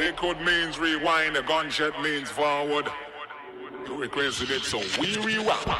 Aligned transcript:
Liquid 0.00 0.40
means 0.40 0.78
rewind, 0.78 1.36
the 1.36 1.42
gunshot 1.42 2.00
means 2.02 2.30
forward. 2.30 2.88
You 3.86 3.96
requested 3.96 4.50
it, 4.50 4.62
so 4.62 4.78
we 4.98 5.14
rewind. 5.18 5.60
I 5.66 5.74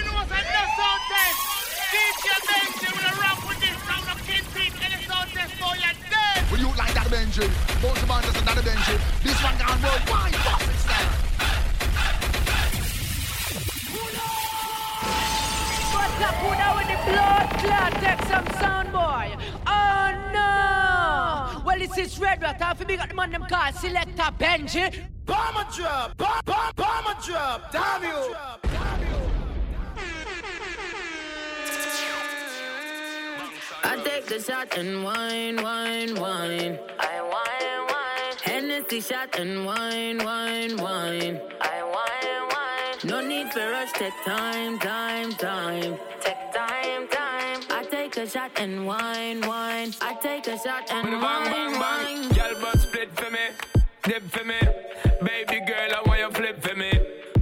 know 0.00 0.14
what 0.16 0.32
I 0.32 0.40
just 0.40 0.72
saw 0.74 0.96
test. 1.12 1.36
DJ 1.92 2.32
Benji. 7.12 7.46
Both 7.82 8.02
of 8.02 8.10
us 8.10 8.40
another 8.40 8.62
Benji. 8.62 8.96
This 9.22 9.42
one 9.44 9.58
gone 9.58 9.82
worldwide. 9.82 10.34
Fucking 10.34 10.78
style. 10.80 11.12
What's 15.92 16.22
up, 16.22 16.34
Puna 16.40 16.68
with 16.78 16.88
the 16.88 16.96
blood 17.04 17.48
clot? 17.60 17.92
Take 18.00 18.22
some 18.28 18.46
sound, 18.58 18.92
boy. 18.92 19.36
Oh 19.66 20.30
no! 20.32 20.81
Well, 21.72 21.80
this 21.80 21.96
is 21.96 22.18
Red 22.20 22.42
Rat. 22.42 22.60
Half 22.60 22.82
a 22.82 22.84
big 22.84 23.00
at 23.00 23.08
the 23.08 23.14
man 23.14 23.32
them 23.32 23.46
call 23.48 23.72
Selector 23.72 24.30
Benji. 24.38 24.94
Bomber 25.24 25.66
drop, 25.74 26.14
bomb, 26.18 26.40
bomb, 26.44 26.72
bomber 26.76 27.18
drop. 27.24 27.72
Damn 27.72 28.02
you. 28.02 28.34
I 33.84 33.96
take 34.04 34.26
the 34.26 34.38
shot 34.38 34.76
and 34.76 35.02
wine, 35.02 35.62
wine, 35.62 36.14
wine. 36.20 36.78
I 37.00 37.22
wine, 37.32 37.86
wine. 37.88 38.36
Hennessy 38.42 39.00
shot 39.00 39.38
and 39.38 39.64
wine, 39.64 40.18
wine, 40.18 40.76
wine. 40.76 41.40
I 41.58 41.82
wine, 41.94 42.48
wine. 42.52 42.98
No 43.04 43.26
need 43.26 43.50
for 43.50 43.60
rush, 43.60 43.92
take 43.92 44.12
time, 44.26 44.78
time, 44.78 45.32
time. 45.32 45.98
Take 46.20 46.31
a 48.22 48.28
shot 48.28 48.52
and 48.60 48.86
wine, 48.86 49.40
wine. 49.40 49.92
I 50.00 50.14
take 50.22 50.46
a 50.46 50.56
shot 50.56 50.88
and 50.92 51.10
wine, 51.10 51.20
bang, 51.20 51.72
bang, 51.72 51.80
wine. 51.80 52.28
bang. 52.28 52.36
Y'all 52.36 52.60
but 52.60 52.78
split 52.78 53.10
for 53.18 53.30
me, 53.32 53.46
dip 54.04 54.22
for 54.30 54.44
me. 54.44 54.60
Baby 55.24 55.58
girl, 55.66 55.90
I 55.96 56.02
want 56.06 56.20
you 56.20 56.30
flip 56.30 56.62
for 56.62 56.76
me. 56.76 56.92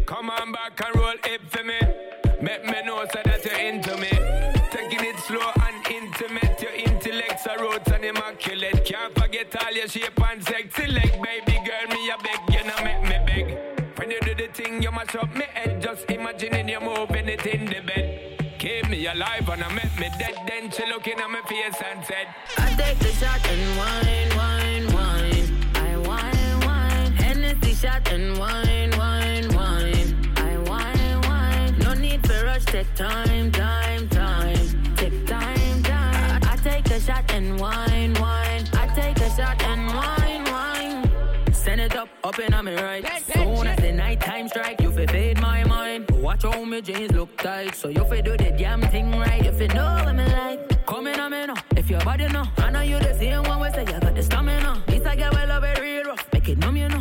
Come 0.07 0.31
on 0.31 0.53
back 0.53 0.81
and 0.83 0.97
roll 0.97 1.19
hip 1.25 1.43
for 1.51 1.65
me. 1.65 1.81
Make 2.41 2.65
me 2.65 2.83
know 2.87 3.05
so 3.13 3.21
that 3.23 3.45
you're 3.45 3.59
into 3.59 3.95
me. 3.99 4.09
Taking 4.71 5.05
it 5.05 5.19
slow 5.21 5.51
and 5.67 5.87
intimate. 5.87 6.63
Your 6.63 6.73
intellect's 6.73 7.45
a 7.45 7.59
roots 7.63 7.91
and 7.91 8.05
immaculate. 8.05 8.83
Can't 8.87 9.15
forget 9.19 9.55
all 9.63 9.73
your 9.73 9.87
shape 9.87 10.19
and 10.31 10.43
sexy 10.43 10.87
leg. 10.87 11.13
Baby 11.23 11.61
girl, 11.67 11.87
me 11.91 12.09
a 12.09 12.17
beg, 12.25 12.55
you 12.55 12.65
know 12.67 12.81
make 12.83 13.03
me 13.03 13.19
beg. 13.27 13.99
When 13.99 14.11
you 14.11 14.21
do 14.21 14.35
the 14.35 14.49
thing, 14.51 14.83
you 14.83 14.91
mash 14.93 15.15
up 15.15 15.35
me 15.37 15.45
head. 15.53 15.83
Just 15.83 16.11
imagining 16.11 16.71
you 16.71 16.81
moving 16.81 17.29
it 17.29 17.45
in 17.45 17.67
the 17.67 17.81
bed. 17.83 18.30
Keep 18.91 18.99
me 18.99 19.07
alive 19.07 19.49
and 19.49 19.63
I 19.63 19.73
make 19.73 20.01
me 20.01 20.09
dead. 20.19 20.35
Then 20.49 20.71
she 20.71 20.85
looking 20.87 21.19
at 21.21 21.31
my 21.31 21.41
face 21.43 21.81
and 21.93 22.05
said, 22.05 22.27
I 22.59 22.75
take 22.75 22.99
the 22.99 23.13
shot 23.13 23.47
and 23.49 23.79
wine, 23.79 24.37
wine, 24.37 24.93
wine. 24.93 25.47
I 25.77 25.97
wine, 26.09 26.61
wine. 26.67 27.13
Hennessy 27.13 27.75
shot 27.75 28.11
and 28.11 28.37
wine, 28.37 28.91
wine, 28.99 29.49
wine. 29.55 30.33
I 30.37 30.57
wine, 30.69 31.21
wine. 31.23 31.79
No 31.79 31.95
need 31.95 32.27
for 32.27 32.45
rush, 32.45 32.65
take 32.65 32.93
time, 32.97 33.53
time, 33.53 34.09
time. 34.09 34.97
Take 34.97 35.25
time, 35.25 35.83
time. 35.85 36.43
I, 36.43 36.53
I 36.53 36.57
take 36.57 36.91
a 36.91 37.01
shot 37.01 37.33
and 37.33 37.61
wine, 37.61 38.15
wine. 38.15 38.65
I 38.73 38.87
take 38.97 39.19
a 39.19 39.31
shot 39.37 39.63
and 39.63 39.87
wine, 39.95 40.45
wine. 40.51 41.53
Send 41.53 41.81
it 41.81 41.95
up, 41.95 42.09
up 42.25 42.39
in 42.41 42.53
on 42.53 42.65
me 42.65 42.75
right. 42.75 43.05
Soon 43.05 43.13
as 43.13 43.40
Watch 46.61 46.69
my 46.69 46.81
jeans 46.83 47.13
look 47.13 47.35
tight, 47.39 47.75
so 47.75 47.89
you 47.89 48.05
fi 48.05 48.21
do 48.21 48.37
the 48.37 48.51
damn 48.51 48.83
thing 48.83 49.19
right. 49.19 49.47
If 49.47 49.59
you 49.63 49.69
know 49.69 49.95
what 50.05 50.15
me 50.15 50.27
like, 50.27 50.87
come 50.87 51.07
in 51.07 51.31
me 51.31 51.47
now. 51.47 51.55
If 51.75 51.89
your 51.89 52.01
body 52.01 52.29
know, 52.29 52.45
I 52.59 52.71
know 52.71 52.83
you 52.83 52.99
the 52.99 53.15
same 53.15 53.45
one. 53.45 53.61
We 53.61 53.71
say 53.71 53.81
you 53.81 53.99
got 53.99 54.15
the 54.15 54.23
stamina. 54.23 54.83
This 54.87 55.07
I 55.07 55.17
get 55.17 55.33
well 55.33 55.53
over 55.53 55.81
real 55.81 56.05
rough, 56.05 56.27
make 56.35 56.51
it 56.51 56.59
numb, 56.59 56.77
you 56.77 56.89
know. 56.91 57.00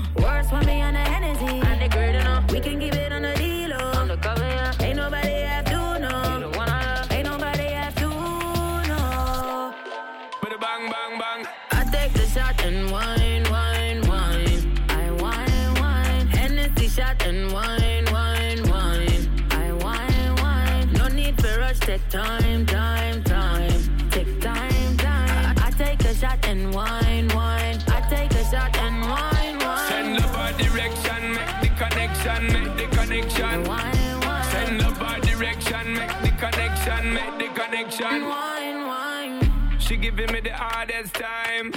Time, 22.09 22.65
time, 22.65 23.23
time. 23.23 24.09
Take 24.09 24.41
time, 24.41 24.97
time. 24.97 25.57
I, 25.57 25.67
I 25.67 25.71
take 25.71 26.01
a 26.05 26.13
shot 26.15 26.43
and 26.47 26.73
wine, 26.73 27.27
wine. 27.29 27.79
I 27.87 28.01
take 28.09 28.31
a 28.31 28.43
shot 28.45 28.75
and 28.77 29.01
wine, 29.01 29.59
wine. 29.59 29.89
Send 29.89 30.17
love 30.17 30.35
our 30.35 30.51
direction, 30.53 31.33
make 31.33 31.61
the 31.61 31.69
connection, 31.77 32.47
make 32.51 32.77
the 32.77 32.97
connection. 32.97 33.63
Wine, 33.63 34.19
wine. 34.21 34.43
Send 34.51 34.81
love 34.81 35.01
our 35.01 35.19
direction, 35.19 35.93
make 35.93 36.21
the 36.21 36.33
connection, 36.39 37.13
make 37.13 37.37
the 37.37 37.61
connection. 37.61 38.25
Wine, 38.27 38.87
wine. 38.87 39.79
She 39.79 39.95
giving 39.95 40.31
me 40.31 40.39
the 40.41 40.53
hardest 40.53 41.13
time 41.13 41.71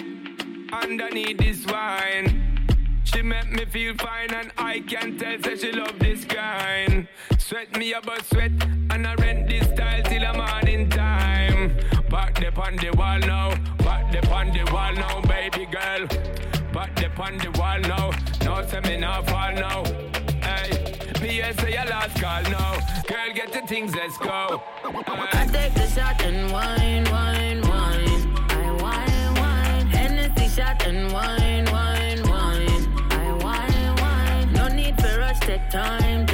underneath 0.73 1.39
this 1.39 1.67
wine. 1.67 2.42
She 3.13 3.21
make 3.21 3.51
me 3.51 3.65
feel 3.67 3.95
fine 3.97 4.33
and 4.33 4.51
I 4.57 4.81
can 4.81 5.19
tell 5.19 5.39
say 5.43 5.57
she 5.57 5.73
love 5.73 5.99
this 5.99 6.25
kind. 6.25 7.07
Sweat 7.39 7.77
me 7.77 7.93
about 7.93 8.25
sweat 8.25 8.53
and 8.91 9.07
I 9.07 9.15
rent 9.17 9.49
this 9.49 9.69
style 9.69 10.03
till 10.05 10.21
the 10.21 10.33
morning 10.33 10.89
time. 10.89 11.77
Back 12.09 12.37
the 12.37 12.51
on 12.59 12.77
the 12.77 12.91
wall 12.97 13.19
now, 13.19 13.55
back 13.79 14.11
the 14.13 14.27
on 14.31 14.51
the 14.53 14.65
wall 14.73 14.93
now, 14.95 15.21
baby 15.23 15.67
girl. 15.67 16.07
Back 16.73 16.95
the 16.97 17.11
on 17.23 17.37
the 17.37 17.51
wall 17.59 17.81
now, 17.81 18.11
no 18.45 18.67
say 18.67 18.81
me 18.81 18.97
not 18.97 19.29
fall 19.29 19.53
now. 19.53 19.85
Hey, 20.43 20.71
me 21.21 21.43
say 21.59 21.73
your 21.73 21.85
last 21.85 22.19
call 22.21 22.43
now. 22.45 22.79
Girl, 23.07 23.35
get 23.35 23.53
the 23.53 23.61
things, 23.69 23.95
let's 23.95 24.17
go. 24.17 24.63
I 24.85 25.49
take 25.53 25.75
the 25.75 25.87
shot 25.89 26.23
and 26.23 26.51
wine, 26.51 27.05
wine, 27.11 27.61
wine. 27.63 28.37
I 28.51 28.79
wine, 28.81 29.35
wine. 29.35 29.87
Hennessy 29.89 30.49
shot 30.49 30.87
and 30.87 31.13
wine, 31.13 31.67
wine. 31.71 32.02
Time, 35.73 36.27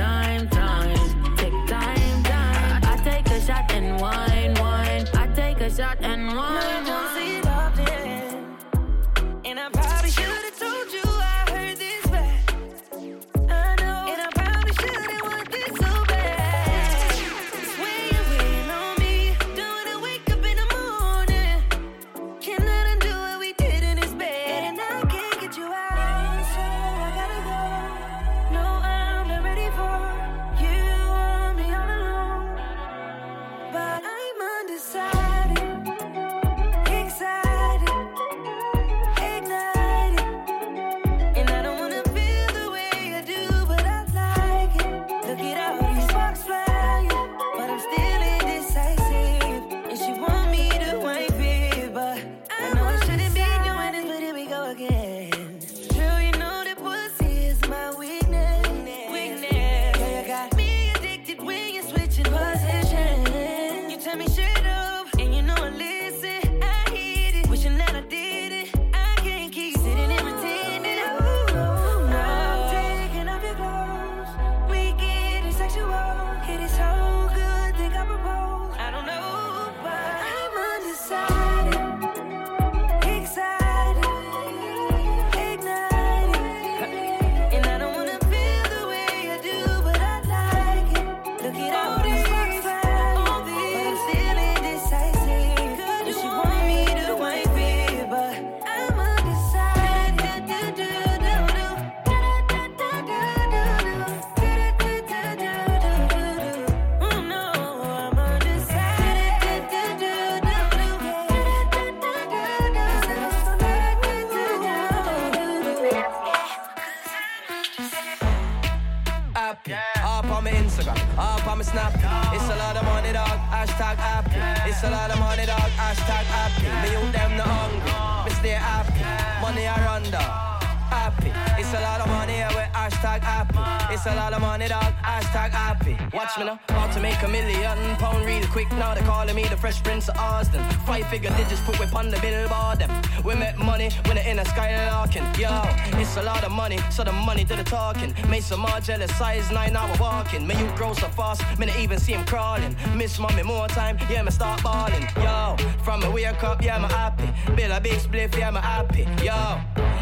happy. 124.91 124.97
It's 124.97 124.97
a 124.97 124.97
lot 124.97 125.11
of 125.11 125.19
money, 125.19 125.47
dog, 125.47 125.71
hashtag 125.71 126.25
happy. 126.25 126.69
Me 126.83 126.93
you 126.93 127.13
them 127.13 127.37
the 127.37 127.43
hungry, 127.43 128.25
me 128.25 128.31
stay 128.37 128.51
happy. 128.51 129.43
Money 129.43 129.67
I 129.67 129.85
run 129.85 130.03
dog 130.11 130.59
happy. 130.91 131.33
It's 131.61 131.73
a 131.75 131.81
lot 131.81 132.01
of 132.01 132.09
money, 132.09 132.35
yeah, 132.35 132.49
we 132.49 132.63
hashtag 132.73 133.21
happy. 133.21 133.95
It's 133.95 134.07
a 134.07 134.15
lot 134.15 134.33
of 134.33 134.41
money, 134.41 134.69
dog, 134.69 134.93
hashtag 135.03 135.51
happy. 135.51 135.97
Watch 136.15 136.39
me 136.39 136.45
now, 136.45 136.59
to 136.99 137.03
make 137.03 137.23
a 137.23 137.29
million 137.29 137.79
pound 137.97 138.25
real 138.27 138.45
quick. 138.49 138.71
Now 138.73 138.95
they're 138.95 139.05
calling 139.05 139.37
me 139.37 139.45
the 139.45 139.57
Fresh 139.57 139.83
Prince 139.83 140.09
of 140.09 140.17
Austin. 140.17 140.63
Five 140.87 141.07
figure 141.09 141.31
digits 141.31 141.61
put 141.61 141.79
whip 141.79 141.95
on 141.95 142.11
the 142.11 142.19
billboard. 142.19 142.79
Them. 142.81 142.91
We 143.25 143.35
make 143.35 143.57
money 143.57 143.91
when 144.07 144.17
they 144.17 144.29
in 144.29 144.39
a 144.39 144.45
skylarking. 144.45 145.27
Yo, 145.39 145.63
it's 146.01 146.17
a 146.17 146.23
lot 146.23 146.43
of 146.45 146.51
money, 146.51 146.79
so 146.91 147.05
the 147.05 147.13
money 147.13 147.45
do 147.45 147.55
the 147.57 147.63
talking. 147.63 148.15
Make 148.29 148.43
some 148.43 148.61
more 148.61 148.81
jealous, 148.81 149.15
size 149.17 149.51
nine 149.53 149.77
hour 149.77 149.95
walking. 150.01 150.47
Me 150.47 150.59
you 150.59 150.67
grow 150.77 150.93
so 150.93 151.09
fast, 151.09 151.43
me 151.59 151.67
not 151.67 151.79
even 151.79 151.99
see 151.99 152.13
him 152.13 152.25
crawling. 152.25 152.75
Miss 152.97 153.19
mommy 153.19 153.43
more 153.43 153.69
time, 153.69 153.97
yeah, 154.11 154.23
me 154.23 154.31
start 154.31 154.63
balling. 154.63 155.07
Yo, 155.17 155.57
from 155.85 156.01
me 156.01 156.09
wake 156.09 156.43
up, 156.43 156.63
yeah, 156.63 156.79
me 156.79 156.89
happy. 156.89 157.29
Bill 157.55 157.73
a 157.73 157.81
big 157.81 157.99
spliff, 158.01 158.37
yeah, 158.37 158.51
me 158.51 158.61
happy. 158.61 159.07
Yo, 159.25 159.39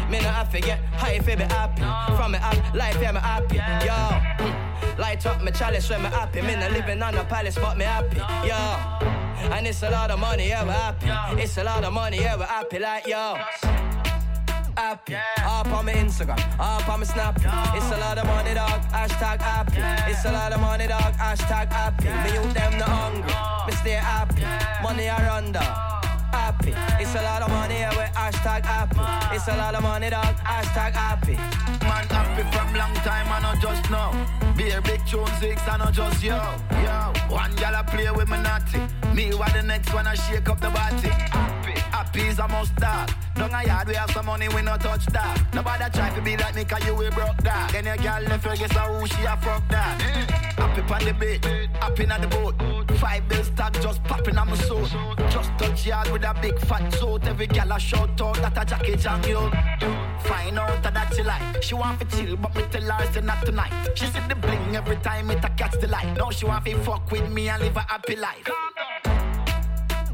me 0.09 0.19
not 0.19 0.33
have 0.33 0.51
to 0.51 0.59
get 0.61 0.79
high 0.93 1.13
if 1.13 1.25
be 1.25 1.33
happy. 1.33 1.81
From 2.17 2.31
me 2.31 2.39
up, 2.39 2.73
life, 2.73 2.97
yeah, 2.99 3.11
me 3.11 3.19
happy. 3.19 3.57
Yo, 3.85 4.66
light 4.97 5.25
up 5.25 5.41
my 5.43 5.51
chalice 5.51 5.89
when 5.89 6.01
me 6.01 6.09
happy. 6.09 6.41
Me 6.41 6.55
not 6.55 6.71
living 6.71 7.01
on 7.01 7.15
a 7.15 7.23
palace, 7.23 7.55
but 7.55 7.77
me 7.77 7.85
happy. 7.85 8.17
Yo, 8.47 9.51
and 9.51 9.67
it's 9.67 9.83
a 9.83 9.89
lot 9.89 10.11
of 10.11 10.19
money, 10.19 10.49
yeah, 10.49 10.63
we 10.63 10.71
happy. 10.71 11.41
It's 11.41 11.57
a 11.57 11.63
lot 11.63 11.83
of 11.83 11.93
money, 11.93 12.17
yeah, 12.17 12.35
we 12.35 12.43
happy. 12.43 12.79
Like 12.79 13.07
yo. 13.07 13.37
Happy, 14.77 15.15
up 15.15 15.67
on 15.73 15.85
my 15.85 15.93
Instagram, 15.93 16.39
up 16.59 16.87
on 16.87 16.99
my 16.99 17.05
Snap. 17.05 17.35
It's 17.37 17.91
a 17.91 17.97
lot 17.97 18.19
of 18.19 18.27
money, 18.27 18.53
dog. 18.53 18.81
Hashtag 18.91 19.41
happy. 19.41 20.11
It's 20.11 20.23
a 20.25 20.31
lot 20.31 20.53
of 20.53 20.61
money, 20.61 20.87
dog. 20.87 21.13
Hashtag 21.15 21.71
happy. 21.71 22.05
Me 22.05 22.35
you 22.35 22.53
them 22.53 22.77
the 22.77 22.85
hungry. 22.85 23.33
Me 23.65 23.73
stay 23.73 23.91
happy. 23.91 24.43
Money 24.83 25.09
I 25.09 25.25
run 25.25 25.51
dog 25.51 25.96
happy. 26.71 27.03
It's 27.03 27.15
a 27.15 27.21
lot 27.21 27.41
of 27.41 27.49
money, 27.49 27.75
yeah, 27.75 27.91
we 27.91 28.03
hashtag 28.13 28.65
happy. 28.65 29.35
It's 29.35 29.47
a 29.47 29.57
lot 29.57 29.75
of 29.75 29.83
money, 29.83 30.09
dog, 30.09 30.35
hashtag 30.37 30.93
happy. 30.93 31.33
Man 31.83 32.07
happy 32.07 32.43
from 32.55 32.73
long 32.73 32.93
time, 32.95 33.27
I 33.31 33.39
not 33.41 33.61
just 33.61 33.89
know. 33.89 34.11
Be 34.55 34.71
a 34.71 34.81
big 34.81 35.05
tune 35.05 35.27
six, 35.39 35.61
I 35.67 35.77
not 35.77 35.93
just 35.93 36.23
yo. 36.23 36.37
Yo, 36.83 37.13
one 37.29 37.55
gal 37.55 37.83
play 37.83 38.09
with 38.11 38.29
me 38.29 38.37
naughty. 38.41 38.81
Me 39.13 39.33
what 39.33 39.53
the 39.53 39.63
next 39.63 39.93
one 39.93 40.07
I 40.07 40.15
shake 40.15 40.49
up 40.49 40.59
the 40.59 40.69
body. 40.69 41.56
Happy, 42.07 42.19
happy 42.19 42.31
is 42.31 42.39
a 42.39 42.47
must 42.47 42.75
dog. 42.77 43.11
Down 43.35 43.53
a 43.53 43.67
yard 43.67 43.87
we 43.89 43.95
have 43.95 44.09
some 44.11 44.25
money, 44.27 44.47
we 44.47 44.61
no 44.61 44.77
touch 44.77 45.05
that. 45.07 45.53
Nobody 45.53 45.89
try 45.91 46.09
to 46.15 46.21
be 46.21 46.37
like 46.37 46.55
me, 46.55 46.63
cause 46.63 46.85
you 46.85 46.95
we 46.95 47.09
broke 47.09 47.35
that. 47.43 47.75
Any 47.75 48.01
gal 48.01 48.21
left, 48.23 48.45
you 48.45 48.55
guess 48.55 48.71
who 48.71 49.07
she 49.07 49.23
a 49.23 49.35
fuck 49.35 49.67
that. 49.67 50.01
Happy 50.55 50.93
on 50.93 51.05
the 51.05 51.13
beat, 51.13 51.45
happy 51.81 52.09
on 52.09 52.21
the 52.21 52.27
boat. 52.27 52.55
Five 52.97 53.27
bills 53.27 53.49
tag 53.49 53.73
just 53.81 54.01
popping 54.05 54.37
on 54.37 54.47
my 54.47 54.55
soul. 54.55 54.87
Just 55.29 55.51
touch 55.57 55.85
yard 55.85 56.09
with 56.11 56.23
a 56.23 56.33
big 56.41 56.57
fat 56.59 56.93
suit. 56.93 57.27
Every 57.27 57.47
girl 57.47 57.73
a 57.73 57.79
shout 57.79 58.21
out 58.21 58.35
that 58.37 58.57
a 58.57 58.65
jacket 58.65 59.05
and 59.05 59.25
you. 59.25 59.51
Find 60.23 60.57
out 60.57 60.81
that 60.83 61.13
she 61.13 61.23
like. 61.23 61.61
She 61.61 61.75
want 61.75 61.99
to 61.99 62.05
chill, 62.17 62.37
but 62.37 62.55
me 62.55 62.63
tell 62.71 62.89
her 62.89 63.11
say 63.11 63.21
not 63.21 63.45
tonight. 63.45 63.73
She 63.95 64.05
see 64.05 64.21
the 64.29 64.35
bling 64.35 64.77
every 64.77 64.95
time 64.97 65.29
it 65.29 65.43
a 65.43 65.49
catch 65.49 65.77
the 65.81 65.87
light. 65.87 66.15
Now 66.15 66.29
she 66.29 66.45
want 66.45 66.63
to 66.65 66.77
fuck 66.83 67.11
with 67.11 67.29
me 67.29 67.49
and 67.49 67.61
live 67.61 67.75
a 67.75 67.81
happy 67.81 68.15
life 68.15 68.49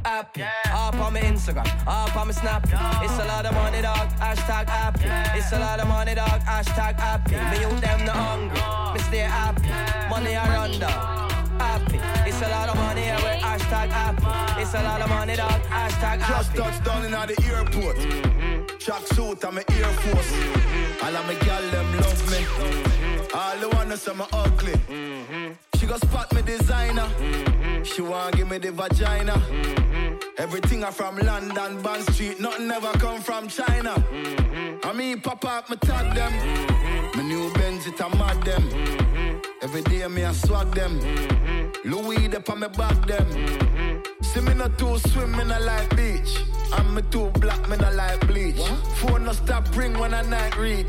happy. 0.06 0.42
Yeah. 0.42 0.52
Up 0.74 0.96
on 0.96 1.14
my 1.14 1.22
Instagram, 1.22 1.68
up 1.88 2.16
on 2.16 2.28
my 2.28 2.34
Snap. 2.34 2.64
It's 2.66 3.20
a 3.20 3.26
lot 3.26 3.46
of 3.46 3.54
money, 3.54 3.82
dog. 3.82 4.10
Hashtag 4.20 4.68
happy. 4.68 5.06
Yeah. 5.06 5.36
It's 5.36 5.52
a 5.52 5.60
lot 5.60 5.80
of 5.80 5.88
money, 5.88 6.16
dog. 6.16 6.42
Hashtag 6.42 7.00
happy. 7.00 7.36
Me 7.52 7.62
you 7.62 7.80
them 7.80 8.06
the 8.06 8.12
hungry. 8.12 8.94
Me 8.94 9.00
stay 9.08 9.20
happy. 9.20 9.70
Money 10.10 10.36
I 10.36 10.56
run 10.56 10.80
dog. 10.80 11.32
Happy. 11.60 12.00
It's 12.28 12.42
a 12.42 12.50
lot 12.50 12.70
of 12.70 12.76
money, 12.76 13.02
yeah, 13.02 13.18
we 13.18 13.42
hashtag 13.42 13.90
happy. 13.90 14.62
It's 14.62 14.74
a 14.74 14.82
lot 14.84 15.02
of 15.02 15.10
money, 15.10 15.36
dog. 15.36 15.62
Hashtag 15.64 16.20
happy. 16.20 16.34
Just 16.34 16.56
touched 16.56 16.84
down 16.84 17.06
in 17.06 17.12
the 17.12 17.36
airport. 17.54 17.98
Mm-hmm. 17.98 18.78
Track 18.80 19.08
suit, 19.08 19.46
I'm 19.46 19.58
an 19.58 19.64
Air 19.70 19.86
Force. 19.86 20.32
Mm-hmm. 20.32 21.06
All 21.06 21.16
of 21.16 21.26
my 21.28 21.36
gal, 21.46 21.62
them 21.72 21.98
love 21.98 22.32
me. 22.32 22.38
Mm-hmm. 22.38 23.38
All 23.38 23.58
the 23.60 23.76
wanna 23.76 23.98
say 23.98 24.14
me 24.14 24.26
ugly. 24.34 24.74
Mm-hmm. 24.74 25.54
She 25.78 25.86
go 25.86 25.98
spot 25.98 26.34
me 26.34 26.42
designer. 26.42 27.08
Mm-hmm. 27.20 27.84
She 27.84 28.02
want 28.02 28.36
give 28.36 28.50
me 28.50 28.58
the 28.58 28.72
vagina. 28.72 29.34
Mm-hmm. 29.34 29.93
Everything 30.38 30.84
I 30.84 30.90
from 30.90 31.18
London, 31.18 31.82
Bond 31.84 32.04
Street. 32.12 32.40
Nothing 32.40 32.72
ever 32.72 32.92
come 32.94 33.22
from 33.22 33.48
China. 33.48 33.94
Mm-hmm. 33.94 34.80
I 34.84 34.94
mean, 34.94 35.22
pop 35.22 35.46
up, 35.46 35.70
me 35.70 35.78
tag 35.78 36.16
them. 36.16 36.32
Mm-hmm. 36.32 37.18
My 37.18 37.24
new 37.24 37.54
Benz, 37.54 37.86
it 37.86 38.00
a 38.00 38.10
mad 38.10 38.44
them. 38.44 38.64
Mm-hmm. 38.64 39.38
Every 39.62 39.84
day 39.84 40.08
me 40.08 40.24
I 40.26 40.34
swag 40.34 40.74
them. 40.74 41.00
Mm-hmm. 41.00 41.90
Louis, 41.92 42.28
they 42.28 42.40
on 42.52 42.60
me 42.60 42.68
back 42.70 43.06
them. 43.06 43.26
Mm-hmm. 43.30 44.24
See 44.24 44.42
me 44.42 44.56
not 44.56 44.76
too 44.80 44.98
swim, 45.10 45.32
me 45.34 45.44
not 45.44 45.62
like 45.62 45.96
beach. 45.96 46.40
I'm 46.74 46.96
me 46.96 47.04
too 47.12 47.30
black, 47.40 47.70
me 47.70 47.78
not 47.78 47.94
like 47.94 48.26
bleach. 48.26 48.58
What? 48.58 48.88
Phone 48.98 49.26
no 49.26 49.34
stop 49.34 49.76
ring 49.78 49.94
when 50.00 50.16
I 50.16 50.24
night 50.24 50.58
reach. 50.58 50.88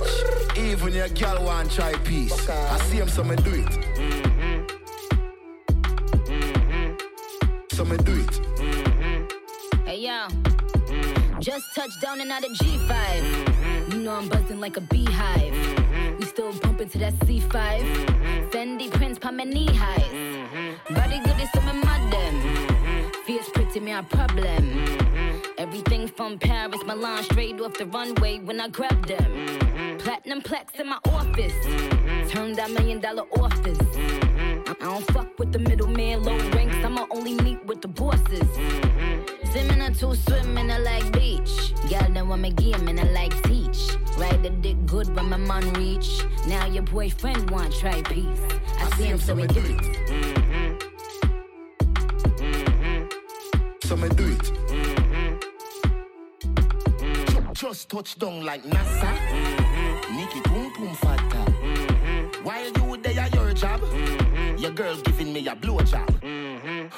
Even 0.57 0.95
your 0.95 1.09
girl 1.09 1.45
want 1.45 1.71
try 1.71 1.93
peace. 2.05 2.33
Okay. 2.33 2.67
I 2.71 2.79
see 2.79 2.97
him, 2.97 3.09
so 3.09 3.23
me 3.23 3.37
do 3.37 3.53
it. 3.53 3.67
Mm-hmm. 3.67 4.65
so 7.73 7.85
me 7.85 7.97
do 7.99 8.15
it. 8.15 8.54
Just 11.45 11.75
touched 11.75 12.01
down 12.01 12.23
and 12.23 12.33
out 12.33 12.43
of 12.43 12.53
G5. 12.53 12.89
Mm-hmm. 12.89 13.93
You 13.93 13.99
know 13.99 14.13
I'm 14.13 14.31
buzzing 14.31 14.61
like 14.61 14.79
a 14.79 14.81
beehive. 14.81 15.53
Mm-hmm. 15.53 16.17
We 16.17 16.25
still 16.25 16.55
bumping 16.55 16.89
to 16.89 16.99
that 16.99 17.13
C5. 17.17 17.51
Mm-hmm. 17.51 18.49
Fendi 18.49 18.91
prints, 18.91 19.19
pa 19.19 19.31
my 19.31 19.45
knee 19.45 19.67
highs. 19.67 20.01
Mm-hmm. 20.05 20.95
Body 20.95 21.19
good 21.23 21.39
is 21.43 21.51
some 21.53 21.81
madam. 21.83 23.13
Fierce 23.27 23.51
pretty 23.51 23.81
me 23.81 23.93
a 23.93 24.03
problem. 24.03 24.85
Everything 25.59 26.09
from 26.09 26.39
Paris, 26.39 26.83
Milan, 26.87 27.23
straight 27.25 27.61
off 27.61 27.77
the 27.77 27.85
runway 27.87 28.39
when 28.39 28.59
I 28.59 28.69
grab 28.69 29.07
them. 29.07 29.99
Platinum 29.99 30.41
plex 30.41 30.81
in 30.81 30.89
my 30.89 30.99
office. 31.05 31.53
Turn 32.33 32.55
that 32.55 32.71
million 32.71 33.01
dollar 33.01 33.25
office. 33.39 34.24
I 34.67 34.73
don't 34.81 35.05
fuck 35.13 35.39
with 35.39 35.53
the 35.53 35.59
middleman, 35.59 36.23
low 36.25 36.39
ranks. 36.51 36.77
I'ma 36.77 37.07
only 37.11 37.35
meet 37.35 37.65
with 37.67 37.81
the 37.83 37.89
bosses. 37.89 38.49
Mm-hmm. 38.57 39.51
Swimming 39.51 39.95
two 39.95 40.15
swimming, 40.15 40.71
I 40.71 40.79
like 40.79 41.13
beach. 41.13 41.75
Girl, 41.89 42.09
then 42.13 42.29
want 42.29 42.43
me 42.43 42.51
game 42.51 42.89
and 42.89 42.99
I 42.99 43.05
like 43.13 43.35
teach. 43.45 43.97
Ride 44.19 44.43
the 44.43 44.51
dick 44.51 44.77
good 44.87 45.15
when 45.15 45.29
my 45.29 45.37
man 45.37 45.73
reach. 45.75 46.25
Now 46.47 46.67
your 46.67 46.83
boyfriend 46.83 47.51
want 47.51 47.73
try 47.75 48.03
peace. 48.03 48.41
I, 48.79 48.87
I 48.87 48.91
see 48.97 49.05
him 49.05 49.19
so 49.19 49.35
we 49.35 49.47
do 49.47 49.61
it. 49.61 49.79
Mm-hmm. 50.11 50.77
Mm-hmm. 52.43 53.07
So 53.87 53.97
me 53.97 54.09
do 54.09 54.27
it. 54.27 54.51
Mm-hmm. 54.73 55.35
Just 57.53 57.89
touch 57.91 58.19
down 58.19 58.45
like 58.45 58.63
NASA. 58.65 59.15
Mm-hmm. 59.15 60.17
Nikki 60.17 60.41
boom 60.49 60.73
boom 60.77 60.95
fatta. 60.97 61.34
Your 64.75 64.87
girl 64.87 64.97
giving 65.03 65.33
me 65.33 65.47
a 65.47 65.55
blowjob. 65.55 66.07
Mm-hmm. 66.21 66.89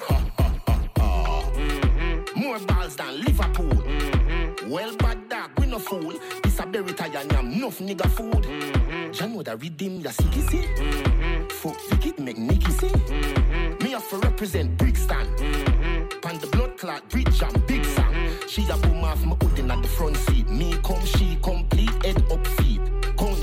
mm-hmm. 1.53 2.41
More 2.41 2.59
balls 2.61 2.97
than 2.97 3.21
Liverpool. 3.21 3.69
Mm-hmm. 3.69 4.71
Well, 4.71 4.97
bad 4.97 5.29
dog, 5.29 5.51
we 5.59 5.67
no 5.67 5.79
fool. 5.79 6.15
This 6.43 6.59
a 6.59 6.65
berry 6.65 6.95
and 6.99 7.33
yam, 7.33 7.53
enough 7.53 7.79
nigga 7.81 8.09
food. 8.09 8.33
Mm-hmm. 8.33 9.13
Jah 9.13 9.27
know 9.27 9.43
that 9.43 9.61
redeem 9.61 10.01
ya 10.01 10.11
see 10.11 10.41
see. 10.41 10.63
Mm-hmm. 10.63 11.49
Fuck 11.49 11.79
Vicky 11.91 12.23
make 12.23 12.39
Nicky 12.39 12.71
see. 12.73 12.87
Mm-hmm. 12.87 13.85
Me 13.85 13.91
have 13.91 14.09
to 14.09 14.17
represent 14.17 14.79
Brixton. 14.79 15.27
Mm-hmm. 15.37 16.21
Pan 16.21 16.39
the 16.39 16.47
blood 16.47 16.79
clot 16.79 17.07
bridge 17.11 17.43
and 17.43 17.67
big 17.67 17.85
Sam. 17.85 18.11
Mm-hmm. 18.11 18.49
She 18.49 18.63
a 18.71 18.77
boom 18.79 19.05
off 19.05 19.23
my 19.27 19.37
hoodin 19.37 19.71
at 19.71 19.83
the 19.83 19.89
front 19.89 20.17
seat. 20.17 20.49
Me 20.49 20.79
come, 20.83 21.05
she 21.05 21.37
complete 21.43 21.93
head 22.07 22.25
up 22.33 22.47
feet. 22.47 22.81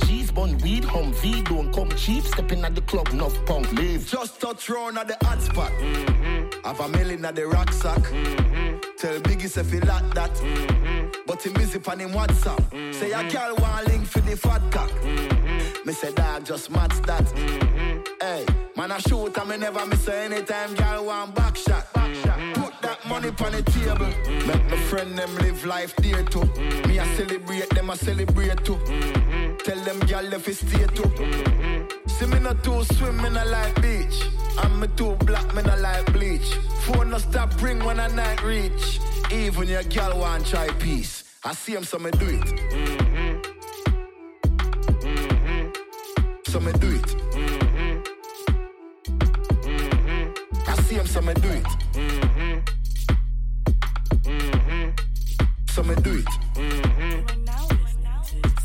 G's, 0.08 0.32
bun 0.32 0.58
weed, 0.60 0.86
V 0.86 1.42
don't 1.44 1.63
come 1.74 1.90
cheap. 1.98 2.24
Stepping 2.24 2.64
at 2.64 2.76
the 2.76 2.82
club, 2.82 3.10
enough 3.10 3.46
punk 3.46 3.72
leave. 3.74 4.08
Just 4.08 4.40
touch 4.40 4.70
round 4.70 4.98
at 4.98 5.08
the 5.08 5.18
hot 5.26 5.42
spot. 5.42 5.72
Mm-hmm. 5.72 6.66
Have 6.66 6.80
a 6.80 6.88
million 6.90 7.26
at 7.26 7.36
the 7.36 7.48
rucksack. 7.48 8.00
Mm-hmm. 8.00 8.80
Tell 8.98 9.20
Biggie 9.22 9.58
if 9.58 9.72
he 9.72 9.80
like 9.80 10.14
that. 10.14 10.32
Mm-hmm. 10.36 11.24
But 11.26 11.42
he 11.44 11.50
busy 11.50 11.80
on 11.88 12.00
him 12.00 12.12
WhatsApp. 12.12 12.62
Mm-hmm. 12.70 12.92
Say 12.94 13.12
a 13.12 13.24
girl 13.30 13.56
want 13.58 13.88
link 13.88 14.06
for 14.06 14.22
the 14.22 14.38
fat 14.38 14.62
cock. 14.72 14.92
Mm-hmm. 14.92 15.43
Me 15.86 15.92
say 15.92 16.14
dog 16.14 16.46
just 16.46 16.72
match 16.72 16.96
that. 17.02 17.26
Mm-hmm. 17.26 18.00
Hey, 18.22 18.46
man 18.78 18.92
I 18.92 19.00
shoot 19.00 19.38
and 19.38 19.50
me 19.50 19.58
never 19.58 19.86
miss 19.86 20.08
anytime 20.08 20.74
girl 20.76 21.06
want 21.08 21.36
back 21.36 21.58
shot. 21.58 21.92
Back 21.94 22.16
shot. 22.16 22.40
Put 22.54 22.82
that 22.82 23.06
money 23.08 23.28
on 23.28 23.52
the 23.52 23.62
table. 23.64 24.14
Make 24.48 24.70
my 24.72 24.78
friend 24.88 25.18
them 25.18 25.36
live 25.38 25.66
life 25.66 25.94
dear 25.98 26.24
too. 26.24 26.46
Me 26.88 27.00
I 27.00 27.06
celebrate 27.16 27.70
them 27.72 27.90
I 27.90 27.96
celebrate 27.96 28.64
too. 28.64 28.76
Mm-hmm. 28.76 29.58
Tell 29.58 29.80
them 29.84 30.00
girl 30.08 30.34
if 30.34 30.48
it's 30.48 30.60
stay 30.60 30.88
too. 30.88 31.10
See 32.08 32.28
me 32.28 32.40
not 32.40 32.64
too 32.64 32.84
swim, 32.96 33.18
me 33.18 33.30
not 33.30 33.48
like 33.48 33.82
beach. 33.82 34.30
I'm 34.60 34.80
me 34.80 34.88
too 34.96 35.16
black, 35.26 35.54
me 35.54 35.64
not 35.64 35.80
like 35.80 36.14
bleach. 36.14 36.54
Phone 36.86 37.10
no 37.10 37.18
stop 37.18 37.62
ring 37.62 37.84
when 37.84 38.00
I 38.00 38.08
night 38.08 38.42
reach. 38.44 39.00
Even 39.32 39.68
your 39.68 39.84
girl 39.84 40.20
want 40.20 40.46
try 40.46 40.70
peace. 40.80 41.26
I 41.44 41.54
see 41.54 41.74
him, 41.74 41.84
so 41.84 42.00
me 42.00 42.10
do 42.12 42.28
it. 42.28 42.40
Mm-hmm. 42.40 43.13
so 46.54 46.60
me 46.60 46.72
do 46.74 46.88
it. 46.88 47.02
Mm-hmm. 47.02 48.04
Mm-hmm. 49.66 50.70
I 50.70 50.76
see 50.84 50.96
him, 50.96 51.08
so 51.08 51.20
me 51.22 51.34
do 51.34 51.50
it. 51.50 51.64
Mm-hmm. 51.94 52.60
Mm-hmm. 54.30 54.90
So 55.72 55.82
me 55.82 55.96
do 55.96 56.12
it. 56.20 56.26
Mhm. 56.54 57.26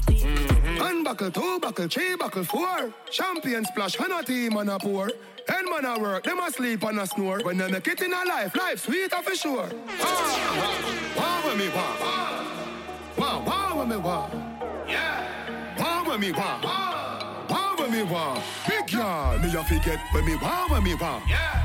Mhm. 0.07 0.79
One 0.81 1.03
buckle, 1.03 1.31
two 1.31 1.59
buckle, 1.61 1.89
three 1.89 2.15
buckle, 2.17 2.45
four. 2.45 2.93
Champion 3.11 3.65
splash, 3.65 3.99
and 3.99 4.13
a 4.13 4.23
team 4.23 4.59
and 4.59 4.69
a 4.69 4.79
pour. 4.79 5.11
And 5.49 5.71
man 5.71 5.87
a 5.87 5.99
work, 5.99 6.25
them 6.25 6.41
a 6.41 6.51
sleep 6.51 6.83
and 6.83 7.01
a 7.01 7.07
snore. 7.07 7.41
When 7.43 7.57
they 7.57 7.71
make 7.71 7.89
it 7.89 8.03
in 8.03 8.13
a 8.13 8.23
life, 8.29 8.55
life 8.55 8.81
sweet 8.85 9.15
for 9.15 9.35
sure. 9.35 9.71
Ah, 10.03 10.13
wah, 10.61 11.23
wah, 11.23 11.49
wah 11.49 11.55
me 11.55 11.69
wah. 11.77 11.97
Wah, 13.17 13.75
wah, 13.77 13.85
me 13.87 13.97
wah. 13.97 14.29
Yeah. 14.87 15.79
Wah, 15.79 16.05
wah, 16.07 16.19
me 16.19 16.33
wah. 16.33 16.88
When 17.99 18.07
me 18.07 18.13
wow. 18.13 18.41
Big 18.69 18.93
yard, 18.93 19.43
me 19.43 19.49
a 19.57 19.65
forget 19.65 19.99
when 20.13 20.25
me 20.25 20.37
wow, 20.37 20.67
when 20.69 20.85
me 20.85 20.95
wow. 20.95 21.21
Yeah. 21.29 21.65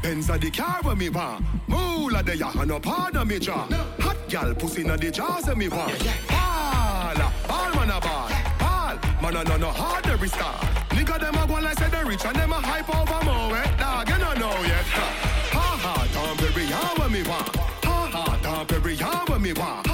Benz 0.00 0.30
a 0.30 0.38
the 0.38 0.48
car 0.48 0.78
when 0.82 0.96
me 0.96 1.08
want. 1.08 1.44
Moolah 1.66 2.22
the 2.22 2.36
ya 2.36 2.52
and 2.56 2.68
no 2.68 2.78
part 2.78 3.16
of 3.16 3.26
me 3.26 3.40
jaw. 3.40 3.66
Hot 3.98 4.16
gal 4.28 4.54
pussy 4.54 4.84
na 4.84 4.96
the 4.96 5.10
jaws 5.10 5.48
of 5.48 5.58
me 5.58 5.68
want. 5.68 5.98
Ball, 6.28 7.16
ball 7.48 7.74
man 7.74 7.90
a 7.90 8.00
ball, 8.00 8.30
ball. 8.60 8.96
Man 9.20 9.36
a 9.36 9.42
no 9.42 9.56
no 9.56 9.70
hard 9.70 10.06
every 10.06 10.28
star. 10.28 10.54
Nigga 10.90 11.18
them 11.18 11.34
a 11.34 11.48
go 11.48 11.54
like 11.54 11.76
say 11.76 11.88
they 11.90 12.04
rich 12.04 12.24
and 12.26 12.36
them 12.36 12.52
a 12.52 12.60
hype 12.60 12.88
over 12.88 13.24
more 13.24 13.50
wet 13.50 13.76
dog. 13.76 14.08
You 14.08 14.18
no 14.18 14.34
know 14.34 14.62
yet. 14.62 14.84
Ha 14.86 15.08
ha, 15.50 15.78
ha 15.82 16.08
Tom 16.14 16.36
Perry 16.36 16.64
ya 16.66 16.94
when 16.96 17.10
me 17.10 17.22
want. 17.24 17.56
Ha 17.56 18.08
ha, 18.12 18.38
Tom 18.40 18.66
Perry 18.68 18.94
ya 18.94 19.24
when 19.26 19.42
me 19.42 19.52
want. 19.52 19.88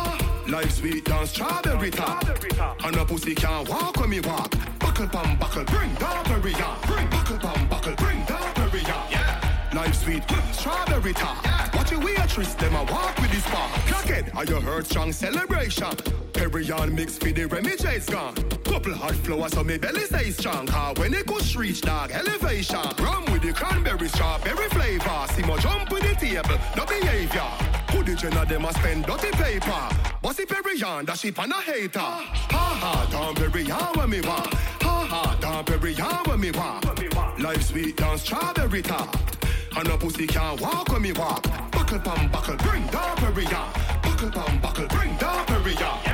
Life 0.51 0.71
sweet 0.71 1.07
down 1.07 1.27
strawberry 1.27 1.91
top. 1.91 2.29
And 2.85 2.97
a 2.97 3.07
pussy 3.07 3.35
can't 3.35 3.67
walk 3.67 3.97
when 3.97 4.11
me 4.11 4.21
walk. 4.21 4.55
Buckle 4.99 5.23
pam 5.23 5.39
buckle, 5.39 5.65
bring 5.67 5.95
Perry 5.95 6.53
ya. 6.55 6.75
Bring 6.83 7.09
buckle 7.09 7.39
pam 7.39 7.69
buckle, 7.69 7.95
bring 7.95 8.27
Tom 8.27 8.53
Perry 8.55 8.81
ya. 8.81 9.01
Life 9.73 9.95
sweet, 9.95 10.25
strawberry 10.51 11.13
top. 11.13 11.45
Watch 11.77 11.93
your 11.93 12.01
waitress, 12.01 12.55
them 12.55 12.75
a 12.75 12.83
walk 12.83 13.17
with 13.19 13.31
this 13.31 13.45
bar. 13.45 13.69
Crackhead, 13.87 14.35
are 14.35 14.45
you 14.45 14.61
heard 14.61 14.87
strong 14.87 15.13
celebration? 15.13 16.28
Perry 16.39 16.71
on 16.71 16.95
mix 16.95 17.19
for 17.19 17.33
the 17.33 17.47
Remy 17.47 17.77
J's 17.79 18.07
gone. 18.07 18.33
Couple 18.63 18.95
hot 18.95 19.17
flowers 19.17 19.53
so 19.53 19.65
me 19.65 19.77
belly 19.77 20.03
stay 20.03 20.31
strong. 20.31 20.69
Car 20.69 20.95
when 20.95 21.13
it 21.13 21.27
goes 21.27 21.57
reach 21.57 21.81
dog 21.81 22.13
elevation. 22.13 22.79
Rum 23.01 23.25
with 23.33 23.43
the 23.43 23.53
cranberry 23.53 24.07
strawberry 24.07 24.69
flavor. 24.69 25.27
See 25.33 25.43
more 25.43 25.59
jump 25.59 25.91
with 25.91 26.05
the 26.05 26.15
table, 26.15 26.57
no 26.77 26.87
behavior. 26.87 27.51
Who 27.91 28.05
the 28.05 28.15
gen 28.15 28.37
of 28.37 28.49
them 28.49 28.65
a 28.65 28.73
spend 28.73 29.07
dirty 29.07 29.33
paper? 29.33 29.89
Bossy 30.23 30.47
Perry 30.47 30.81
on, 30.81 31.07
that 31.07 31.19
ship 31.19 31.41
on 31.41 31.51
a 31.51 31.61
hater. 31.61 31.99
Ha 31.99 33.09
ha, 33.11 33.33
Perry 33.35 33.71
on 33.73 33.99
when 33.99 34.11
me 34.11 34.21
want. 34.21 34.55
Ha 34.55 35.37
ha, 35.43 35.63
Perry 35.65 36.01
on 36.01 36.25
when 36.25 36.41
me 36.41 36.53
want. 36.53 37.41
Life 37.41 37.65
sweet 37.65 37.97
down 37.97 38.17
strawberry 38.17 38.83
top. 38.83 39.17
And 39.77 39.89
a 39.89 39.99
pussy 39.99 40.29
can't 40.29 40.61
walk 40.61 40.89
when 40.89 41.03
me 41.03 41.11
walk. 41.13 41.43
Buckle 41.73 41.99
pam 41.99 42.31
buckle, 42.31 42.57
bring 42.59 42.87
down 42.87 43.17
Perry 43.17 43.47
on. 43.47 43.73
Buckle 44.03 44.31
pam 44.31 44.61
buckle, 44.61 44.87
bring 44.87 45.17
down 45.17 45.45
Perry 45.47 45.75
on. 45.79 46.08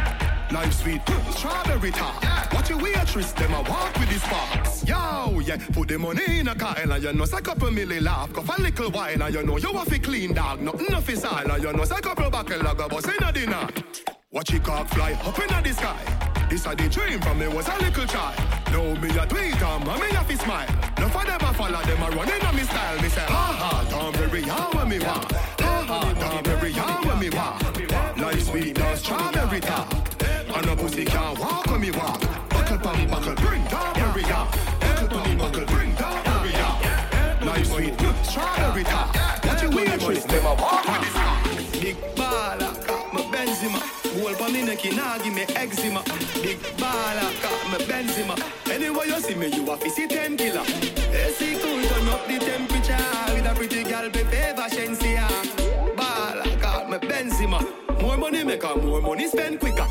Life 0.65 0.81
sweet, 0.81 1.03
strawberry 1.37 1.91
top. 1.91 2.25
Watch 2.55 2.71
your 2.71 2.79
waitress, 2.81 3.33
them 3.33 3.53
a 3.53 3.61
walk 3.69 3.99
with 3.99 4.09
these 4.09 4.23
sparks. 4.23 4.83
Yo, 4.89 5.39
yeah, 5.41 5.59
put 5.75 5.89
the 5.89 5.99
money 5.99 6.39
in 6.39 6.49
a 6.49 6.55
car 6.55 6.75
and 6.79 7.03
you 7.03 7.13
know, 7.13 7.27
say 7.27 7.43
couple 7.43 7.69
milli 7.69 8.01
laugh. 8.01 8.33
Go 8.33 8.41
for 8.41 8.55
a 8.57 8.63
little 8.63 8.91
while 8.91 9.23
and 9.23 9.35
you 9.35 9.43
know, 9.43 9.59
you 9.59 9.71
have 9.75 9.89
to 9.91 9.99
clean 9.99 10.33
dog. 10.33 10.63
Nothing 10.63 10.95
off 10.95 11.07
his 11.07 11.23
all 11.23 11.37
and 11.37 11.63
you 11.63 11.71
know, 11.71 11.85
say 11.85 12.01
couple 12.01 12.31
buckle 12.31 12.63
log 12.63 12.81
a 12.81 12.89
bus 12.89 13.05
in 13.05 13.23
a 13.23 13.31
dinner. 13.31 13.69
Watch 14.33 14.55
it 14.55 14.65
cock 14.65 14.89
fly 14.89 15.13
up 15.13 15.39
in 15.39 15.49
the 15.49 15.73
sky. 15.75 16.47
This 16.49 16.65
a 16.65 16.75
the 16.75 16.89
dream 16.89 17.21
from 17.21 17.41
me 17.41 17.49
was 17.49 17.69
a 17.69 17.77
little 17.77 18.07
child. 18.07 18.39
Now 18.73 18.95
me 19.03 19.11
a 19.19 19.27
tweet 19.27 19.63
um, 19.63 19.87
and 19.87 20.01
me 20.01 20.09
a 20.17 20.25
fi 20.25 20.35
smile. 20.35 20.69
No 20.99 21.09
for 21.09 21.27
them 21.27 21.41
a 21.43 21.53
follow 21.53 21.83
them 21.83 22.03
a 22.03 22.17
running 22.17 22.43
on 22.47 22.57
me 22.57 22.63
style. 22.63 23.03
Me 23.03 23.09
say 23.11 23.21
ha 23.21 23.53
ha, 23.61 23.87
don't 23.91 24.17
very 24.17 24.41
how 24.41 24.73
when 24.73 24.89
me 24.89 24.99
want. 24.99 25.31
Ha 25.31 25.85
ha, 25.87 26.15
don't 26.19 26.47
very 26.47 26.73
how 26.73 27.07
when 27.07 27.19
me 27.19 27.29
want. 27.29 28.19
Life 28.19 28.45
sweet 28.45 28.79
strawberry 28.97 29.61
top. 29.61 30.04
And 30.57 30.67
a 30.67 30.77
pussy 30.77 31.05
can't 31.05 31.37
walk 31.41 31.67
when 31.67 31.81
me 31.81 31.91
walk. 31.91 32.21
Buckle 32.49 32.79
pam 32.79 33.11
buckle, 33.11 33.35
bring 33.35 33.65
down 33.65 34.01
on. 34.01 34.15
Buckle 34.81 35.09
pam 35.09 35.39
buckle, 35.39 35.67
bring 35.67 35.93
down 35.97 36.27
on. 36.29 37.47
Life 37.47 37.67
sweet, 37.67 37.95
strawberry 38.23 38.85
top. 38.85 39.15
Watch 39.45 39.63
your 39.63 39.73
waitress, 39.73 40.25
them 40.25 40.47
a 40.47 40.55
walk 40.55 40.87
with 40.87 41.01
this 41.03 41.83
Big 41.83 41.97
baller, 42.15 42.87
got 42.87 43.13
my 43.13 43.21
Benzema. 43.33 43.81
Gold 44.15 44.39
pa 44.39 44.49
me 44.49 44.63
neck, 44.63 44.85
nah 44.95 45.19
give 45.19 45.35
me 45.35 45.43
eczema. 45.43 46.03
Big 46.41 46.61
baller, 46.79 47.43
got 47.43 47.71
my 47.73 47.79
Benzema. 47.89 48.39
Anyway 48.71 49.09
you 49.09 49.21
see 49.21 49.35
me, 49.35 49.49
you 49.49 49.69
a 49.71 49.91
see 49.91 50.07
ten 50.07 50.37
killer. 50.37 50.63
AC 50.63 51.59
cool, 51.61 51.83
turn 51.83 52.09
up 52.09 52.27
the 52.29 52.39
temperature 52.39 53.35
with 53.35 53.45
a 53.45 53.55
pretty 53.57 53.83
girl, 53.83 54.09
Pepe 54.09 54.55
Vashencia. 54.57 55.27
Baller, 55.97 56.61
got 56.61 56.89
my 56.89 56.99
Benzema. 56.99 57.61
More 58.01 58.17
money 58.17 58.45
make 58.45 58.63
her, 58.63 58.77
more 58.77 59.01
money 59.01 59.27
spend 59.27 59.59
quicker. 59.59 59.87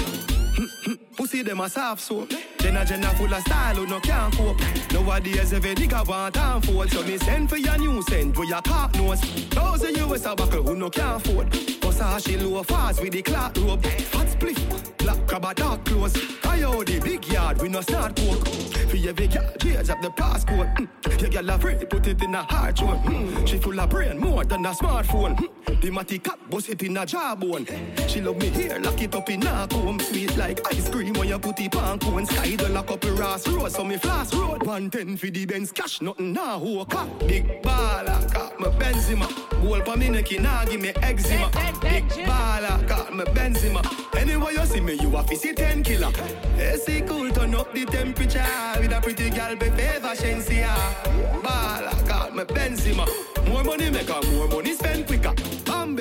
Pussy 1.34 1.42
them 1.42 1.62
a 1.62 1.68
soft 1.68 2.00
soap. 2.00 2.32
Jenna 2.60 2.86
Jenna 2.86 3.08
full 3.16 3.34
of 3.34 3.42
style 3.42 3.76
who 3.76 3.88
no 3.88 4.00
can't 4.00 4.32
cope. 4.36 4.60
Nowadays 4.92 5.52
every 5.52 5.74
nigga 5.74 6.08
want 6.08 6.38
and 6.38 6.64
fold. 6.64 6.92
So 6.92 7.02
me 7.02 7.18
send 7.18 7.50
for 7.50 7.58
your 7.58 7.76
new 7.80 8.04
send 8.04 8.36
for 8.36 8.46
your 8.46 8.62
cock 8.62 8.94
nose. 8.96 9.20
Thousand 9.50 9.98
US 9.98 10.26
a 10.26 10.36
buckle 10.36 10.62
who 10.62 10.76
no 10.76 10.92
can't 10.92 11.26
afford. 11.26 11.83
How 12.00 12.18
she 12.18 12.38
low 12.38 12.64
fast 12.64 13.02
with 13.02 13.14
the 13.14 13.22
clock 13.22 13.56
rope. 13.58 13.86
Fat 13.86 14.28
spliff, 14.28 14.98
black 14.98 15.28
crab 15.28 15.46
a 15.46 15.54
dark 15.54 15.86
clothes. 15.86 16.16
Coyote 16.42 17.00
big 17.00 17.26
yard 17.28 17.62
we 17.62 17.70
no 17.70 17.82
start 17.82 18.16
coke. 18.16 18.48
For 18.48 18.98
every 19.10 19.28
girl 19.28 19.52
change 19.60 19.90
up 19.90 20.02
the 20.02 20.10
passcode. 20.10 20.76
Mm. 20.76 21.22
Your 21.22 21.30
girl 21.30 21.50
afraid 21.52 21.90
put 21.90 22.08
it 22.08 22.22
in 22.22 22.36
a 22.36 22.44
hard 22.44 22.76
joint. 22.76 23.02
Mm. 23.04 23.48
She 23.48 23.58
full 23.58 23.80
of 23.80 23.90
brain 23.90 24.20
more 24.20 24.44
than 24.44 24.66
a 24.66 24.72
smartphone. 24.72 25.36
Mm. 25.38 25.82
The 25.82 25.92
matty 25.92 26.20
cat 26.20 26.40
bust 26.50 26.70
it 26.70 26.84
in 26.84 26.98
a 26.98 27.06
jawbone. 27.06 27.66
She 28.08 28.22
love 28.22 28.38
me 28.38 28.50
here 28.50 28.80
lock 28.80 29.02
it 29.02 29.16
up 29.16 29.30
in 29.30 29.46
a 29.46 29.68
comb. 29.68 30.00
Sweet 30.00 30.36
like 30.38 30.60
ice 30.68 30.90
cream 30.90 31.14
when 31.14 31.30
you 31.30 31.40
put 31.40 31.60
it 31.60 31.76
on 31.76 32.00
cone. 32.00 32.26
Sky 32.26 32.56
the 32.56 32.70
lock 32.70 32.92
up 32.92 33.04
a 33.04 33.12
Ross 33.12 33.48
Road 33.48 33.72
so 33.72 33.84
me 33.84 33.98
flash 33.98 34.34
road. 34.34 34.64
110 34.64 35.18
for 35.18 35.28
the 35.28 35.46
Benz 35.46 35.72
cash 35.72 36.02
nothing 36.02 36.34
now 36.34 36.64
a 36.64 36.86
cock. 36.86 37.08
Big 37.20 37.62
baller 37.62 38.34
got 38.34 38.60
me 38.60 38.68
Benzema. 38.68 39.53
Gold 39.64 39.86
pa 39.86 39.96
me 39.96 40.10
neck 40.10 40.32
nah 40.40 40.66
give 40.66 40.82
me 40.82 40.90
eczema. 41.02 41.50
Big 41.82 42.08
baller 42.28 42.86
got 42.88 43.16
me 43.16 43.24
Benzema. 43.24 43.82
Anyway 44.16 44.54
you 44.54 44.66
see 44.66 44.82
me 44.82 44.94
you 44.94 45.16
a 45.16 45.24
fi 45.24 45.36
see 45.36 45.54
10 45.54 45.84
killer. 45.84 46.12
AC 46.58 47.02
cool 47.08 47.30
turn 47.32 47.56
up 47.56 47.74
the 47.74 47.86
temperature 47.86 48.44
with 48.80 48.92
a 48.92 49.00
pretty 49.02 49.30
girl 49.30 49.56
be 49.56 49.70
favor 49.70 50.16
Shensia. 50.16 50.74
Baller 51.42 52.08
got 52.08 52.36
me 52.36 52.44
Benzema. 52.44 53.08
More 53.48 53.64
money 53.64 53.90
make 53.90 54.10
her 54.10 54.22
more 54.32 54.48
money 54.48 54.74
spend 54.74 55.08
quicker. 55.08 55.34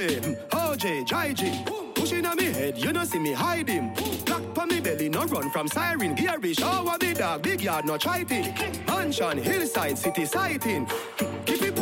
Mm, 0.02 0.48
OJ, 0.50 1.06
Jai 1.06 1.32
G. 1.32 1.64
Pushing 1.94 2.24
on 2.26 2.36
me 2.36 2.46
head, 2.46 2.78
you 2.78 2.92
don't 2.92 3.06
see 3.06 3.18
me 3.18 3.32
hide 3.32 3.68
him. 3.68 3.92
Black 4.24 4.42
pa 4.54 4.64
me 4.64 4.80
belly, 4.80 5.08
no 5.08 5.24
run 5.26 5.50
from 5.50 5.68
siren. 5.68 6.14
Gary, 6.14 6.54
shower 6.54 6.96
me 7.00 7.14
dog, 7.14 7.42
big 7.42 7.60
yard, 7.60 7.84
no 7.84 7.96
try 7.98 8.24
it. 8.28 8.86
Mansion, 8.86 9.38
hillside, 9.38 9.98
city 9.98 10.24
sighting. 10.24 10.88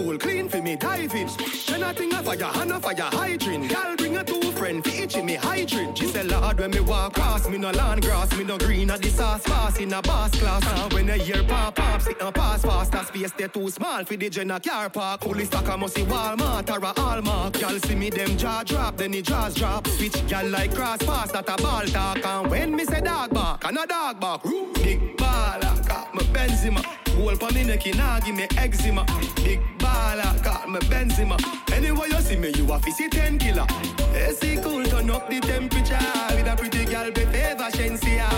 Pool 0.02 0.16
clean 0.16 0.48
for 0.48 0.62
me 0.62 0.76
diving. 0.76 1.28
Then 1.66 1.82
I 1.82 1.92
think 1.92 2.14
of 2.14 2.24
fire, 2.24 2.44
hand 2.44 2.72
of 2.72 2.82
fire 2.82 3.10
hydrant. 3.12 3.68
Girl 3.68 3.96
bring 3.96 4.16
a 4.16 4.24
two 4.24 4.40
friend 4.52 4.82
for 4.82 4.90
each 4.90 5.16
me 5.22 5.34
hydrant. 5.34 5.98
She 5.98 6.06
say 6.06 6.24
Lord 6.24 6.58
when 6.58 6.70
me 6.70 6.80
walk 6.80 7.12
past, 7.14 7.50
me 7.50 7.58
no 7.58 7.70
land 7.70 8.00
grass, 8.00 8.34
me 8.34 8.44
no 8.44 8.56
green 8.56 8.90
at 8.90 9.02
the 9.02 9.10
sauce 9.10 9.42
pass 9.42 9.78
in 9.78 9.92
a 9.92 10.00
boss 10.00 10.30
class. 10.40 10.64
And 10.80 10.92
when 10.94 11.10
I 11.10 11.18
hear 11.18 11.44
pop 11.44 11.74
pop, 11.74 12.00
sit 12.00 12.18
and 12.18 12.34
pass 12.34 12.62
fast. 12.62 12.92
That 12.92 13.08
space 13.08 13.32
they 13.32 13.48
too 13.48 13.68
small 13.68 14.02
for 14.04 14.16
the 14.16 14.30
Jenna 14.30 14.58
car 14.58 14.88
park. 14.88 15.20
Fully 15.20 15.44
stock 15.44 15.68
I 15.68 15.76
must 15.76 15.94
see 15.94 16.04
Walmart 16.04 16.70
or 16.70 16.82
a 16.82 16.98
Hallmark. 16.98 17.60
Y'all 17.60 17.78
see 17.80 17.94
me 17.94 18.08
them 18.08 18.38
jaw 18.38 18.62
drop, 18.64 18.96
then 18.96 19.10
the 19.10 19.20
jaws 19.20 19.54
drop. 19.54 19.86
Switch 19.86 20.16
y'all 20.30 20.48
like 20.48 20.74
cross 20.74 21.02
pass 21.02 21.30
that 21.32 21.46
a 21.46 21.62
ball 21.62 21.84
talk. 21.86 22.24
And 22.24 22.50
when 22.50 22.74
me 22.74 22.86
say 22.86 23.02
dog 23.02 23.34
bark, 23.34 23.66
and 23.66 23.76
a 23.76 23.86
dog 23.86 24.18
bark. 24.18 24.44
Big 24.74 25.18
baller, 25.18 25.86
got 25.86 26.14
me 26.14 26.22
Benzema. 26.32 27.09
Gold 27.16 27.40
pa 27.40 27.48
me 27.52 27.64
neck, 27.64 27.86
nah 27.94 28.20
give 28.20 28.34
me 28.34 28.46
eczema. 28.56 29.04
Big 29.36 29.60
baller, 29.78 30.42
got 30.42 30.68
me 30.68 30.78
Benzema. 30.80 31.36
Anyway 31.72 32.08
you 32.08 32.20
see 32.20 32.36
me, 32.36 32.50
you 32.56 32.72
a 32.72 32.78
fi 32.78 32.90
see 32.90 33.08
10 33.08 33.38
killer. 33.38 33.66
AC 34.14 34.56
cool, 34.62 34.84
turn 34.84 35.10
up 35.10 35.28
the 35.28 35.40
temperature 35.40 35.98
with 36.34 36.46
a 36.46 36.56
pretty 36.56 36.84
girl 36.84 37.10
be 37.10 37.24
favor 37.26 37.70
Shensia. 37.70 38.28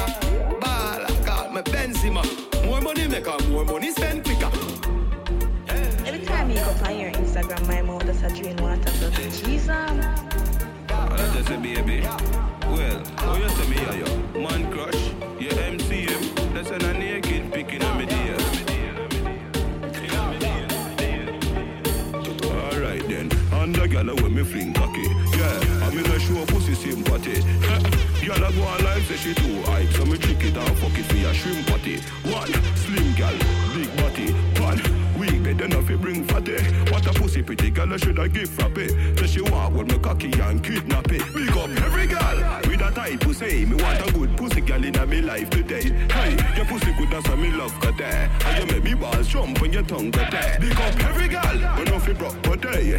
Baller, 0.61 1.27
got 1.27 1.55
me 1.55 1.61
Benzema. 1.63 2.23
More 2.67 2.81
money 2.81 3.09
make 3.09 3.27
her, 3.27 3.39
more 3.49 3.65
money 3.65 3.91
spend 3.91 4.25
quicker. 4.25 4.51
Every 6.07 6.25
time 6.27 6.51
you 6.51 6.57
go 6.57 6.71
on 6.85 6.99
your 6.99 7.11
Instagram, 7.13 7.67
my 7.67 7.83
mouth 7.83 8.07
does 8.07 8.23
a 8.23 8.29
drain 8.29 8.57
water. 8.57 8.91
So, 8.91 9.11
Jesus. 9.11 9.71
Oh, 10.91 11.17
that's 11.17 11.35
just 11.35 11.51
a 11.51 11.59
baby. 11.59 12.03
ginger 23.73 23.89
girl 23.89 24.15
when 24.17 24.35
me 24.35 24.45
fling 24.45 24.73
cocky. 24.73 25.03
Yeah, 25.03 25.85
I'm 25.85 25.99
in 25.99 26.07
a 26.07 26.21
show 26.21 26.45
pussy 26.47 26.75
sympathy. 26.75 27.43
Girl 28.23 28.45
I 28.45 28.53
go 28.53 28.63
online 28.63 29.03
say 29.03 29.17
she 29.17 29.35
too 29.35 29.63
hype, 29.63 29.89
so 29.91 30.05
me 30.05 30.17
trick 30.17 30.45
it 30.45 30.57
and 30.57 30.79
fuck 30.79 30.97
it 30.97 31.05
for 31.07 31.17
a 31.17 31.35
shrimp 31.35 31.67
party. 31.67 31.99
One 32.31 32.53
slim 32.77 33.15
girl, 33.15 33.37
big 33.75 33.97
body. 33.97 34.33
One 34.63 35.03
weak 35.19 35.43
bed 35.43 35.61
enough 35.61 35.87
fi 35.87 35.97
bring 35.97 36.25
fatty. 36.25 36.63
What 36.93 37.07
a 37.07 37.13
pussy 37.13 37.43
pretty 37.43 37.71
girl 37.71 37.93
I 37.93 37.97
should 37.97 38.19
I 38.21 38.29
give 38.29 38.45
a 38.59 38.63
frappy. 38.63 39.19
Say 39.19 39.27
she 39.27 39.41
walk 39.41 39.73
with 39.73 39.91
me 39.91 39.99
cocky 39.99 40.31
and 40.41 40.63
kidnap 40.63 41.11
it. 41.11 41.23
Big 41.35 41.57
up 41.57 41.71
every 41.83 42.07
girl 42.07 42.37
with 42.69 42.81
a 42.81 42.91
tight 42.95 43.21
pussy. 43.21 43.65
Me 43.67 43.83
want 43.83 44.09
a 44.09 44.13
good 44.13 44.37
pussy 44.37 44.61
girl 44.61 44.85
in 44.85 45.11
me 45.11 45.21
life 45.21 45.51
today. 45.51 45.91
Hey, 46.13 46.37
your 46.57 46.67
pussy 46.67 46.93
good 46.99 47.13
as 47.13 47.27
me 47.37 47.51
love 47.51 47.75
got 47.81 47.99
there. 47.99 48.31
And 48.47 48.59
you 48.59 48.75
make 48.75 48.85
me 48.85 48.95
balls 48.95 49.27
jump 49.27 49.61
when 49.61 49.73
your 49.73 49.83
tongue 49.83 50.13
got 50.13 50.31
there. 50.31 50.59
Big 50.61 50.79
up 50.79 50.95
every 51.05 51.29
girl, 51.29 51.81
enough 51.81 52.07
fi 52.07 52.13
broke 52.13 52.41
but 52.43 52.61
day 52.61 52.99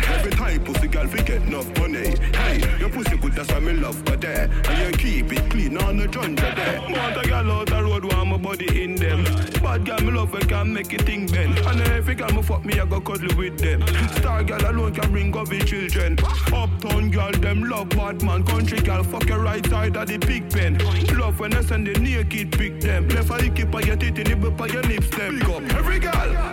fi 1.10 1.24
get 1.24 1.42
enough 1.44 1.68
money. 1.80 2.16
Hey, 2.34 2.80
your 2.80 2.90
pussy 2.90 3.18
good, 3.18 3.34
that's 3.34 3.52
why 3.52 3.60
me 3.60 3.74
love 3.74 4.04
got 4.06 4.22
there. 4.22 4.50
And 4.70 4.80
you 4.80 4.98
keep 4.98 5.34
it 5.34 5.50
clean 5.50 5.78
on 5.78 5.98
the 5.98 6.08
jungle 6.08 6.36
there. 6.56 6.80
Want 6.82 7.18
a 7.18 7.28
gal 7.28 7.52
out 7.52 7.68
the 7.68 7.84
road, 7.84 8.06
want 8.06 8.30
my 8.30 8.38
body 8.38 8.84
in 8.84 8.96
them. 8.96 9.24
Bad 9.62 9.86
gal 9.86 10.00
me 10.00 10.12
love, 10.12 10.32
when 10.32 10.48
can 10.48 10.74
make 10.74 10.94
it 10.94 11.02
thing 11.02 11.28
bend. 11.28 11.58
And 11.60 11.82
every 11.82 12.16
gal 12.16 12.32
me 12.34 12.42
fuck 12.42 12.64
me, 12.66 12.80
I 12.80 12.86
go 12.86 13.02
cuddle 13.02 13.36
with 13.38 13.60
them. 13.60 13.86
Star 14.18 14.44
gal 14.44 14.66
alone 14.70 14.94
can 14.94 15.12
bring 15.12 15.36
up 15.38 15.50
his 15.50 15.66
children. 15.66 16.18
Uptown 16.54 17.10
gal, 17.12 17.32
them 17.32 17.64
love 17.64 17.90
bad 17.90 18.22
man. 18.24 18.44
Country 18.44 18.80
gal, 18.80 19.04
fuck 19.04 19.28
your 19.28 19.40
right 19.40 19.66
side 19.68 19.96
of 19.98 20.08
the 20.08 20.18
pig 20.18 20.50
pen. 20.50 20.78
Love 21.18 21.40
when 21.40 21.54
I 21.54 21.62
send 21.62 21.88
the 21.88 22.00
naked 22.00 22.52
pick 22.52 22.80
them. 22.80 23.08
Left 23.10 23.30
lick 23.30 23.60
up 23.60 23.76
on 23.76 23.86
your 23.86 23.96
titty, 23.96 24.24
nibble 24.24 24.62
on 24.62 24.70
your 24.70 24.84
lips 24.84 25.10
them. 25.10 25.40
Big 25.40 25.50
up 25.50 25.64
every 25.76 26.00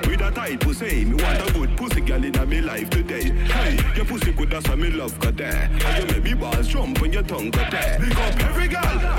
with 0.09 0.10
a 0.31 0.35
tight 0.35 0.61
pussy. 0.61 1.05
Me 1.05 1.23
want 1.23 1.49
a 1.49 1.53
good 1.53 1.77
pussy 1.77 2.01
gal 2.01 2.25
in 2.25 2.33
my 2.33 2.61
life 2.61 2.91
today. 2.91 3.31
Hey, 3.31 3.79
your 3.97 4.05
pussy 4.05 4.33
good, 4.33 4.53
why 4.53 4.75
me 4.75 4.91
love 4.91 5.19
got 5.19 5.37
there. 5.37 5.71
And 5.85 6.11
you 6.11 6.15
make 6.15 6.25
me 6.25 6.35
balls 6.35 6.69
jump 6.69 7.01
when 7.01 7.13
your 7.13 7.23
tongue 7.23 7.51
got 7.51 7.71
there. 7.71 7.99
Big 7.99 8.13
up 8.13 8.41
every 8.45 8.69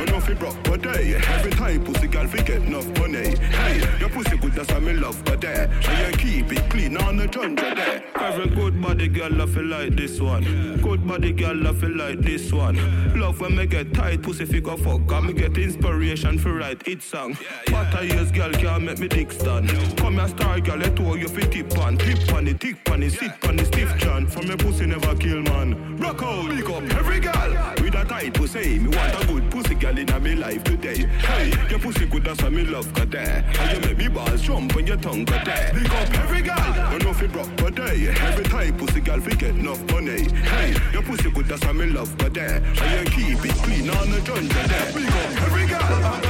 when 0.01 0.13
off 0.13 0.27
you 0.27 0.35
broke 0.35 0.63
but 0.63 0.81
day. 0.81 1.15
Every 1.15 1.51
time 1.51 1.83
pussy 1.83 2.07
gal 2.07 2.27
fi 2.27 2.41
get 2.41 2.61
enough 2.63 2.87
money. 2.99 3.35
Hey, 3.37 3.99
your 3.99 4.09
pussy 4.09 4.37
good, 4.37 4.57
why 4.57 4.79
me 4.79 4.93
love 4.93 5.23
got 5.25 5.41
there. 5.41 5.69
And 5.87 6.13
you 6.13 6.17
keep 6.17 6.51
it 6.51 6.69
clean 6.69 6.97
on 6.97 7.17
the 7.17 7.27
jungle 7.27 7.75
there. 7.75 8.03
Every 8.15 8.47
good 8.49 8.81
body 8.81 9.07
girl 9.07 9.41
I 9.41 9.45
feel 9.45 9.65
like 9.65 9.95
this 9.95 10.19
one. 10.19 10.43
Good 10.81 11.07
body 11.07 11.31
girl 11.33 11.67
I 11.67 11.73
feel 11.73 11.95
like 11.95 12.19
this 12.19 12.51
one. 12.51 12.77
Love 13.19 13.39
when 13.39 13.55
me 13.55 13.65
get 13.65 13.93
tight, 13.93 14.21
pussy 14.21 14.45
figure 14.45 14.77
fuck. 14.77 15.11
And 15.11 15.27
me 15.27 15.33
get 15.33 15.57
inspiration 15.57 16.37
for 16.37 16.53
write 16.53 16.87
it 16.87 17.01
song. 17.01 17.37
But 17.67 17.99
a 17.99 18.05
years 18.05 18.31
girl 18.31 18.51
can't 18.51 18.83
make 18.83 18.99
me 18.99 19.07
dick 19.07 19.31
stand. 19.31 19.69
Come 19.97 20.15
here 20.15 20.27
star 20.27 20.59
girl, 20.59 20.77
let 20.77 20.99
all 21.05 21.17
you 21.17 21.27
fit 21.27 21.51
tip 21.51 21.77
on. 21.77 21.97
Tip 21.97 22.33
on 22.33 22.47
it, 22.47 22.59
tick 22.59 22.89
on 22.89 23.03
it, 23.03 23.11
sit 23.11 23.31
on 23.47 23.59
it, 23.59 23.65
stiff 23.67 23.97
chan. 23.99 24.27
From 24.27 24.47
your 24.47 24.57
pussy 24.57 24.85
never 24.85 25.15
kill 25.15 25.41
man. 25.41 25.97
Rock 25.97 26.21
out, 26.23 26.49
big 26.49 26.69
up 26.69 26.83
every 26.95 27.19
girl. 27.19 27.51
With 27.81 27.95
a 27.95 28.05
tight 28.05 28.33
pussy, 28.33 28.79
me 28.79 28.95
want 28.95 29.23
a 29.23 29.27
good 29.27 29.51
pussy 29.51 29.75
girl 29.75 29.97
in 29.97 30.05
my 30.05 30.33
life 30.33 30.63
today. 30.63 31.05
Hey, 31.29 31.53
your 31.69 31.79
pussy 31.79 32.05
good, 32.05 32.27
why 32.27 32.49
me 32.49 32.63
love 32.65 32.93
got 32.93 33.11
there. 33.11 33.43
And 33.59 33.71
you 33.71 33.89
make 33.89 33.97
me 33.97 34.07
balls 34.07 34.41
jump 34.41 34.75
when 34.75 34.87
your 34.87 34.97
tongue 34.97 35.25
got 35.25 35.45
there. 35.45 35.71
Big 35.73 35.91
up 35.91 36.13
every 36.19 36.41
girl. 36.41 36.73
When 36.91 37.05
off 37.07 37.21
it 37.21 37.31
broke 37.31 37.55
but 37.57 37.75
day. 37.75 38.07
Every 38.09 38.45
time 38.45 38.77
pussy 38.77 39.01
girl 39.01 39.19
fi 39.19 39.35
get 39.35 39.51
enough 39.51 39.81
money. 39.91 40.23
Hey, 40.23 40.75
your 40.93 41.03
pussy 41.03 41.29
good, 41.31 41.49
why 41.49 41.71
me 41.73 41.85
love 41.87 42.17
got 42.17 42.33
there. 42.33 42.61
And 42.81 43.09
you 43.09 43.35
keep 43.35 43.45
it 43.45 43.55
clean 43.63 43.89
on 43.89 44.11
the 44.11 44.21
jungle 44.21 44.47
there. 44.47 44.93
Big 44.93 45.07
up 45.07 45.41
every 45.45 45.67
girl. 45.67 46.21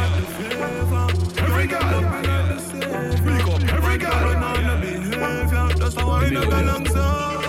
Every 1.38 1.68
girl. 1.68 2.11
Just 5.92 6.04
a 6.04 6.08
wine 6.08 6.38
up 6.38 6.46
alongside. 6.46 7.44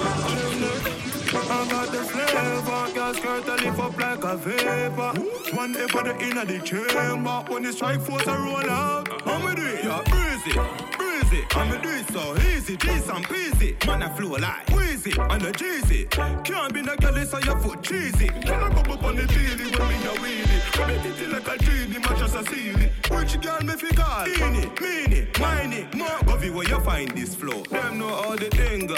I 1.32 1.68
got 1.70 1.92
the 1.92 1.98
flavor, 1.98 2.92
girl 2.92 3.14
skirt 3.14 3.46
a 3.46 3.54
lift 3.64 3.78
up 3.78 3.96
like 4.00 4.24
a 4.24 4.36
vapor. 4.36 5.12
One 5.56 5.72
day 5.72 5.86
for 5.86 6.02
the 6.02 6.20
inner 6.20 6.44
the 6.44 6.58
chamber, 6.58 7.44
when 7.46 7.62
the 7.62 7.72
strike 7.72 8.00
force 8.00 8.26
a 8.26 8.36
roll 8.36 8.68
out. 8.68 9.22
How 9.22 9.38
me 9.38 9.54
do 9.54 9.62
it? 9.64 9.84
Yeah, 9.84 10.02
breezy, 10.08 10.58
breezy. 10.96 11.11
How 11.50 11.64
me 11.64 11.78
do 11.82 11.88
it 11.88 12.06
so 12.12 12.36
easy, 12.50 12.76
G's 12.76 13.08
and 13.08 13.24
peasy. 13.26 13.86
Man 13.86 14.02
I 14.02 14.08
flow 14.10 14.36
like 14.36 14.68
wheezy, 14.68 15.12
and 15.18 15.42
a 15.42 15.52
cheesy. 15.52 16.04
Can't 16.04 16.74
be 16.74 16.82
no 16.82 16.94
girl, 16.96 17.24
so 17.24 17.38
your 17.38 17.58
foot 17.58 17.82
cheesy. 17.82 18.28
Can 18.28 18.62
I 18.62 18.68
go 18.68 18.92
up 18.92 19.02
on 19.02 19.16
the 19.16 19.26
daily 19.26 19.70
when 19.70 19.88
me 19.88 19.96
a 19.96 20.12
wheelie? 20.20 20.78
When 20.78 20.88
me 20.88 21.02
titty 21.02 21.26
like 21.32 21.48
a 21.48 21.56
genie, 21.58 21.98
match 22.00 22.20
as 22.20 22.34
a 22.34 22.44
ceiling. 22.44 22.90
Which 23.10 23.40
girl 23.40 23.60
me 23.62 23.74
fi 23.74 23.94
call? 23.94 24.26
Beanie, 24.26 24.76
meanie, 24.76 25.38
miney, 25.38 25.88
more. 25.96 26.08
Govy 26.28 26.52
where 26.52 26.68
you 26.68 26.80
find 26.80 27.10
this 27.12 27.34
flow? 27.34 27.62
Them 27.62 27.98
know 27.98 28.08
all 28.08 28.36
the 28.36 28.50
thing. 28.50 28.90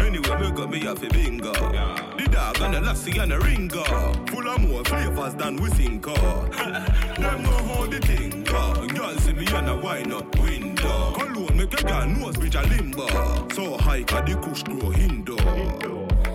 Anyway, 0.00 0.40
me 0.40 0.50
got 0.56 0.70
me 0.70 0.86
off 0.86 1.02
a 1.02 1.08
bingo. 1.08 1.52
The 1.52 2.28
dog 2.30 2.60
and 2.62 2.74
the 2.74 2.80
lassie 2.80 3.18
and 3.18 3.32
the 3.32 3.38
ringer. 3.38 3.84
Full 4.30 4.48
of 4.48 4.60
more 4.62 4.84
flavors 4.84 5.34
than 5.34 5.56
we 5.56 5.68
think. 5.70 6.04
Them 6.06 7.42
know 7.42 7.50
how 7.50 7.86
the 7.86 8.00
thing 8.00 8.44
go. 8.44 8.86
Girl 8.86 9.14
see 9.18 9.34
me 9.34 9.46
and 9.46 9.68
a 9.68 9.76
wine 9.76 10.10
up 10.12 10.38
window. 10.38 11.20
Make 11.60 11.80
a 11.80 11.84
girl 11.84 12.06
nose 12.06 12.36
bridge 12.36 12.54
a 12.54 12.62
limbo. 12.62 13.06
So 13.50 13.76
high 13.76 14.02
ka 14.02 14.22
the 14.22 14.34
kush 14.36 14.62
grow 14.62 14.90
hindo. 14.90 15.36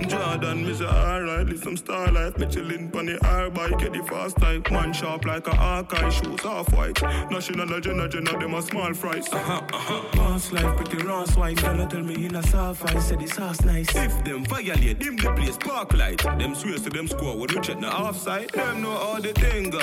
Jordan, 0.08 0.66
me 0.66 0.74
say 0.74 0.86
alright, 0.86 1.48
live 1.48 1.64
some 1.64 1.78
starlight. 1.78 2.38
Me 2.38 2.46
chillin' 2.46 2.92
pon 2.92 3.08
the 3.08 3.18
air 3.26 3.50
bike, 3.50 3.80
get 3.80 3.94
the 3.94 4.04
fast 4.04 4.38
type. 4.38 4.70
Man 4.70 4.94
sharp 4.94 5.26
like 5.26 5.48
a 5.48 5.56
Archive 5.56 6.14
shoes, 6.14 6.42
half 6.42 6.72
white. 6.74 7.02
National 7.32 7.74
agenda, 7.74 8.04
agenda, 8.04 8.38
them 8.38 8.54
a 8.54 8.62
small 8.62 8.94
fries. 8.94 9.28
Uh-huh, 9.32 9.62
uh-huh. 9.74 10.18
Boss 10.18 10.52
life, 10.52 10.78
pretty 10.78 10.98
Ross 11.04 11.36
white. 11.36 11.60
Girl, 11.62 11.88
tell 11.88 12.04
me 12.04 12.26
in 12.26 12.36
a 12.36 12.44
soft 12.44 12.86
I 12.94 13.00
said 13.00 13.20
this 13.20 13.36
house 13.36 13.64
nice. 13.64 13.96
If 13.96 14.24
them 14.24 14.46
violate, 14.46 15.00
them 15.00 15.16
the 15.16 15.34
place 15.34 15.58
park 15.58 15.94
light. 15.94 16.22
Them 16.22 16.54
swear 16.54 16.78
to 16.78 16.90
them 16.90 17.08
score 17.08 17.38
when 17.38 17.48
we 17.48 17.60
check 17.62 17.80
the 17.80 17.88
offside. 17.88 18.50
Them 18.50 18.84
know 18.84 18.92
all 18.92 19.22
the 19.22 19.34
thing 19.34 19.72
go. 19.72 19.80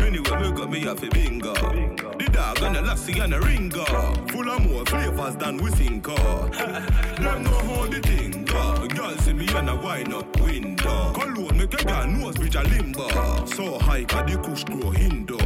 Anyway, 0.00 0.42
me 0.42 0.49
got 0.60 0.70
me 0.70 0.86
off 0.86 1.02
a 1.02 1.08
bingo. 1.08 1.54
The 1.54 2.28
dog 2.32 2.62
and 2.62 2.76
the 2.76 2.82
lassie 2.82 3.18
and 3.18 3.32
the 3.32 3.40
ringer. 3.40 3.84
Full 4.30 4.50
of 4.50 4.68
more 4.68 4.84
flavors 4.84 5.36
than 5.36 5.56
we 5.56 5.70
think 5.70 6.06
of. 6.08 6.50
them 6.52 7.42
know 7.44 7.58
how 7.68 7.86
the 7.86 8.00
thing 8.00 8.44
go. 8.44 8.86
Girl 8.88 9.16
see 9.18 9.32
me 9.32 9.46
and 9.54 9.70
a 9.70 9.76
wine 9.76 10.12
up 10.12 10.40
window. 10.40 11.12
Cologne 11.14 11.56
make 11.56 11.80
a 11.80 11.84
girl 11.84 12.06
nose 12.06 12.36
bridge 12.36 12.56
a 12.56 12.62
limbo. 12.62 13.46
So 13.46 13.78
high 13.78 14.04
ka 14.04 14.22
the 14.22 14.36
kush 14.36 14.64
grow 14.64 14.90
hindo. 14.90 15.38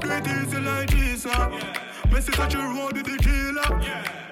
Do 0.00 0.10
it 0.10 0.26
easy 0.28 0.60
like 0.60 0.90
this, 0.90 1.26
uh. 1.26 1.48
Messi 2.10 2.32
touch 2.32 2.54
your 2.54 2.62
road 2.62 2.92
with 2.92 3.06
the 3.06 3.18
killer. 3.18 3.70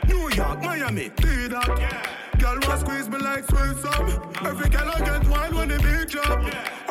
New 0.06 0.30
York, 0.30 0.62
Miami, 0.62 1.10
do 1.16 1.48
that. 1.48 2.19
Girl 2.40 2.58
want 2.66 2.80
squeeze 2.80 3.08
me 3.08 3.18
like 3.18 3.44
sweet 3.44 3.84
up. 3.84 4.44
Every 4.46 4.70
girl 4.70 4.88
I 4.88 4.98
get 5.00 5.28
wild 5.28 5.54
when 5.54 5.68
the 5.68 5.76
beat 5.76 6.08
drop. 6.08 6.40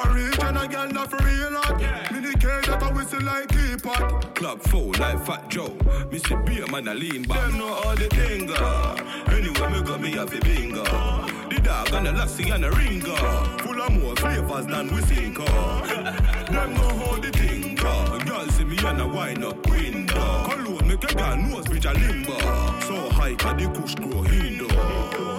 Original 0.05 0.67
girl 0.67 0.87
not 0.89 1.09
for 1.09 1.17
real 1.25 1.53
hot. 1.59 1.81
Mini 2.11 2.33
cage 2.33 2.67
that 2.67 2.83
I 2.83 2.91
whistle 2.93 3.23
like 3.23 3.47
teapot. 3.49 4.35
Club 4.35 4.61
full 4.61 4.91
like 4.99 5.25
Fat 5.25 5.49
Joe. 5.49 5.75
See 6.11 6.35
beer 6.45 6.67
man 6.67 6.87
a 6.87 6.93
lean 6.93 7.23
back. 7.23 7.49
Them 7.49 7.57
know 7.57 7.73
all 7.73 7.95
the 7.95 8.07
thing 8.09 8.47
uh. 8.51 8.95
go. 8.95 9.33
Anyway, 9.33 9.69
me 9.73 9.81
got 9.81 10.01
me 10.01 10.15
a 10.17 10.27
fi 10.27 10.39
bingo. 10.39 10.83
The 10.83 11.59
dog 11.63 11.93
and 11.93 12.05
the 12.05 12.11
lassie 12.11 12.49
and 12.51 12.63
the 12.63 12.71
ringer. 12.71 13.15
Full 13.63 13.81
of 13.81 13.91
more 13.91 14.15
flavors 14.17 14.67
than 14.67 14.93
we 14.93 15.01
think 15.01 15.39
of. 15.39 15.49
Uh. 15.49 16.43
Them 16.51 16.73
know 16.75 16.89
how 16.99 17.15
the 17.15 17.31
thing 17.31 17.73
go. 17.73 17.87
Uh, 17.87 18.17
girl 18.19 18.47
see 18.49 18.65
me 18.65 18.77
and 18.85 19.01
a 19.01 19.07
wine 19.07 19.43
up 19.43 19.67
window. 19.67 20.45
Cologne 20.47 20.87
make 20.87 21.03
a 21.03 21.15
girl 21.15 21.37
nose 21.37 21.65
bridge 21.65 21.85
a 21.85 21.93
limbo. 21.93 22.37
So 22.81 23.09
high 23.09 23.33
ka 23.33 23.53
the 23.53 23.67
kush 23.69 23.95
grow 23.95 24.21
hindo. 24.21 25.38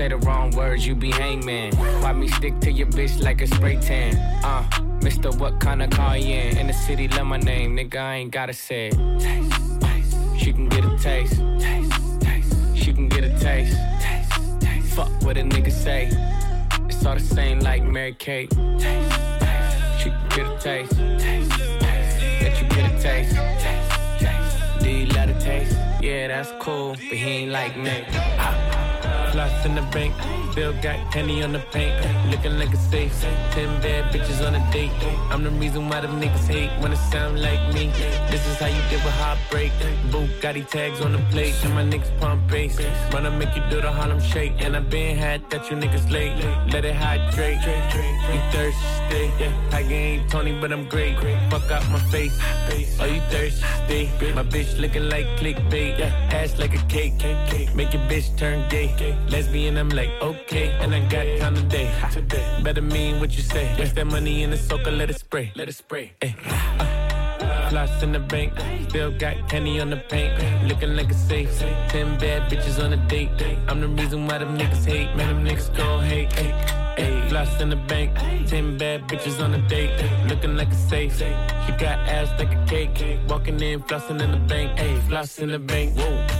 Say 0.00 0.08
the 0.08 0.16
wrong 0.16 0.50
words, 0.52 0.86
you 0.86 0.94
be 0.94 1.10
hangman. 1.10 1.76
Why 1.76 2.14
me 2.14 2.26
stick 2.26 2.58
to 2.60 2.72
your 2.72 2.86
bitch 2.86 3.22
like 3.22 3.42
a 3.42 3.46
spray 3.46 3.76
tan? 3.76 4.16
Uh, 4.42 4.64
Mister, 5.02 5.30
what 5.32 5.60
kind 5.60 5.82
of 5.82 5.90
car 5.90 6.16
you 6.16 6.36
in? 6.36 6.56
In 6.56 6.68
the 6.68 6.72
city, 6.72 7.06
love 7.08 7.26
my 7.26 7.36
name, 7.36 7.76
nigga, 7.76 7.96
I 7.96 8.14
ain't 8.14 8.30
gotta 8.30 8.54
say 8.54 8.88
it. 8.88 8.94
She 10.38 10.54
can 10.54 10.70
get 10.70 10.86
a 10.86 10.96
taste. 10.96 11.34
She 12.74 12.94
can 12.94 13.10
get 13.10 13.24
a 13.24 13.38
taste. 13.38 13.76
Fuck 14.94 15.10
what 15.20 15.36
a 15.36 15.42
nigga 15.42 15.70
say. 15.70 16.08
It's 16.88 17.04
all 17.04 17.16
the 17.16 17.20
same 17.20 17.60
like 17.60 17.84
Mary 17.84 18.14
Kate. 18.14 18.50
She 19.98 20.08
can 20.08 20.28
get 20.30 20.46
a 20.46 20.56
taste. 20.58 20.96
Let 22.40 22.58
you 22.58 22.68
get 22.70 22.90
a 22.90 23.02
taste. 23.02 23.36
Do 24.82 24.88
you 24.88 25.04
love 25.08 25.28
a 25.28 25.38
taste? 25.38 25.76
Yeah, 26.00 26.28
that's 26.28 26.52
cool, 26.58 26.92
but 26.92 27.18
he 27.18 27.42
ain't 27.42 27.52
like 27.52 27.76
me. 27.76 28.02
Ah. 28.38 28.79
Floss 29.32 29.64
in 29.64 29.76
the 29.76 29.82
bank, 29.92 30.12
still 30.50 30.72
got 30.82 31.12
candy 31.12 31.42
on 31.42 31.52
the 31.52 31.60
paint. 31.70 31.94
Looking 32.30 32.58
like 32.58 32.72
a 32.74 32.76
safe. 32.76 33.12
Ten 33.52 33.80
bad 33.80 34.12
bitches 34.12 34.44
on 34.44 34.54
a 34.54 34.72
date. 34.72 34.90
I'm 35.30 35.44
the 35.44 35.50
reason 35.50 35.88
why 35.88 36.00
them 36.00 36.20
niggas 36.20 36.48
hate 36.48 36.70
when 36.82 36.92
it 36.92 36.98
sound 37.12 37.40
like 37.40 37.62
me. 37.72 37.86
This 38.30 38.44
is 38.48 38.56
how 38.58 38.66
you 38.66 38.82
deal 38.90 39.02
with 39.04 39.14
heartbreak. 39.14 39.70
Bugatti 40.10 40.68
tags 40.68 41.00
on 41.00 41.12
the 41.12 41.18
plate, 41.30 41.54
and 41.64 41.74
my 41.74 41.84
niggas 41.84 42.10
pump 42.18 42.50
bass. 42.50 42.76
Wanna 43.12 43.30
make 43.30 43.54
you 43.54 43.62
do 43.70 43.80
the 43.80 43.92
Harlem 43.92 44.20
shake, 44.20 44.54
and 44.58 44.76
I 44.76 44.80
been 44.80 45.16
had 45.16 45.48
that 45.50 45.70
you 45.70 45.76
niggas 45.76 46.10
late. 46.10 46.34
Let 46.72 46.84
it 46.84 46.96
hydrate. 46.96 47.60
You 48.32 48.40
thirsty? 48.50 49.30
I 49.72 49.80
ain't 49.82 50.30
Tony, 50.30 50.58
but 50.60 50.72
I'm 50.72 50.88
great. 50.88 51.16
Fuck 51.50 51.70
out 51.70 51.88
my 51.90 52.00
face. 52.10 52.36
Are 53.00 53.06
you 53.06 53.20
thirsty? 53.30 54.10
My 54.34 54.42
bitch 54.42 54.78
looking 54.80 55.08
like 55.08 55.26
clickbait. 55.38 56.00
Ass 56.32 56.58
like 56.58 56.74
a 56.74 56.82
cake. 56.86 57.14
Make 57.74 57.92
your 57.92 58.02
bitch 58.10 58.36
turn 58.36 58.68
gay. 58.68 58.90
Lesbian, 59.28 59.76
I'm 59.76 59.88
like, 59.90 60.10
okay. 60.22 60.70
And 60.80 60.94
I 60.94 61.00
got 61.08 61.26
time 61.38 61.54
today. 61.54 61.90
Better 62.62 62.82
mean 62.82 63.20
what 63.20 63.36
you 63.36 63.42
say. 63.42 63.74
Waste 63.78 63.94
that 63.94 64.06
money 64.06 64.42
in 64.42 64.50
the 64.50 64.56
soaker, 64.56 64.90
let 64.90 65.10
it 65.10 65.18
spray. 65.18 65.52
Let 65.54 65.68
it 65.68 65.74
spray. 65.74 66.12
Ay. 66.22 66.34
Uh, 66.80 67.68
Floss 67.70 68.02
in 68.02 68.12
the 68.12 68.18
bank, 68.18 68.52
still 68.88 69.16
got 69.16 69.48
candy 69.48 69.80
on 69.80 69.90
the 69.90 69.96
paint. 69.96 70.32
Looking 70.66 70.96
like 70.96 71.10
a 71.10 71.14
safe. 71.14 71.56
Ten 71.88 72.18
bad 72.18 72.50
bitches 72.50 72.82
on 72.82 72.92
a 72.92 72.96
date. 73.08 73.30
I'm 73.68 73.80
the 73.80 73.88
reason 73.88 74.26
why 74.26 74.38
them 74.38 74.58
niggas 74.58 74.84
hate. 74.84 75.14
Man, 75.14 75.28
them 75.28 75.44
niggas 75.44 75.76
gon' 75.76 76.04
hate. 76.04 76.30
Floss 77.28 77.60
in 77.60 77.70
the 77.70 77.76
bank, 77.76 78.10
ten 78.48 78.76
bad 78.76 79.06
bitches 79.06 79.40
on 79.42 79.54
a 79.54 79.68
date. 79.68 79.92
Looking 80.26 80.56
like 80.56 80.72
a 80.72 80.74
safe. 80.74 81.16
She 81.16 81.72
got 81.78 81.98
ass 82.08 82.28
like 82.40 82.52
a 82.52 82.64
cake. 82.66 83.18
Walking 83.28 83.60
in, 83.60 83.80
flossing 83.82 84.20
in 84.20 84.32
the 84.32 84.42
bank. 84.48 84.78
Ay. 84.80 85.00
Floss 85.08 85.38
in 85.38 85.50
the 85.50 85.60
bank. 85.60 85.96
Whoa. 85.96 86.39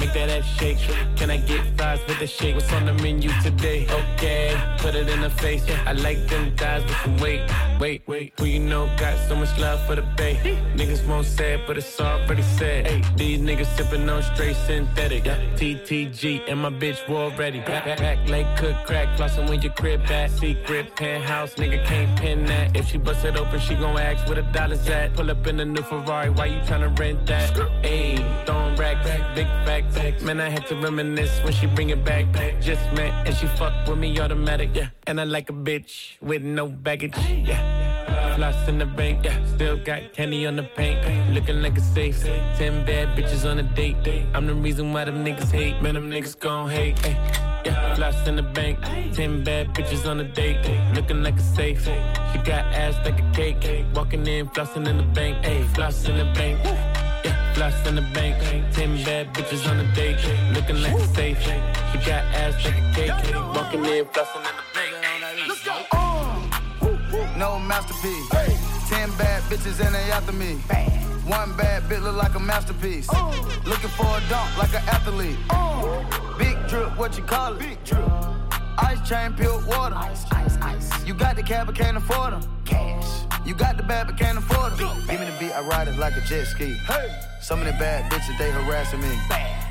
Make 0.00 0.14
that 0.14 0.30
ass 0.30 0.46
shake. 0.58 0.78
Can 1.16 1.30
I 1.30 1.36
get 1.36 1.60
fries 1.76 2.00
with 2.08 2.18
the 2.18 2.26
shake? 2.26 2.54
What's 2.54 2.72
on 2.72 2.86
the 2.86 2.94
menu 2.94 3.30
today? 3.42 3.86
Okay, 3.90 4.56
put 4.78 4.94
it 4.94 5.10
in 5.10 5.20
the 5.20 5.28
face. 5.28 5.62
I 5.84 5.92
like 5.92 6.26
them 6.26 6.56
thighs 6.56 6.82
with 6.84 6.96
some 7.04 7.18
weight. 7.18 7.42
Wait, 7.78 8.02
wait, 8.06 8.32
who 8.38 8.46
you 8.46 8.60
know 8.60 8.86
got 8.98 9.16
so 9.28 9.36
much 9.36 9.58
love 9.58 9.84
for 9.86 9.96
the 9.96 10.02
bay? 10.16 10.36
Niggas 10.74 11.06
won't 11.06 11.26
say 11.26 11.54
it, 11.54 11.66
but 11.66 11.76
it's 11.76 12.00
already 12.00 12.42
said. 12.42 12.86
Hey, 12.86 13.02
these 13.16 13.40
niggas 13.40 13.76
sipping 13.76 14.08
on 14.08 14.22
straight 14.22 14.56
synthetic. 14.66 15.24
TTG 15.24 16.48
and 16.48 16.60
my 16.60 16.70
bitch 16.70 17.06
war 17.06 17.30
ready. 17.38 17.60
Back, 17.60 17.84
back, 17.84 17.98
back 17.98 18.28
like 18.28 18.56
cook 18.56 18.76
crack, 18.86 19.18
flossing 19.18 19.48
when 19.50 19.60
your 19.60 19.72
crib 19.72 20.06
back. 20.08 20.30
Secret 20.30 20.96
penthouse, 20.96 21.54
nigga 21.54 21.84
can't 21.84 22.18
pin 22.18 22.46
that. 22.46 22.74
If 22.74 22.88
she 22.88 22.96
bust 22.96 23.24
it 23.26 23.36
open, 23.36 23.60
she 23.60 23.74
gon' 23.74 23.98
ask 23.98 24.26
where 24.26 24.36
the 24.36 24.50
dollars 24.52 24.88
at. 24.88 25.14
Pull 25.14 25.30
up 25.30 25.46
in 25.46 25.58
the 25.58 25.66
new 25.66 25.82
Ferrari, 25.82 26.30
why 26.30 26.46
you 26.46 26.60
tryna 26.60 26.98
rent 26.98 27.26
that? 27.26 27.50
Hey, 27.82 28.16
throwing 28.46 28.76
racks, 28.76 29.06
big 29.34 29.46
Man, 30.22 30.40
I 30.40 30.48
had 30.50 30.66
to 30.68 30.76
reminisce 30.76 31.42
when 31.42 31.52
she 31.52 31.66
bring 31.66 31.90
it 31.90 32.04
back. 32.04 32.26
Just 32.60 32.82
met 32.92 33.26
and 33.26 33.34
she 33.34 33.46
fuck 33.46 33.72
with 33.88 33.98
me 33.98 34.18
automatic, 34.20 34.70
yeah. 34.74 34.88
And 35.06 35.20
I 35.20 35.24
like 35.24 35.50
a 35.50 35.52
bitch 35.52 36.20
with 36.20 36.42
no 36.42 36.68
baggage, 36.68 37.16
yeah. 37.16 38.36
Floss 38.36 38.68
in 38.68 38.78
the 38.78 38.86
bank, 38.86 39.24
yeah. 39.24 39.44
Still 39.54 39.82
got 39.82 40.12
candy 40.12 40.46
on 40.46 40.56
the 40.56 40.62
paint, 40.62 41.34
looking 41.34 41.62
like 41.62 41.76
a 41.78 41.80
safe. 41.80 42.22
Ten 42.22 42.84
bad 42.84 43.16
bitches 43.16 43.50
on 43.50 43.58
a 43.58 43.62
date. 43.62 43.96
I'm 44.34 44.46
the 44.46 44.54
reason 44.54 44.92
why 44.92 45.04
them 45.04 45.24
niggas 45.24 45.50
hate. 45.50 45.80
Man, 45.82 45.94
them 45.94 46.10
niggas 46.10 46.38
gon' 46.38 46.70
hate. 46.70 46.98
Ay. 47.04 47.16
Yeah, 47.64 47.94
floss 47.94 48.26
in 48.26 48.36
the 48.36 48.42
bank, 48.42 48.78
ten 49.12 49.44
bad 49.44 49.74
bitches 49.74 50.08
on 50.08 50.20
a 50.20 50.24
date, 50.24 50.64
looking 50.94 51.22
like 51.22 51.36
a 51.36 51.42
safe. 51.42 51.84
She 51.84 52.38
got 52.38 52.64
ass 52.72 52.94
like 53.04 53.20
a 53.20 53.30
cake, 53.32 53.84
walking 53.94 54.26
in, 54.26 54.48
flossing 54.48 54.88
in 54.88 54.96
the 54.96 55.02
bank, 55.02 55.38
eh. 55.44 55.60
ayy, 55.60 55.74
floss 55.74 56.08
in 56.08 56.16
the 56.16 56.24
bank. 56.32 56.89
Yeah, 57.60 57.88
in 57.88 57.94
the 57.94 58.00
bank, 58.14 58.38
ten 58.72 59.04
bad 59.04 59.34
bitches 59.34 59.70
on 59.70 59.80
a 59.80 59.94
date, 59.94 60.16
looking 60.54 60.80
like 60.80 60.94
a 60.94 61.06
safe. 61.08 61.42
She 61.42 61.98
got 61.98 62.24
ass 62.32 62.54
like 62.64 62.78
a 62.78 62.92
cake, 62.94 63.34
walking 63.54 63.84
in, 63.84 64.06
flossing 64.06 64.36
in 64.36 64.56
the 64.56 64.64
bank. 64.72 65.46
Let's 65.46 65.62
go. 65.62 65.76
Uh, 65.92 67.36
no 67.36 67.58
masterpiece. 67.58 68.32
Hey. 68.32 68.56
Ten 68.88 69.10
bad 69.18 69.42
bitches 69.42 69.78
and 69.84 69.94
they 69.94 70.10
after 70.10 70.32
me. 70.32 70.54
One 71.28 71.54
bad 71.54 71.86
bit 71.86 72.00
look 72.00 72.16
like 72.16 72.34
a 72.34 72.40
masterpiece. 72.40 73.06
Oh. 73.10 73.28
Looking 73.66 73.90
for 73.90 74.06
a 74.06 74.22
dunk 74.30 74.56
like 74.56 74.72
an 74.72 74.88
athlete. 74.88 75.36
Oh. 75.50 76.02
Big 76.38 76.56
drip, 76.66 76.96
what 76.96 77.14
you 77.18 77.24
call 77.24 77.56
it? 77.56 77.58
Big 77.58 77.84
drip. 77.84 78.02
Ice 78.78 79.06
chain, 79.06 79.34
pure 79.34 79.60
water. 79.66 79.96
Ice, 79.96 80.24
ice, 80.32 80.56
ice. 80.62 81.06
You 81.06 81.12
got 81.12 81.36
the 81.36 81.42
cab, 81.42 81.66
but 81.66 81.76
can't 81.76 81.98
afford 81.98 82.32
them. 82.32 82.42
Cash. 82.64 83.04
You 83.50 83.56
got 83.56 83.76
the 83.76 83.82
bad, 83.82 84.06
but 84.06 84.16
can't 84.16 84.38
afford 84.38 84.74
them. 84.74 84.96
Give 85.08 85.18
me 85.18 85.26
the 85.26 85.36
beat, 85.40 85.50
I 85.50 85.60
ride 85.62 85.88
it 85.88 85.98
like 85.98 86.16
a 86.16 86.20
jet 86.20 86.46
ski. 86.46 86.74
Hey. 86.86 87.20
Some 87.40 87.58
of 87.58 87.66
the 87.66 87.72
bad 87.72 88.12
bitches, 88.12 88.38
they 88.38 88.48
harassing 88.48 89.00
me. 89.00 89.18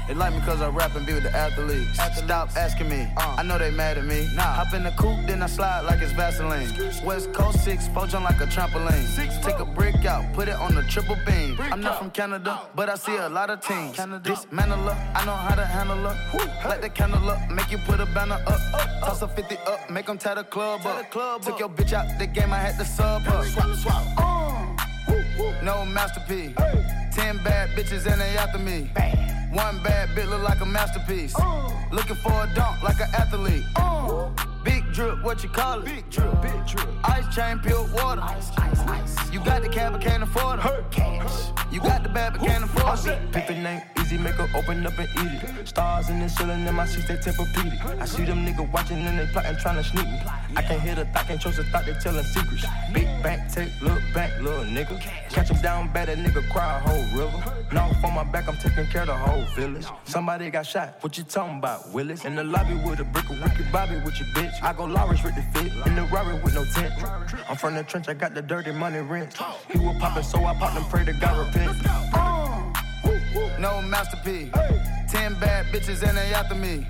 They 0.08 0.16
like 0.16 0.34
me 0.34 0.42
cause 0.42 0.60
I 0.60 0.70
rap 0.70 0.96
and 0.96 1.06
be 1.06 1.14
with 1.14 1.22
the 1.22 1.36
athletes. 1.36 2.00
Stop 2.18 2.50
asking 2.58 2.90
me, 2.90 3.08
I 3.16 3.44
know 3.44 3.60
they 3.60 3.70
mad 3.70 4.00
at 4.00 4.06
me. 4.06 4.26
Hop 4.36 4.74
in 4.74 4.84
the 4.84 4.90
coupe, 4.92 5.28
then 5.28 5.44
I 5.44 5.46
slide 5.46 5.82
like 5.82 6.02
it's 6.02 6.12
Vaseline. 6.14 6.68
West 7.06 7.32
Coast 7.32 7.64
6, 7.64 7.88
four 7.90 8.08
jump 8.08 8.26
like 8.26 8.42
a 8.42 8.48
trampoline. 8.48 9.06
Six, 9.06 9.38
Take 9.46 9.60
a 9.60 9.66
brick 9.66 10.04
out, 10.06 10.34
put 10.34 10.48
it 10.48 10.56
on 10.56 10.74
the 10.74 10.82
triple 10.84 11.16
beam. 11.28 11.56
I'm 11.60 11.80
not 11.80 12.00
from 12.00 12.10
Canada, 12.10 12.60
but 12.76 12.90
I 12.90 12.96
see 12.96 13.16
a 13.18 13.30
lot 13.30 13.52
of 13.52 13.62
teams. 13.62 13.96
Canada. 13.96 14.28
Dismantle 14.28 14.80
her, 14.80 15.14
I 15.16 15.24
know 15.26 15.36
how 15.36 15.54
to 15.54 15.66
handle 15.66 15.98
her. 15.98 16.68
Light 16.68 16.82
the 16.82 16.90
candle 16.90 17.30
up, 17.30 17.52
make 17.52 17.70
you 17.72 17.78
put 17.78 18.00
a 18.00 18.08
banner 18.08 18.44
up. 18.48 18.60
Toss 19.02 19.22
a 19.22 19.28
50 19.28 19.58
up, 19.68 19.92
make 19.92 20.08
them 20.08 20.18
tie 20.18 20.34
the 20.34 20.44
club 20.44 20.88
up. 20.88 21.12
Took 21.44 21.60
your 21.60 21.70
bitch 21.70 21.94
out 21.94 22.18
the 22.18 22.26
game, 22.26 22.52
I 22.52 22.58
had 22.58 22.80
to 22.80 22.86
sub 22.86 23.22
her. 23.70 23.76
Swap, 23.76 24.04
swap. 24.16 25.64
No 25.64 25.86
masterpiece. 25.86 26.56
Ten 27.14 27.38
bad 27.44 27.70
bitches 27.70 28.06
and 28.12 28.22
they 28.22 28.38
after 28.38 28.60
me. 28.60 28.90
One 29.52 29.82
bad 29.84 30.16
bit 30.16 30.28
look 30.28 30.44
like 30.44 30.62
a 30.62 30.66
masterpiece. 30.66 31.36
Looking 31.92 32.16
for 32.18 32.32
a 32.32 32.50
dunk 32.56 32.82
like 32.84 33.00
an 33.00 33.10
athlete. 33.14 33.64
Big 34.64 34.79
drip, 35.00 35.24
what 35.24 35.42
you 35.44 35.50
call 35.50 35.80
it? 35.80 35.86
Big 35.86 36.10
drip, 36.10 36.42
big 36.42 36.68
drip. 36.68 36.88
Ice 37.06 37.34
chain, 37.34 37.60
pure 37.60 37.88
water. 37.94 38.22
Ice, 38.22 38.52
ice, 38.58 38.80
ice. 38.82 39.32
You 39.32 39.40
got 39.40 39.62
the 39.62 39.70
cab, 39.70 39.94
but 39.94 40.02
can't 40.02 40.24
afford 40.24 40.60
it. 40.60 40.62
Hurt 40.62 40.92
cash. 40.92 41.52
You 41.72 41.80
got 41.80 42.04
the 42.04 42.10
bad, 42.10 42.34
but 42.34 42.42
can't 42.42 42.66
afford 42.66 43.00
it. 43.08 43.32
The 43.32 43.54
name, 43.54 43.82
easy, 44.00 44.18
make 44.18 44.36
her 44.36 44.50
open 44.58 44.86
up 44.86 44.98
and 44.98 45.08
eat 45.24 45.44
it. 45.44 45.68
Stars 45.68 46.10
in 46.10 46.20
the 46.20 46.28
ceiling 46.28 46.68
in 46.68 46.76
my 46.76 46.86
seats, 46.86 47.08
they 47.08 47.16
Tempur-Pedic. 47.16 48.02
I 48.02 48.06
see 48.06 48.26
them 48.26 48.46
niggas 48.46 48.72
watching 48.74 48.98
and 48.98 49.20
they 49.20 49.28
plotting, 49.28 49.56
trying 49.58 49.76
to 49.76 49.84
sneak 49.84 50.06
me. 50.06 50.20
I 50.58 50.62
can't 50.64 50.82
hear 50.82 50.96
the 50.96 51.06
thought, 51.06 51.28
can't 51.28 51.40
trust 51.40 51.58
the 51.58 51.64
thought, 51.66 51.86
they 51.86 51.94
telling 51.94 52.24
secrets. 52.26 52.66
Big 52.92 53.06
bank, 53.24 53.54
take, 53.54 53.70
look 53.82 54.02
back, 54.14 54.38
little 54.42 54.66
nigga. 54.66 55.00
Catch 55.30 55.50
him 55.50 55.62
down 55.62 55.94
bad, 55.94 56.10
that 56.10 56.18
nigga 56.18 56.50
cry 56.52 56.78
a 56.78 56.80
whole 56.80 57.06
river. 57.18 57.66
Now 57.72 57.92
for 58.02 58.12
my 58.12 58.24
back, 58.24 58.50
I'm 58.50 58.58
taking 58.58 58.88
care 58.88 59.02
of 59.02 59.08
the 59.08 59.16
whole 59.16 59.46
village. 59.56 59.86
Somebody 60.04 60.50
got 60.50 60.66
shot, 60.66 60.98
what 61.02 61.18
you 61.18 61.24
talking 61.24 61.60
about, 61.60 61.92
Willis? 61.94 62.26
In 62.26 62.36
the 62.36 62.44
lobby 62.44 62.74
with 62.74 63.00
a 63.00 63.06
brick 63.06 63.30
of 63.30 63.42
Ricky 63.42 63.64
Bobby 63.72 63.98
with 64.04 64.20
your 64.20 64.28
bitch. 64.30 64.62
I 64.64 64.74
go 64.74 64.86
Lawrence 64.90 65.24
with 65.24 65.36
the 65.36 65.42
fit, 65.54 65.72
in 65.86 65.96
the 65.96 66.04
Rari 66.04 66.40
with 66.42 66.56
no 66.56 66.66
tent. 66.66 66.94
I'm 67.48 67.56
from 67.56 67.76
the 67.76 67.84
trench, 67.84 68.10
I 68.10 68.14
got 68.14 68.34
the 68.34 68.42
dirty 68.42 68.72
money 68.72 69.00
rent. 69.00 69.38
He 69.72 69.78
was 69.78 69.96
popping, 70.00 70.24
so 70.24 70.44
I 70.44 70.54
popped 70.56 70.78
and 70.78 70.86
pray 70.88 71.06
to 71.06 71.14
God 71.14 71.48
repent. 71.48 71.78
Uh. 72.14 72.74
No 73.60 73.82
masterpiece. 73.82 74.52
Ten 75.10 75.40
bad 75.40 75.66
bitches 75.68 76.08
and 76.08 76.18
they 76.18 76.34
after 76.34 76.56
me. 76.56 76.88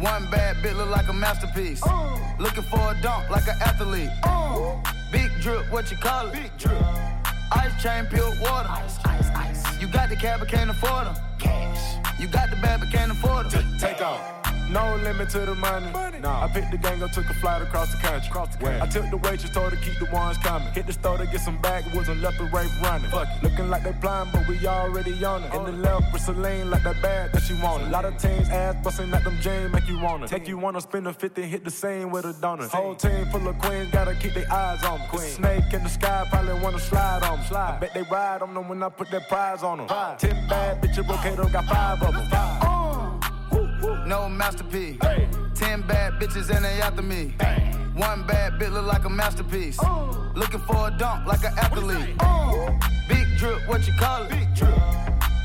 One 0.00 0.30
bad 0.30 0.62
bit 0.62 0.76
look 0.76 0.90
like 0.90 1.08
a 1.08 1.12
masterpiece. 1.12 1.82
Uh. 1.82 2.18
Looking 2.38 2.64
for 2.64 2.92
a 2.92 2.98
dunk 3.00 3.30
like 3.30 3.46
an 3.48 3.56
athlete. 3.60 4.10
Uh. 4.22 4.76
Big 5.10 5.30
drip, 5.40 5.70
what 5.72 5.90
you 5.90 5.96
call 5.96 6.28
it? 6.28 6.32
Big 6.34 6.56
drip. 6.58 6.82
Ice 7.52 7.82
chain, 7.82 8.06
pure 8.06 8.30
water. 8.40 8.68
Ice, 8.68 8.98
ice, 9.04 9.28
ice. 9.34 9.80
You 9.80 9.88
got 9.88 10.08
the 10.08 10.16
cab, 10.16 10.40
but 10.40 10.48
can't 10.48 10.70
afford 10.70 11.06
them. 11.06 11.16
Cash. 11.38 12.20
You 12.20 12.28
got 12.28 12.50
the 12.50 12.56
bad, 12.56 12.80
but 12.80 12.90
can't 12.90 13.10
afford 13.10 13.50
them. 13.50 13.78
Take 13.78 14.02
off. 14.02 14.39
No 14.70 14.96
limit 15.02 15.28
to 15.30 15.40
the 15.40 15.54
money. 15.56 15.90
Nah, 16.20 16.44
I 16.44 16.48
picked 16.48 16.70
the 16.70 16.78
gang 16.78 17.02
up, 17.02 17.10
took 17.10 17.28
a 17.28 17.34
flight 17.34 17.60
across 17.60 17.90
the 17.92 17.98
country. 17.98 18.28
Across 18.28 18.56
the 18.56 18.64
country. 18.64 18.80
I 18.80 18.86
took 18.86 19.10
the 19.10 19.16
waitress, 19.16 19.50
told 19.52 19.72
her 19.72 19.76
to 19.76 19.82
keep 19.82 19.98
the 19.98 20.04
ones 20.14 20.36
coming. 20.38 20.72
Hit 20.72 20.86
the 20.86 20.92
store 20.92 21.18
to 21.18 21.26
get 21.26 21.40
some 21.40 21.60
backwoods 21.60 22.08
and 22.08 22.20
left 22.20 22.38
the 22.38 22.44
rape 22.44 22.70
running. 22.80 23.10
Fuck 23.10 23.26
it. 23.28 23.42
Looking 23.42 23.68
like 23.68 23.82
they 23.82 23.92
blind, 23.92 24.30
but 24.32 24.46
we 24.46 24.64
already 24.66 25.24
on 25.24 25.42
it. 25.42 25.54
In 25.54 25.64
the 25.64 25.72
left 25.72 26.12
with 26.12 26.22
Celine, 26.22 26.70
like 26.70 26.84
that 26.84 27.02
bag 27.02 27.32
that 27.32 27.42
she 27.42 27.54
wanted. 27.54 27.88
A 27.88 27.90
lot 27.90 28.04
of 28.04 28.16
teams 28.18 28.48
ass 28.48 28.76
busting 28.84 29.12
at 29.12 29.24
them 29.24 29.38
jeans, 29.40 29.72
make 29.72 29.88
you 29.88 29.98
wanna. 29.98 30.28
Take 30.28 30.46
you 30.46 30.56
wanna 30.56 30.80
spend 30.80 31.08
a 31.08 31.12
50, 31.12 31.42
hit 31.42 31.64
the 31.64 31.70
scene 31.70 32.10
with 32.10 32.24
a 32.26 32.32
donut. 32.34 32.68
Whole 32.68 32.94
team 32.94 33.26
full 33.30 33.48
of 33.48 33.58
queens, 33.58 33.90
gotta 33.90 34.14
keep 34.14 34.34
their 34.34 34.50
eyes 34.52 34.84
on 34.84 35.00
them. 35.00 35.08
Queen. 35.08 35.30
Snake 35.30 35.72
in 35.72 35.82
the 35.82 35.88
sky, 35.88 36.26
probably 36.30 36.54
wanna 36.60 36.78
slide 36.78 37.24
on 37.24 37.38
them. 37.38 37.46
Slide. 37.48 37.74
I 37.76 37.80
bet 37.80 37.94
they 37.94 38.02
ride 38.02 38.42
on 38.42 38.54
them 38.54 38.68
when 38.68 38.82
I 38.82 38.88
put 38.88 39.10
that 39.10 39.28
prize 39.28 39.64
on 39.64 39.78
them. 39.78 39.88
Ten 40.18 40.48
bad 40.48 40.80
bitches, 40.80 41.04
Rocato 41.06 41.50
got 41.50 41.64
five 41.64 42.02
of 42.02 42.14
them. 42.14 42.28
Five. 42.28 42.79
No 44.10 44.28
masterpiece. 44.28 44.98
Ten 45.54 45.82
bad 45.82 46.14
bitches 46.14 46.50
and 46.50 46.64
they 46.64 46.80
after 46.80 47.00
me. 47.00 47.32
One 47.94 48.26
bad 48.26 48.58
bit 48.58 48.72
look 48.72 48.84
like 48.84 49.04
a 49.04 49.08
masterpiece. 49.08 49.78
Looking 50.34 50.58
for 50.58 50.88
a 50.88 50.90
dunk 50.90 51.28
like 51.28 51.44
an 51.44 51.56
athlete. 51.56 52.18
Big 53.08 53.38
drip, 53.38 53.68
what 53.68 53.86
you 53.86 53.92
call 53.92 54.24
it? 54.24 54.30
Big 54.30 54.52
drip. 54.56 54.76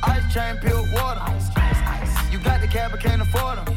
Ice 0.01 0.33
chain, 0.33 0.57
pure 0.57 0.81
water. 0.93 1.21
Ice, 1.21 1.49
ice, 1.55 1.77
ice. 1.85 2.33
You 2.33 2.39
got 2.39 2.59
the 2.59 2.67
cab, 2.67 2.89
but 2.89 3.01
can't 3.01 3.21
afford 3.21 3.59
them. 3.59 3.67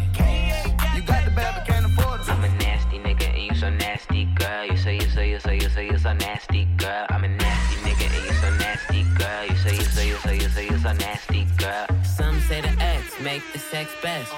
You 0.97 1.03
got 1.03 1.23
the 1.27 1.33
bad, 1.33 1.57
but 1.57 1.67
can't 1.67 1.85
afford 1.85 2.25
them. 2.25 2.43
I'm 2.43 2.45
a 2.45 2.49
nasty 2.57 2.99
nigga 2.99 3.29
and 3.29 3.43
you 3.43 3.55
so 3.57 3.69
nasty, 3.69 4.25
girl. 4.37 4.65
You 4.65 4.79
say 4.79 4.95
you 4.95 5.11
say 5.11 5.29
you 5.29 5.39
say 5.39 5.57
you 5.57 5.69
say 5.69 5.85
you 5.85 5.99
so 5.99 6.15
nasty, 6.15 6.65
girl. 6.79 7.05
I'm 7.11 7.25
a 7.25 7.29
nasty 7.29 7.77
nigga 7.87 8.07
and 8.07 8.25
you 8.25 8.33
so 8.41 8.51
nasty, 8.57 9.03
girl. 9.19 9.45
You 9.51 9.57
say 9.57 9.77
you 9.77 9.85
say 9.85 10.09
you 10.09 10.17
say 10.17 10.35
you 10.37 10.49
say 10.49 10.65
you 10.65 10.79
so 10.79 10.93
nasty, 10.95 11.47
girl. 11.59 11.87
Some 12.05 12.41
say 12.41 12.63
the 12.63 12.71
X, 12.81 13.21
make 13.21 13.43
the 13.53 13.59
sex 13.59 13.91
best. 14.03 14.33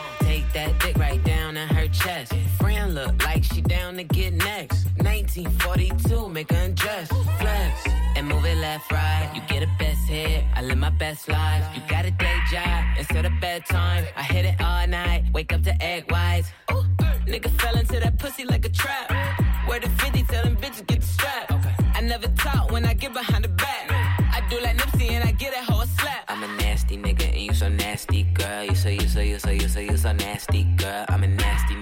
Down 3.90 3.96
to 3.96 4.14
get 4.14 4.32
next. 4.32 4.86
1942, 4.98 6.28
make 6.28 6.50
her 6.50 6.64
undress. 6.64 7.08
Flex 7.08 7.88
and 8.16 8.28
move 8.28 8.44
it 8.44 8.56
left, 8.58 8.90
right. 8.92 9.30
You 9.34 9.40
get 9.48 9.62
a 9.62 9.70
best 9.78 10.08
hit, 10.08 10.44
I 10.54 10.62
live 10.62 10.78
my 10.78 10.90
best 10.90 11.28
life. 11.28 11.64
You 11.74 11.82
got 11.88 12.04
a 12.04 12.10
day 12.10 12.38
job 12.50 12.84
instead 12.98 13.24
of 13.24 13.32
bedtime. 13.40 14.04
I 14.16 14.22
hit 14.22 14.44
it 14.44 14.60
all 14.60 14.86
night, 14.86 15.24
wake 15.32 15.52
up 15.52 15.62
to 15.62 15.82
egg 15.82 16.10
whites. 16.10 16.48
Ooh, 16.72 16.84
nigga 17.26 17.50
fell 17.60 17.76
into 17.76 17.98
that 18.00 18.18
pussy 18.18 18.44
like 18.44 18.64
a 18.64 18.68
trap. 18.68 19.10
Where 19.66 19.80
the 19.80 19.88
50 19.88 20.22
tell 20.24 20.44
them 20.44 20.56
bitches 20.56 20.86
get 20.86 21.00
the 21.00 21.06
strap. 21.06 21.50
I 21.94 22.00
never 22.00 22.28
talk 22.28 22.70
when 22.70 22.84
I 22.84 22.94
get 22.94 23.12
behind 23.12 23.44
the 23.44 23.48
back. 23.48 23.90
I 24.32 24.40
do 24.48 24.60
like 24.60 24.76
Nipsey 24.76 25.10
and 25.10 25.24
I 25.24 25.32
get 25.32 25.52
a 25.52 25.64
slap. 25.98 26.24
I'm 26.28 26.42
a 26.42 26.48
nasty 26.62 26.96
nigga 26.96 27.26
and 27.32 27.42
you 27.42 27.54
so 27.54 27.68
nasty, 27.68 28.22
girl. 28.34 28.64
You 28.64 28.74
say 28.74 28.94
you 28.94 29.08
say 29.08 29.28
you 29.28 29.38
say 29.38 29.54
you 29.54 29.68
say 29.68 29.84
you 29.86 29.96
so 29.96 30.12
nasty, 30.12 30.64
girl. 30.76 31.04
I'm 31.08 31.22
a 31.24 31.26
nasty 31.26 31.74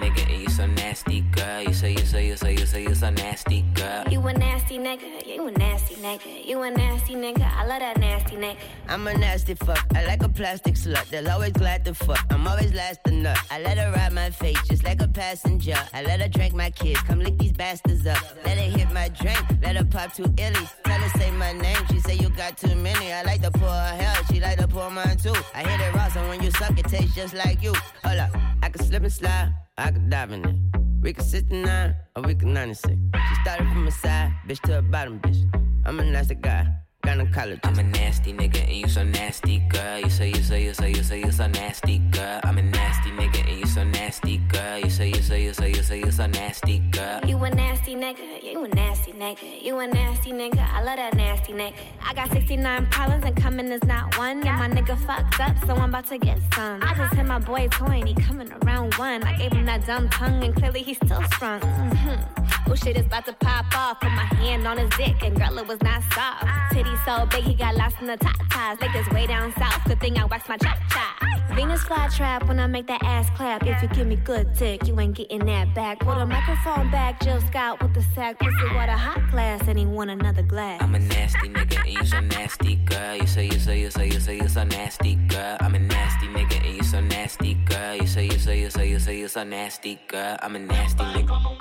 girl. 1.59 1.69
You 1.69 1.75
say 1.75 1.93
you 1.93 2.05
say 2.05 2.27
you 2.27 2.37
say 2.37 2.53
you 2.53 2.67
say 2.67 2.83
you 2.83 2.95
so 2.95 3.11
nasty, 3.11 3.63
girl. 3.75 4.05
You 4.11 4.21
a 4.21 4.33
nasty 4.33 4.79
nigga, 4.79 5.27
you 5.27 5.47
a 5.47 5.51
nasty 5.51 5.95
nigga, 5.97 6.47
you 6.47 6.63
a 6.63 6.71
nasty 6.71 7.15
nigga, 7.15 7.51
I 7.55 7.67
love 7.67 7.81
that 7.81 7.99
nasty 7.99 8.37
nigga. 8.37 8.57
I'm 8.89 9.07
a 9.07 9.17
nasty 9.17 9.55
fuck. 9.55 9.85
I 9.95 10.05
like 10.07 10.23
a 10.23 10.29
plastic 10.29 10.75
slut. 10.75 11.09
They'll 11.09 11.29
always 11.31 11.53
glad 11.53 11.85
to 11.87 11.95
fuck. 11.95 12.25
I'm 12.31 12.47
always 12.47 12.73
last 12.73 13.01
to 13.05 13.13
nut. 13.13 13.39
I 13.51 13.61
let 13.61 13.79
her 13.79 13.93
ride 13.93 14.13
my 14.13 14.31
face 14.31 14.61
just 14.67 14.85
like 14.85 15.03
a 15.03 15.09
passenger. 15.09 15.77
I 15.93 16.03
let 16.03 16.21
her 16.21 16.29
drink 16.29 16.55
my 16.55 16.71
kids. 16.71 17.01
Come 17.03 17.21
lick 17.21 17.39
these 17.39 17.53
bastards 17.53 18.07
up. 18.07 18.23
Let 18.45 18.59
her 18.59 18.79
hit 18.79 18.91
my 18.93 19.09
drink. 19.09 19.43
Let 19.63 19.77
her 19.77 19.85
pop 19.85 20.15
two 20.15 20.25
illies. 20.25 20.71
Tell 20.85 21.01
her 21.01 21.19
say 21.19 21.31
my 21.33 21.53
name. 21.53 21.79
She 21.91 22.01
say 22.01 22.15
you 22.15 22.31
got 22.31 22.57
too 22.57 22.75
many. 22.75 23.13
I 23.13 23.23
like 23.23 23.43
to 23.43 23.51
pour 23.51 23.69
her 23.69 23.97
hell. 24.01 24.25
She 24.31 24.41
like 24.41 24.59
to 24.59 24.69
pour 24.69 24.91
mine 24.91 25.17
too. 25.17 25.35
I 25.55 25.63
hit 25.63 25.81
it 25.81 25.95
raw, 25.95 26.09
so 26.09 26.27
when 26.29 26.43
you 26.43 26.51
suck, 26.53 26.79
it 26.79 26.87
tastes 26.87 27.15
just 27.15 27.35
like 27.35 27.63
you. 27.63 27.75
Hold 28.05 28.19
up. 28.19 28.31
I 28.63 28.69
can 28.69 28.85
slip 28.85 29.03
and 29.03 29.13
slide. 29.13 29.53
I 29.77 29.91
can 29.91 30.11
dive 30.11 30.33
in 30.33 30.45
it. 30.45 30.68
We 31.01 31.13
can 31.13 31.25
69 31.25 31.95
or 32.17 32.23
we 32.23 32.35
can 32.35 32.53
96. 32.53 32.95
She 32.95 33.35
started 33.43 33.69
from 33.69 33.85
the 33.85 33.93
side, 33.93 34.33
bitch 34.49 34.61
to 34.63 34.73
the 34.73 34.83
bottom, 34.83 35.21
bitch. 35.21 35.49
I'm 35.85 36.01
a 36.01 36.05
nasty 36.05 36.35
guy. 36.35 36.67
Gynecologist. 37.03 37.61
I'm 37.65 37.79
a 37.79 37.83
nasty 37.85 38.33
nigga 38.33 38.61
and 38.63 38.77
you 38.77 38.89
so 38.89 39.05
nasty, 39.05 39.61
girl. 39.69 40.01
You 40.01 40.11
say 40.11 40.29
you 40.29 40.43
say 40.43 40.65
you 40.65 40.75
say 40.75 40.91
you 40.91 41.03
say 41.03 41.21
you 41.21 41.31
so 41.31 41.47
nasty, 41.47 41.99
girl. 42.11 42.41
I'm 42.43 42.59
a 42.59 42.63
nasty 42.63 43.11
nigga 43.11 43.49
and 43.49 43.61
you 43.61 43.67
so 43.67 43.85
nasty, 43.85 44.39
girl. 44.49 44.79
You 44.79 44.91
say 44.91 45.09
you 45.09 45.23
say 45.23 45.43
you 45.43 45.53
say 45.53 45.71
you 45.71 45.83
say 45.83 45.99
you 46.01 46.11
so 46.11 46.27
nasty, 46.27 46.81
girl. 46.91 47.21
You 47.25 47.37
a 47.45 47.51
nasty 47.51 47.95
nigga, 47.95 48.43
you 48.43 48.65
a 48.65 48.69
nasty 48.69 49.13
nigga, 49.13 49.63
you 49.63 49.79
a 49.79 49.87
nasty 49.87 50.33
nigga, 50.33 50.59
I 50.73 50.83
love 50.83 50.97
that 50.97 51.15
nasty 51.15 51.53
nigga. 51.53 51.75
I 52.05 52.15
got 52.15 52.31
69 52.33 52.87
problems 52.87 53.25
and 53.25 53.37
coming 53.37 53.69
is 53.69 53.85
not 53.85 54.19
one. 54.19 54.47
And 54.47 54.59
my 54.59 54.69
nigga 54.69 54.99
fucked 55.07 55.41
up, 55.41 55.57
so 55.67 55.75
I'm 55.75 55.91
about 55.91 56.07
to 56.09 56.19
get 56.19 56.39
some. 56.53 56.83
I 56.83 56.95
just 56.95 57.15
hit 57.15 57.27
my 57.27 57.39
boy 57.39 57.69
toy 57.69 58.01
and 58.01 58.09
he 58.09 58.15
coming 58.15 58.53
around 58.65 58.95
one. 58.95 59.23
I 59.23 59.37
gave 59.39 59.53
him 59.53 59.67
that 59.67 59.87
dumb 59.87 60.09
tongue 60.09 60.43
and 60.43 60.55
clearly 60.55 60.83
he's 60.83 60.97
still 60.97 61.23
sprung. 61.25 61.61
Mm-hmm. 61.61 62.71
Oh 62.71 62.75
shit 62.75 62.97
is 62.97 63.07
about 63.07 63.25
to 63.27 63.33
pop 63.35 63.65
off. 63.75 64.01
Put 64.01 64.11
my 64.11 64.25
hand 64.43 64.67
on 64.67 64.79
his 64.79 64.91
dick 64.91 65.23
and 65.23 65.37
girl, 65.39 65.59
it 65.59 65.67
was 65.67 65.81
not 65.83 66.03
soft. 66.13 66.45
Titty 66.73 66.88
so 67.05 67.27
big 67.27 67.45
he 67.45 67.55
got 67.55 67.77
lost 67.77 67.97
in 68.01 68.07
the 68.07 68.17
top 68.17 68.37
ties. 68.51 68.81
Like 68.81 68.93
this 68.93 69.09
way 69.09 69.27
down 69.27 69.53
south. 69.59 69.85
Good 69.87 70.01
thing 70.01 70.19
I 70.19 70.25
waxed 70.25 70.49
my 70.49 70.57
chop 70.57 70.79
chop. 70.91 71.29
Venus 71.55 71.83
fly 71.83 72.09
trap 72.09 72.47
when 72.47 72.61
I 72.61 72.67
make 72.67 72.87
that 72.87 73.03
ass 73.03 73.29
clap. 73.37 73.67
If 73.67 73.83
you 73.83 73.89
give 73.89 74.07
me 74.07 74.17
good 74.17 74.53
dick, 74.55 74.87
you 74.87 74.99
ain't 75.01 75.17
getting 75.17 75.45
that 75.47 75.75
back. 75.75 76.01
Put 76.01 76.19
a 76.19 76.27
microphone 76.27 76.91
back, 76.91 77.21
Jill 77.21 77.41
Scott 77.41 77.83
with 77.83 77.95
the 77.95 78.03
sack. 78.15 78.39
Pussy 78.39 78.75
what 78.75 78.89
a 78.89 78.93
hot 78.93 79.21
class, 79.31 79.67
and 79.67 79.79
he 79.79 79.87
want 79.87 80.11
another 80.11 80.43
glass. 80.43 80.81
I'm 80.83 80.95
a 80.95 80.99
nasty 80.99 81.49
nigga 81.49 81.79
and 81.79 81.89
you 81.89 82.07
so 82.07 82.21
nasty, 82.21 82.77
girl. 82.77 83.17
You 83.17 83.27
say 83.27 83.47
you 83.47 83.59
say 83.59 83.81
you 83.81 83.91
say 83.91 84.07
you 84.07 84.21
say 84.21 84.37
you 84.37 84.49
so 84.49 84.65
nasty, 84.65 85.15
girl. 85.15 85.57
I'm 85.61 85.75
a 85.75 85.79
nasty 85.79 86.27
nigga 86.29 86.65
and 86.65 86.77
you 86.77 86.83
so 86.83 87.01
nasty, 87.01 87.55
girl. 87.55 87.97
You 87.97 88.07
say 88.07 88.25
you 88.27 88.39
say 88.39 88.61
you 88.61 88.71
say 88.71 88.89
you 88.89 88.99
say 88.99 89.19
you 89.19 89.29
so 89.29 89.43
nasty, 89.43 89.99
girl. 90.09 90.37
I'm 90.43 90.55
a 90.55 90.59
nasty 90.59 91.05
nigga. 91.05 91.59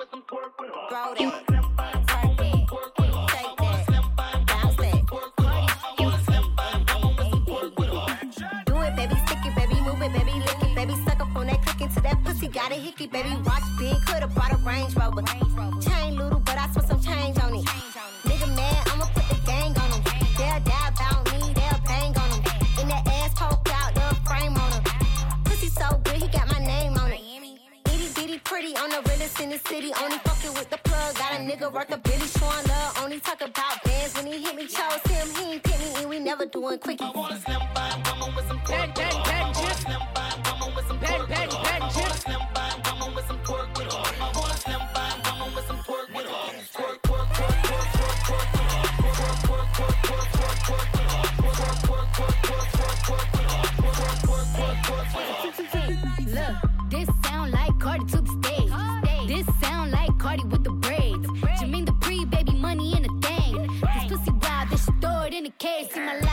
Do 1.17 2.06
into 12.47 12.59
got 12.59 12.71
a 12.71 12.75
hickey, 12.75 13.07
baby, 13.07 13.29
watch 13.45 13.63
big, 13.77 13.95
coulda 14.05 14.27
brought 14.27 14.51
a 14.51 14.57
Range 14.57 14.93
Rover. 14.95 15.21
Chain 15.81 16.15
little, 16.15 16.39
but 16.39 16.57
I 16.57 16.67
spent 16.71 16.87
some 16.87 17.01
change 17.01 17.37
on 17.39 17.55
it. 17.55 17.65
Nigga 18.23 18.55
mad, 18.55 18.87
I'ma 18.91 19.05
put 19.05 19.27
the 19.29 19.39
gang 19.45 19.77
on 19.77 19.91
him. 19.91 20.03
They'll 20.37 20.59
die 20.63 20.89
about 20.89 21.25
me, 21.31 21.53
they'll 21.53 21.81
bang 21.85 22.17
on 22.17 22.29
him. 22.31 22.43
In 22.81 22.87
that 22.89 23.07
ass 23.07 23.33
poke 23.35 23.69
out, 23.71 23.93
the 23.95 24.15
frame 24.25 24.55
on 24.55 24.71
him. 24.71 24.83
Pussy 25.43 25.69
so 25.69 25.99
good, 26.03 26.21
he 26.21 26.27
got 26.27 26.47
my 26.47 26.59
name 26.59 26.97
on 26.97 27.11
it. 27.11 27.21
Itty 27.93 28.09
bitty 28.15 28.39
pretty 28.39 28.75
on 28.75 28.89
the 28.89 29.01
realest 29.09 29.39
in 29.39 29.49
the 29.49 29.59
city. 29.59 29.91
Only 30.01 30.17
fucking 30.19 30.53
with 30.53 30.69
the 30.69 30.77
plug. 30.77 31.15
Got 31.15 31.33
a 31.33 31.37
nigga 31.37 31.71
worth 31.71 31.91
a 31.91 31.97
billy 31.97 32.27
showing 32.27 32.67
love. 32.67 32.99
Only 33.03 33.19
talk 33.19 33.41
about 33.41 33.83
bands 33.83 34.15
when 34.15 34.27
he 34.27 34.41
hit 34.43 34.55
me. 34.55 34.67
Chose 34.67 35.01
him, 35.09 35.27
he 35.35 35.53
ain't 35.53 35.63
pick 35.63 35.79
me, 35.79 35.93
and 35.97 36.09
we 36.09 36.19
never 36.19 36.45
doing 36.45 36.79
quickie. 36.79 37.03
I 37.03 37.11
want 37.11 37.33
a 37.33 37.37
slim 37.39 37.61
fine 37.73 38.03
woman 38.19 38.35
with 38.35 38.47
some 38.47 38.59
Pen, 38.61 38.91
it 65.63 65.97
in 65.97 66.05
my 66.05 66.13
lifestyle, 66.13 66.26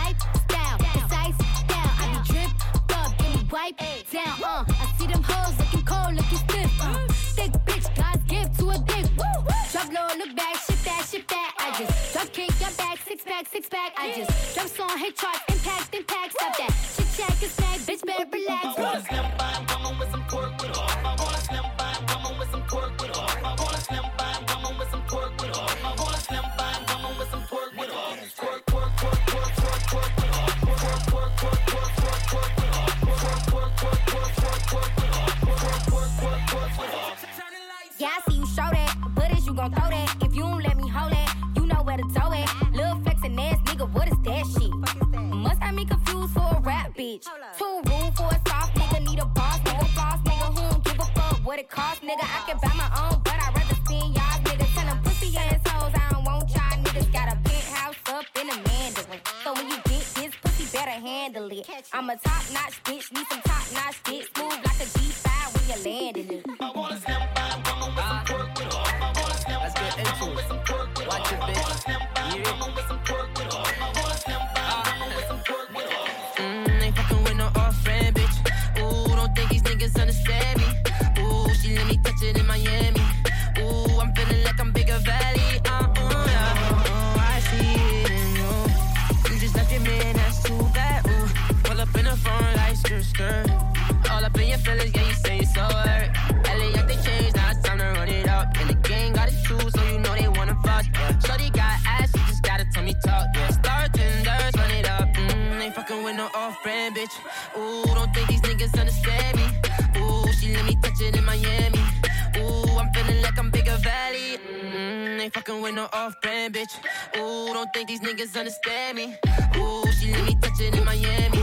niggas 118.25 118.39
understand 118.39 118.97
me. 118.97 119.17
Ooh, 119.57 119.85
she 119.93 120.13
let 120.13 120.25
me 120.25 120.37
touch 120.41 120.61
it 120.61 120.77
in 120.77 120.85
Miami. 120.85 121.39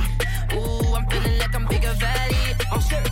Ooh, 0.53 0.95
I'm 0.95 1.05
feeling 1.09 1.37
like 1.37 1.55
I'm 1.55 1.65
bigger 1.67 1.93
valley. 1.93 2.35
Oh 2.71 2.79
shit. 2.79 3.07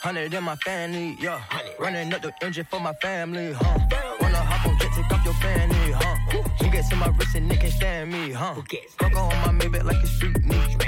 Hundred 0.00 0.34
in 0.34 0.44
my 0.44 0.56
family, 0.56 1.16
yeah. 1.20 1.40
Running 1.78 2.12
up 2.12 2.22
the 2.22 2.32
engine 2.42 2.66
for 2.68 2.80
my 2.80 2.92
family, 2.94 3.52
huh? 3.52 3.78
Wanna 4.20 4.38
hop 4.38 4.66
on 4.66 4.78
jet, 4.78 4.90
take 4.94 5.12
off 5.12 5.24
your 5.24 5.34
fanny, 5.34 5.92
huh? 5.92 6.42
He 6.60 6.70
gets 6.70 6.90
in 6.90 6.98
my 6.98 7.08
wrist 7.08 7.34
and 7.36 7.50
they 7.50 7.56
can't 7.56 7.72
stand 7.72 8.12
me, 8.12 8.32
huh? 8.32 8.54
Coco 8.98 9.18
on 9.18 9.56
my 9.56 9.64
Maybach 9.64 9.84
like 9.84 10.02
it's 10.02 10.10
street 10.10 10.44
meat. 10.44 10.84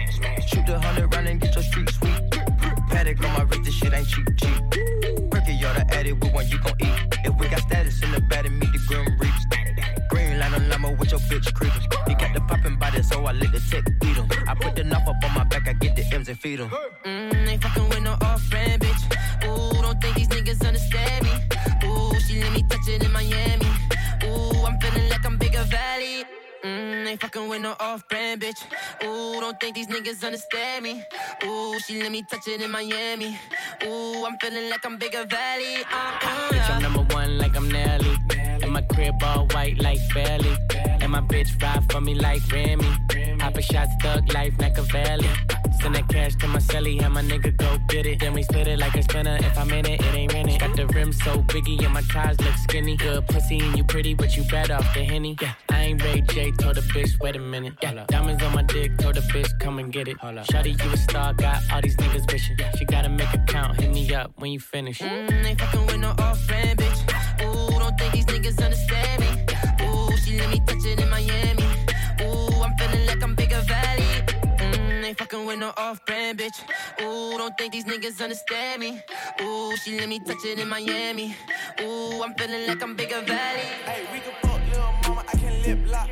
Shoot 0.49 0.67
the 0.67 0.81
hundred 0.81 1.15
round 1.15 1.29
and 1.29 1.41
get 1.41 1.55
your 1.55 1.63
street 1.63 1.91
sweet. 1.91 2.21
Patek 2.91 3.25
on 3.25 3.33
my 3.35 3.43
wrist, 3.43 3.65
this 3.65 3.75
shit 3.75 3.93
ain't 3.93 4.09
cheap, 4.09 4.27
cheap. 4.37 5.31
Perky, 5.31 5.55
y'all 5.55 5.75
the 5.75 5.87
addict 5.95 6.23
with 6.23 6.33
one 6.33 6.49
you 6.49 6.59
gon' 6.59 6.74
valley. 26.65 27.05
Mm, 27.05 27.09
ain't 27.09 27.21
fucking 27.21 27.49
with 27.49 27.63
no 27.63 27.75
off-brand 27.81 28.41
bitch. 28.41 28.63
Ooh, 29.05 29.41
don't 29.41 29.59
think 29.61 29.77
these 29.77 29.87
niggas 29.89 30.25
understand 30.25 30.85
me. 30.85 31.03
Ooh, 31.45 31.79
she 31.81 32.03
let 32.03 32.13
me 32.13 32.23
touch 32.23 32.49
it 32.49 32.63
in 32.63 32.71
Miami. 32.71 33.39
Ooh, 33.85 34.25
I'm 34.27 34.37
feeling 34.41 34.71
like 34.71 34.85
I'm 34.85 34.97
bigger 34.99 35.25
valley. 35.25 35.77
Uh, 35.93 36.19
uh, 36.23 36.49
Bitch, 36.51 36.71
I'm 36.71 36.83
number 36.83 37.03
one 37.15 37.39
like 37.39 37.57
I'm 37.57 37.71
Nelly. 37.71 38.17
And 38.75 38.89
my 38.89 38.95
crib 38.95 39.23
all 39.23 39.47
white 39.49 39.79
like 39.79 40.01
Belly. 40.13 40.57
And 41.01 41.13
my 41.13 41.21
bitch 41.21 41.63
ride 41.63 41.91
for 41.93 42.01
me 42.01 42.15
like 42.15 42.41
Remy. 42.51 42.85
Hopper 43.41 43.63
shots, 43.63 43.93
thug 44.03 44.33
life, 44.33 44.59
Machiavelli. 44.59 45.29
Send 45.81 45.95
that 45.95 46.09
cash 46.09 46.35
to 46.37 46.49
my 46.49 46.59
celly, 46.59 47.01
and 47.03 47.15
my 47.15 47.23
nigga 47.23 47.57
go 47.57 47.79
get 47.89 48.07
it. 48.07 48.21
Then 48.21 48.33
we 48.33 48.43
split 48.43 48.67
it 48.67 48.79
like 48.79 48.95
a 48.97 49.03
spinner. 49.03 49.37
If 49.41 49.59
I'm 49.59 49.71
in 49.71 49.87
it, 49.87 50.01
it 50.01 50.15
ain't 50.15 50.33
rented. 50.33 50.61
Got 50.61 50.77
the 50.77 50.87
rim 50.87 51.13
so 51.13 51.37
biggie, 51.43 51.85
and 51.85 51.93
my 51.93 52.03
ties 52.03 52.41
look 52.41 52.55
skinny. 52.55 52.97
Good 52.97 53.27
pussy, 53.29 53.61
and 53.61 53.77
you 53.77 53.85
pretty, 53.85 54.15
but 54.15 54.37
you 54.37 54.45
bad 54.45 54.71
off 54.71 54.93
the 54.95 55.05
henny. 55.05 55.37
Yeah, 55.41 55.53
I 55.69 55.83
ain't 55.83 56.03
Ray 56.03 56.23
J, 56.23 56.51
told 56.53 56.77
the 56.77 56.81
bitch, 56.81 57.21
wait 57.21 57.37
a 57.37 57.39
minute. 57.39 57.75
Yeah, 57.83 58.05
diamonds 58.09 58.43
on 58.43 58.55
my 58.55 58.63
dick, 58.63 58.97
told 58.99 59.17
the 59.17 59.21
bitch, 59.21 59.51
come 59.61 59.79
and 59.79 59.93
get 59.93 60.09
it. 60.09 60.19
Shawty, 60.19 60.83
you 60.83 60.91
a 60.91 60.97
star, 60.97 61.35
got 61.35 61.63
all 61.73 61.81
these 61.81 61.97
niggas 61.97 62.33
wishing. 62.33 62.57
She 62.79 62.85
gotta 62.87 63.09
make 63.09 63.33
a 63.35 63.39
count, 63.47 63.81
hit 63.81 63.93
me 63.93 64.13
up 64.15 64.33
when 64.37 64.53
you 64.53 64.61
finish. 64.61 65.01
Mm, 65.01 65.45
ain't 65.45 65.61
fucking 65.61 65.87
with 65.87 65.99
no 65.99 66.11
off-brand 66.19 66.79
bitch. 66.79 67.14
Ooh, 68.55 68.59
don't 68.59 68.77
think 68.79 68.93
these 68.93 69.05
niggas 69.05 69.05
understand 69.05 69.21
me. 69.21 69.43
Ooh, 69.83 70.17
she 70.17 70.39
let 70.39 70.49
me 70.49 70.61
touch 70.61 70.85
it 70.85 71.01
in 71.01 71.09
Miami. 71.09 71.65
Ooh, 72.23 72.63
I'm 72.63 72.75
feeling 72.75 73.07
like 73.07 73.23
I'm 73.23 73.35
bigger 73.35 73.61
valley. 73.61 74.03
Mm, 74.59 75.05
ain't 75.05 75.19
fucking 75.19 75.47
with 75.47 75.59
no 75.59 75.73
off-brand 75.77 76.39
bitch. 76.39 76.59
Ooh, 77.03 77.37
don't 77.37 77.57
think 77.59 77.73
these 77.73 77.85
niggas 77.85 78.23
understand 78.23 78.81
me. 78.81 79.03
Ooh, 79.43 79.77
she 79.77 79.99
let 79.99 80.09
me 80.09 80.21
touch 80.21 80.45
it 80.45 80.59
in 80.59 80.69
Miami. 80.69 81.37
Ooh, 81.83 82.23
I'm 82.23 82.35
feeling 82.35 82.67
like 82.67 82.83
I'm 82.83 82.95
bigger 82.95 83.21
valley. 83.23 83.67
Hey, 83.85 84.07
we 84.13 84.21
can 84.21 84.33
fuck 84.43 84.61
little 84.69 84.93
mama, 85.03 85.25
I 85.33 85.37
can 85.37 85.63
lip 85.63 85.91
lock. 85.91 86.09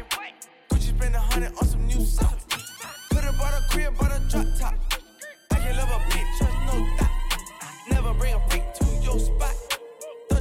Gucci 0.70 0.96
spend 0.96 1.14
a 1.14 1.20
hundred 1.20 1.52
on 1.58 1.66
some 1.66 1.86
new 1.86 2.04
socks. 2.04 2.44
Put 3.10 3.24
her 3.24 3.32
bought 3.32 3.62
crib, 3.70 3.96
bought 3.96 4.12
a 4.12 4.20
drop 4.28 4.46
top. 4.58 4.74
I 5.50 5.56
can 5.56 5.76
love 5.76 5.90
a 5.90 5.98
bitch, 6.10 6.40
no 6.66 6.96
doubt. 6.96 7.10
Never 7.90 8.14
bring 8.14 8.34
a 8.34 8.40
freak 8.48 8.64
to 8.74 8.84
your 9.04 9.18
spot. 9.18 9.71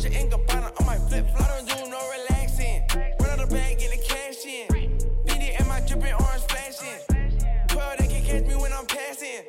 Dolce 0.01 0.19
and 0.19 0.31
Gabbana 0.31 0.79
on 0.79 0.85
my 0.87 0.95
flip 0.95 1.29
flop. 1.29 1.49
I 1.49 1.57
don't 1.57 1.67
do 1.67 1.89
no 1.89 2.09
relaxing. 2.09 2.83
Run 3.19 3.29
out 3.29 3.37
the 3.37 3.47
bag, 3.53 3.77
get 3.77 3.91
the 3.91 4.03
cash 4.03 4.45
in. 4.45 4.67
Beat 5.25 5.43
it 5.43 5.59
and 5.59 5.67
my 5.67 5.79
dripping 5.81 6.13
orange 6.13 6.43
flashing. 6.49 7.37
Twelve, 7.67 7.97
they 7.99 8.07
can 8.07 8.23
catch 8.23 8.43
me 8.45 8.55
when 8.55 8.73
I'm 8.73 8.85
passing. 8.87 9.45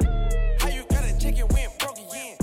How 0.58 0.68
you 0.68 0.84
gotta 0.90 1.18
check 1.18 1.38
it 1.38 1.50
when 1.52 1.70
broke 1.78 1.98
again? 1.98 2.36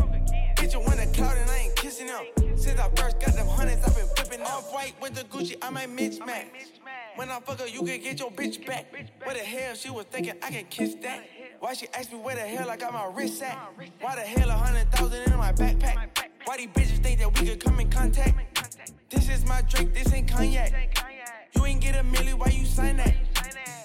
Bitch, 0.56 0.74
you 0.74 0.80
want 0.80 1.00
a 1.00 1.06
cloud 1.08 1.38
and 1.38 1.52
I 1.52 1.58
ain't 1.58 1.76
kissing 1.76 2.08
them. 2.08 2.26
Since 2.58 2.80
I 2.80 2.89
first 2.95 3.19
got 3.19 3.36
them 3.36 3.48
hundreds, 3.48 3.86
I've 3.86 3.95
been 3.95 4.08
flipping 4.15 4.41
off 4.41 4.74
white 4.74 4.95
with 5.00 5.13
the 5.13 5.24
Gucci. 5.26 5.58
I 5.62 5.69
might 5.69 5.95
mismatch. 5.95 6.48
When 7.15 7.30
I 7.30 7.39
fuck 7.41 7.60
her, 7.60 7.67
you 7.67 7.84
can 7.84 8.02
get 8.02 8.19
your 8.19 8.32
bitch 8.32 8.65
back. 8.65 8.91
What 9.24 9.36
the 9.36 9.43
hell 9.43 9.76
she 9.76 9.91
was 9.91 10.06
thinking 10.06 10.34
I 10.41 10.50
can 10.50 10.65
kiss 10.65 10.95
that? 11.04 11.28
Why 11.60 11.74
she 11.74 11.88
ask 11.93 12.10
me 12.12 12.17
where 12.19 12.36
the 12.36 12.41
hell 12.41 12.69
I 12.69 12.78
got 12.78 12.93
my 12.93 13.06
wrist 13.13 13.43
at? 13.43 13.58
Why 14.00 14.15
the 14.15 14.22
hell 14.22 14.50
a 14.50 14.54
hundred 14.54 14.89
thousand 14.93 15.32
in 15.32 15.38
my 15.38 15.52
backpack? 15.52 16.08
Why 16.45 16.56
these 16.56 16.67
bitches 16.67 17.04
think 17.04 17.19
that 17.19 17.38
we 17.38 17.48
could 17.48 17.62
come 17.62 17.82
in 17.82 17.89
contact? 17.89 18.34
This 19.10 19.28
is 19.28 19.45
my 19.45 19.62
drink, 19.63 19.93
this 19.93 20.13
ain't 20.13 20.30
cognac. 20.30 20.98
You 21.54 21.65
ain't 21.65 21.82
get 21.82 21.95
a 21.95 22.04
milli, 22.04 22.34
why 22.34 22.48
you 22.48 22.65
sign 22.65 22.95
that? 22.98 23.13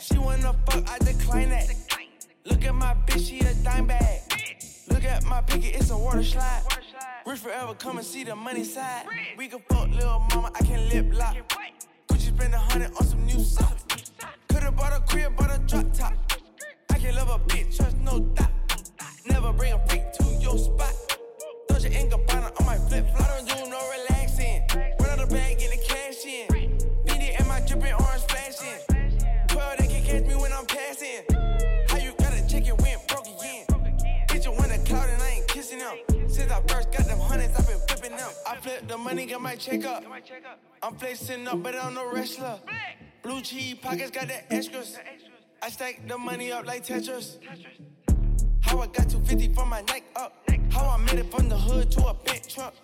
She 0.00 0.16
wanna 0.18 0.54
fuck, 0.70 0.88
I 0.88 0.98
decline 0.98 1.50
that. 1.50 1.74
Look 2.44 2.64
at 2.64 2.74
my 2.76 2.94
bitch, 3.06 3.28
she 3.28 3.40
a 3.40 3.52
dime 3.64 3.88
bag. 3.88 4.20
Look 4.88 5.04
at 5.04 5.24
my 5.24 5.40
picket, 5.40 5.74
it's 5.74 5.90
a 5.90 5.98
water 5.98 6.22
slide. 6.22 6.62
Rich 7.26 7.40
forever, 7.40 7.74
come 7.74 7.98
and 7.98 8.06
see 8.06 8.22
the 8.22 8.36
money 8.36 8.62
side. 8.62 9.06
We 9.36 9.48
can 9.48 9.60
fuck 9.68 9.88
little 9.90 10.20
mama, 10.30 10.52
I 10.54 10.62
can 10.62 10.88
lip 10.90 11.12
lock. 11.12 11.36
Gucci 12.08 12.28
spend 12.28 12.54
a 12.54 12.58
hundred 12.58 12.92
on 12.94 13.04
some 13.04 13.26
new 13.26 13.40
socks. 13.40 14.12
Could've 14.48 14.76
bought 14.76 14.92
a 14.92 15.00
crib, 15.00 15.34
bought 15.34 15.50
a 15.52 15.58
drop 15.58 15.92
top. 15.92 16.33
I 17.04 17.08
can 17.08 17.16
love 17.16 17.28
a 17.28 17.38
bitch, 17.52 17.76
trust 17.76 17.98
no 17.98 18.18
doubt. 18.18 18.48
Never 19.26 19.52
bring 19.52 19.74
a 19.74 19.88
freak 19.88 20.10
to 20.14 20.24
your 20.40 20.56
spot. 20.56 20.94
Dolce 21.68 21.94
and 21.94 22.10
Gabbana 22.10 22.58
on 22.58 22.64
my 22.64 22.78
flip 22.78 23.06
flop. 23.14 23.28
I 23.28 23.36
don't 23.36 23.46
do 23.46 23.70
no 23.70 23.78
relaxing. 23.90 24.62
Run 24.98 25.10
out 25.10 25.18
the 25.18 25.26
bag, 25.26 25.58
get 25.58 25.70
the 25.70 25.86
cash 25.86 26.24
in. 26.24 26.78
It 27.04 27.38
and 27.38 27.46
my 27.46 27.60
dripping 27.60 27.92
orange 27.92 28.22
flashing. 28.22 28.80
Twelve, 29.48 29.76
they 29.76 29.86
can 29.86 30.02
catch 30.02 30.24
me 30.24 30.34
when 30.34 30.50
I'm 30.54 30.64
passing. 30.64 31.24
How 31.90 31.98
you 31.98 32.14
gotta 32.18 32.48
check 32.48 32.66
it 32.66 32.80
when 32.80 32.96
broke 33.06 33.26
again? 33.26 33.66
Bitch, 34.28 34.46
you 34.46 34.52
want 34.52 34.72
a 34.72 34.78
cloud 34.78 35.10
and 35.10 35.22
I 35.22 35.28
ain't 35.28 35.48
kissing 35.48 35.80
them. 35.80 35.98
Since 36.26 36.50
I 36.50 36.62
first 36.62 36.90
got 36.90 37.04
them 37.04 37.18
hundreds, 37.18 37.54
I've 37.54 37.66
been 37.66 37.80
flipping 37.86 38.16
them. 38.16 38.30
I 38.46 38.56
flip 38.56 38.88
the 38.88 38.96
money, 38.96 39.26
got 39.26 39.42
my 39.42 39.56
check 39.56 39.84
up. 39.84 40.04
I'm 40.82 40.94
flexing 40.94 41.46
up, 41.48 41.62
but 41.62 41.74
I'm 41.76 41.92
no 41.92 42.10
wrestler. 42.10 42.60
Blue 43.22 43.42
cheese 43.42 43.74
pockets 43.74 44.10
got 44.10 44.28
the 44.28 44.50
extras. 44.50 44.98
I 45.64 45.70
stack 45.70 46.06
the 46.06 46.18
money 46.18 46.52
up 46.52 46.66
like 46.66 46.84
Tetris. 46.84 47.38
How 48.60 48.80
I 48.80 48.86
got 48.86 49.08
250 49.08 49.54
from 49.54 49.70
my 49.70 49.80
neck 49.80 50.04
up. 50.14 50.36
How 50.70 50.90
I 50.90 50.98
made 50.98 51.20
it 51.20 51.30
from 51.30 51.48
the 51.48 51.56
hood 51.56 51.90
to 51.92 52.08
a 52.08 52.12
big 52.12 52.46
truck. 52.46 52.74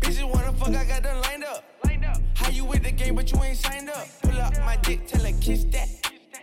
Bitches 0.00 0.30
wanna 0.30 0.52
fuck, 0.52 0.68
I 0.68 0.84
got 0.84 1.02
them 1.02 1.18
lined 1.22 1.44
up. 1.44 1.64
How 2.34 2.50
you 2.50 2.66
with 2.66 2.82
the 2.82 2.92
game, 2.92 3.14
but 3.14 3.32
you 3.32 3.42
ain't 3.42 3.56
signed 3.56 3.88
up? 3.88 4.06
Pull 4.20 4.38
up 4.38 4.52
my 4.66 4.76
dick, 4.82 5.06
tell 5.06 5.24
her 5.24 5.32
kiss 5.40 5.64
that. 5.72 5.88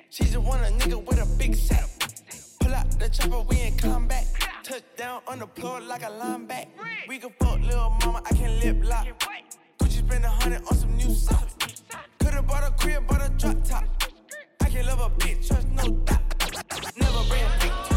She 0.09 0.23
just 0.23 0.37
want 0.39 0.63
a 0.63 0.71
nigga 0.79 1.05
with 1.05 1.21
a 1.21 1.37
big 1.37 1.53
setup. 1.53 1.91
Pull 2.59 2.73
out 2.73 2.89
the 2.99 3.09
chopper, 3.09 3.41
we 3.41 3.61
in 3.61 3.77
combat. 3.77 4.25
Touchdown 4.63 5.21
on 5.27 5.37
the 5.37 5.47
floor 5.47 5.79
like 5.79 6.01
a 6.01 6.09
lineback. 6.09 6.69
We 7.07 7.19
can 7.19 7.29
fuck 7.39 7.59
little 7.61 7.95
mama, 8.01 8.23
I 8.25 8.33
can 8.33 8.59
lip 8.61 8.77
lock. 8.83 9.05
Gucci 9.77 9.99
spend 9.99 10.25
a 10.25 10.29
hundred 10.29 10.63
on 10.71 10.75
some 10.75 10.97
new 10.97 11.13
socks. 11.13 11.83
Could've 12.17 12.47
bought 12.47 12.63
a 12.63 12.71
crib, 12.71 13.05
bought 13.05 13.23
a 13.23 13.29
drop 13.29 13.63
top. 13.63 13.83
I 14.67 14.69
can 14.69 14.85
love 14.85 14.99
a 14.99 15.09
bitch, 15.11 15.47
trust 15.47 15.69
no 15.69 15.87
doubt. 16.03 16.97
Never 16.97 17.23
bring 17.29 17.41
a 17.41 17.96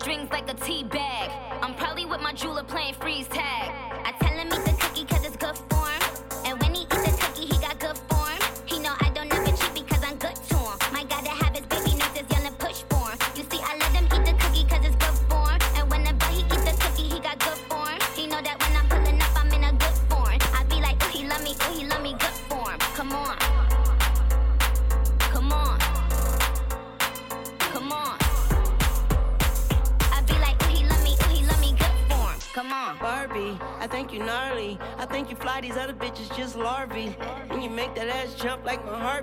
strings 0.00 0.30
like 0.30 0.50
a 0.50 0.54
tea 0.54 0.82
bag. 0.82 1.30
I'm 1.62 1.74
probably 1.74 2.06
with 2.06 2.22
my 2.22 2.32
jeweler 2.32 2.64
playing 2.64 2.94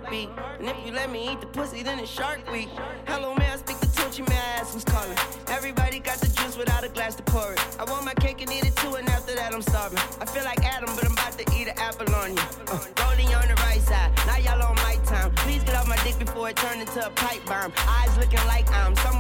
heartbeat. 0.08 0.30
And 0.60 0.68
if 0.68 0.86
you 0.86 0.92
let 0.92 1.12
me 1.12 1.32
eat 1.32 1.42
the 1.42 1.48
pussy, 1.48 1.84
then 1.84 2.00
it's 2.00 2.10
Shark 2.10 2.40
Week. 2.52 2.70
Hello, 3.06 3.34
may 3.36 3.48
I 3.48 3.58
speak 3.58 3.80
to 3.80 3.88
Tunechi? 3.88 4.28
May 4.28 4.36
I 4.36 4.60
ask 4.60 4.74
who's 4.74 4.84
calling? 4.84 5.18
Everybody 5.48 6.00
got 6.00 6.18
the 6.20 6.28
juice 6.28 6.58
without 6.58 6.84
a 6.84 6.90
glass 6.90 7.16
to 7.16 7.24
pour 7.24 7.54
it. 7.54 7.60
I 7.80 7.84
want 7.86 8.06
my 8.06 8.14
cake 8.14 8.42
and 8.42 8.52
eat 8.52 8.66
it 8.66 8.76
too, 8.78 8.96
and 8.96 9.08
after 9.10 9.36
that 9.36 9.54
I'm 9.54 9.62
starving. 9.62 10.00
I 10.22 10.26
feel 10.26 10.44
like 10.44 10.64
Adam, 10.64 10.94
but 10.96 11.06
I'm 11.06 11.14
about 11.14 11.38
to 11.38 11.46
eat 11.56 11.68
an 11.68 11.78
apple 11.78 12.14
on 12.16 12.32
you. 12.36 12.44
Uh, 12.68 12.80
rolling 13.02 13.34
on 13.36 13.48
the 13.48 13.56
right 13.68 13.82
side, 13.82 14.12
now 14.26 14.38
y'all 14.38 14.62
on 14.64 14.76
my 14.78 14.96
time. 15.06 15.32
Please 15.44 15.64
get 15.64 15.76
off 15.76 15.88
my 15.88 15.98
dick 16.04 16.18
before 16.20 16.50
it 16.50 16.56
turn 16.56 16.80
into 16.80 17.06
a 17.06 17.10
pipe 17.12 17.46
bomb. 17.46 17.74
Eyes 17.88 18.18
looking 18.18 18.44
like 18.48 18.70
I'm 18.72 18.96
somewhere 18.98 19.17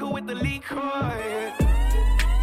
with 0.00 0.26
the 0.26 0.34
liquor. 0.34 0.80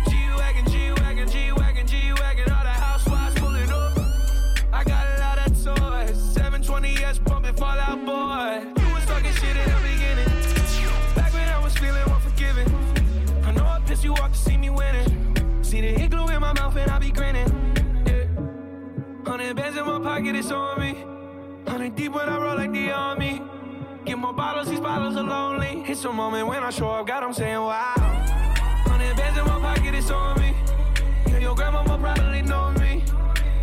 G-Wagon, 0.07 0.65
G-Wagon, 0.71 1.27
G-Wagon, 1.27 1.87
G-Wagon. 1.87 2.51
All 2.51 2.63
the 2.63 2.69
housewives 2.69 3.39
pulling 3.39 3.71
up. 3.71 3.97
I 4.71 4.83
got 4.83 5.07
a 5.07 5.19
lot 5.19 5.37
of 5.39 5.53
toys. 5.63 6.15
720S 6.37 7.23
pumping 7.25 7.55
Fall 7.55 7.79
Out 7.79 8.05
Boy. 8.05 8.71
Was 8.93 9.03
shit 9.39 9.57
in 9.57 9.67
the 9.67 9.79
beginning. 9.81 11.15
Back 11.15 11.33
when 11.33 11.49
I 11.49 11.59
was. 11.63 11.75
I 11.81 13.51
know 13.51 13.65
I 13.65 13.79
pissed 13.85 14.03
you 14.03 14.13
off 14.13 14.31
to 14.31 14.37
see 14.37 14.57
me 14.57 14.69
winning. 14.69 15.63
See 15.63 15.81
the 15.81 16.07
glue 16.07 16.27
in 16.27 16.41
my 16.41 16.53
mouth 16.53 16.75
and 16.75 16.91
I 16.91 16.99
be 16.99 17.11
grinning. 17.11 17.47
Yeah. 18.05 19.29
Hundred 19.29 19.55
bands 19.55 19.77
in 19.77 19.85
my 19.85 19.99
pocket, 19.99 20.35
it's 20.35 20.51
on 20.51 20.79
me. 20.79 21.03
Hundred 21.67 21.95
deep 21.95 22.13
when 22.13 22.29
I 22.29 22.37
roll 22.37 22.57
like 22.57 22.71
the 22.71 22.91
army. 22.91 23.41
Get 24.05 24.17
more 24.19 24.33
bottles, 24.33 24.69
these 24.69 24.79
bottles 24.79 25.15
are 25.17 25.23
lonely. 25.23 25.48
It's 25.91 26.05
a 26.05 26.13
moment 26.13 26.47
when 26.47 26.63
I 26.63 26.69
show 26.69 26.87
up, 26.87 27.07
God, 27.07 27.23
I'm 27.23 27.33
saying 27.33 27.57
wow. 27.57 27.95
Hundred 27.97 29.17
bands 29.17 29.39
in 29.39 29.43
my 29.43 29.59
pocket, 29.59 29.95
it's 29.95 30.11
on 30.11 30.39
me. 30.39 30.53
Yeah, 31.25 31.39
your 31.39 31.55
grandma 31.55 31.81
will 31.81 31.97
probably 31.97 32.43
know 32.43 32.69
me. 32.73 33.03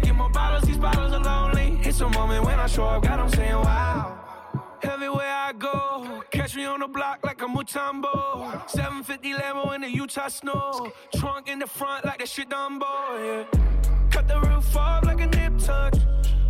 Get 0.03 0.13
more 0.13 0.29
bottles, 0.29 0.65
these 0.65 0.77
bottles 0.77 1.13
are 1.13 1.21
lonely. 1.21 1.79
It's 1.85 2.01
a 2.01 2.09
moment 2.09 2.45
when 2.45 2.59
I 2.59 2.67
show 2.67 2.85
up, 2.85 3.05
God, 3.05 3.21
I'm 3.21 3.29
saying 3.29 3.55
wow. 3.55 4.19
Everywhere 4.83 5.33
I 5.33 5.53
go, 5.53 6.25
catch 6.33 6.57
me 6.57 6.65
on 6.65 6.81
the 6.81 6.89
block 6.89 7.21
like 7.25 7.41
a 7.43 7.47
Mutombo. 7.47 8.69
750 8.69 9.35
Lambo 9.35 9.73
in 9.77 9.83
the 9.83 9.89
Utah 9.89 10.27
snow. 10.27 10.91
Trunk 11.15 11.47
in 11.47 11.61
the 11.61 11.67
front 11.69 12.05
like 12.05 12.19
that 12.19 12.29
shit 12.29 12.49
Dumbo, 12.49 12.83
yeah. 13.25 13.45
Cut 14.11 14.27
the 14.27 14.41
roof 14.41 14.77
off 14.77 15.05
like 15.05 15.21
a 15.21 15.27
nip 15.27 15.59
tuck. 15.59 15.95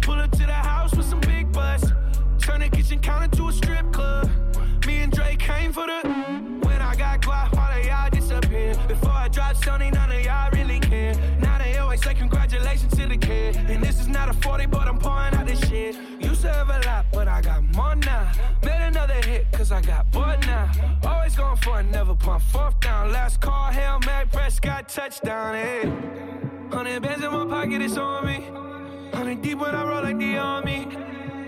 Pull 0.00 0.14
up 0.14 0.30
to 0.30 0.38
the 0.46 0.54
house 0.54 0.96
with 0.96 1.04
some 1.04 1.20
big 1.20 1.52
butts. 1.52 1.84
Turn 2.38 2.60
the 2.60 2.70
kitchen 2.70 2.98
counter 2.98 3.28
to 3.36 3.48
a 3.48 3.52
strip 3.52 3.92
club. 3.92 4.30
Me 4.86 4.98
and 4.98 5.12
Drake 5.12 5.40
came 5.40 5.72
for 5.72 5.84
the. 5.84 6.08
When 6.62 6.80
I 6.80 6.94
got 6.94 7.26
all 7.26 7.72
of 7.72 7.84
y'all 7.84 8.08
disappear. 8.08 8.74
Before 8.86 9.10
I 9.10 9.26
dropped 9.26 9.60
Sony, 9.62 9.92
none 9.92 10.12
of 10.12 10.24
y'all 10.24 10.48
really 10.52 10.78
care. 10.78 11.12
Now 11.40 11.58
they 11.58 11.76
always 11.78 12.00
say 12.02 12.14
congratulations 12.14 12.94
to 12.96 13.08
the 13.08 13.16
kid. 13.16 13.56
And 13.56 13.82
this 13.82 13.98
is 13.98 14.06
not 14.06 14.28
a 14.28 14.32
40, 14.34 14.66
but 14.66 14.86
I'm 14.86 14.98
pouring 14.98 15.34
out 15.34 15.46
this 15.46 15.60
shit. 15.68 15.96
Used 16.20 16.42
to 16.42 16.52
have 16.52 16.68
a 16.68 16.80
lot, 16.86 17.06
but 17.12 17.26
I 17.26 17.40
got 17.40 17.64
more 17.74 17.96
now. 17.96 18.30
Made 18.62 18.86
another 18.86 19.14
hit, 19.14 19.50
cause 19.50 19.72
I 19.72 19.80
got 19.80 20.10
bored 20.12 20.40
now. 20.46 20.70
Always 21.04 21.34
going 21.34 21.56
for 21.56 21.80
it, 21.80 21.84
never 21.90 22.14
pump 22.14 22.44
fourth 22.44 22.78
down. 22.78 23.10
Last 23.10 23.40
call, 23.40 23.72
Hail 23.72 23.98
Mary, 24.06 24.26
Prescott, 24.26 24.88
touchdown, 24.88 25.54
hey. 25.54 25.82
Hundred 26.70 27.02
bands 27.02 27.24
in 27.24 27.32
my 27.32 27.44
pocket, 27.46 27.82
it's 27.82 27.96
on 27.96 28.24
me. 28.24 28.38
Hundred 29.12 29.42
deep 29.42 29.58
when 29.58 29.74
I 29.74 29.84
roll 29.84 30.02
like 30.04 30.18
the 30.18 30.36
army. 30.36 30.88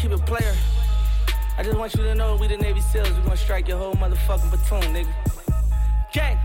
I 0.00 1.64
just 1.64 1.76
want 1.76 1.92
you 1.96 2.04
to 2.04 2.14
know 2.14 2.36
we 2.36 2.46
the 2.46 2.56
Navy 2.56 2.80
SEALs. 2.80 3.10
We 3.10 3.20
gonna 3.22 3.36
strike 3.36 3.66
your 3.66 3.78
whole 3.78 3.94
motherfucking 3.94 4.48
platoon, 4.48 4.94
nigga. 4.94 5.12
Gang. 6.12 6.38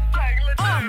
Uh, 0.57 0.81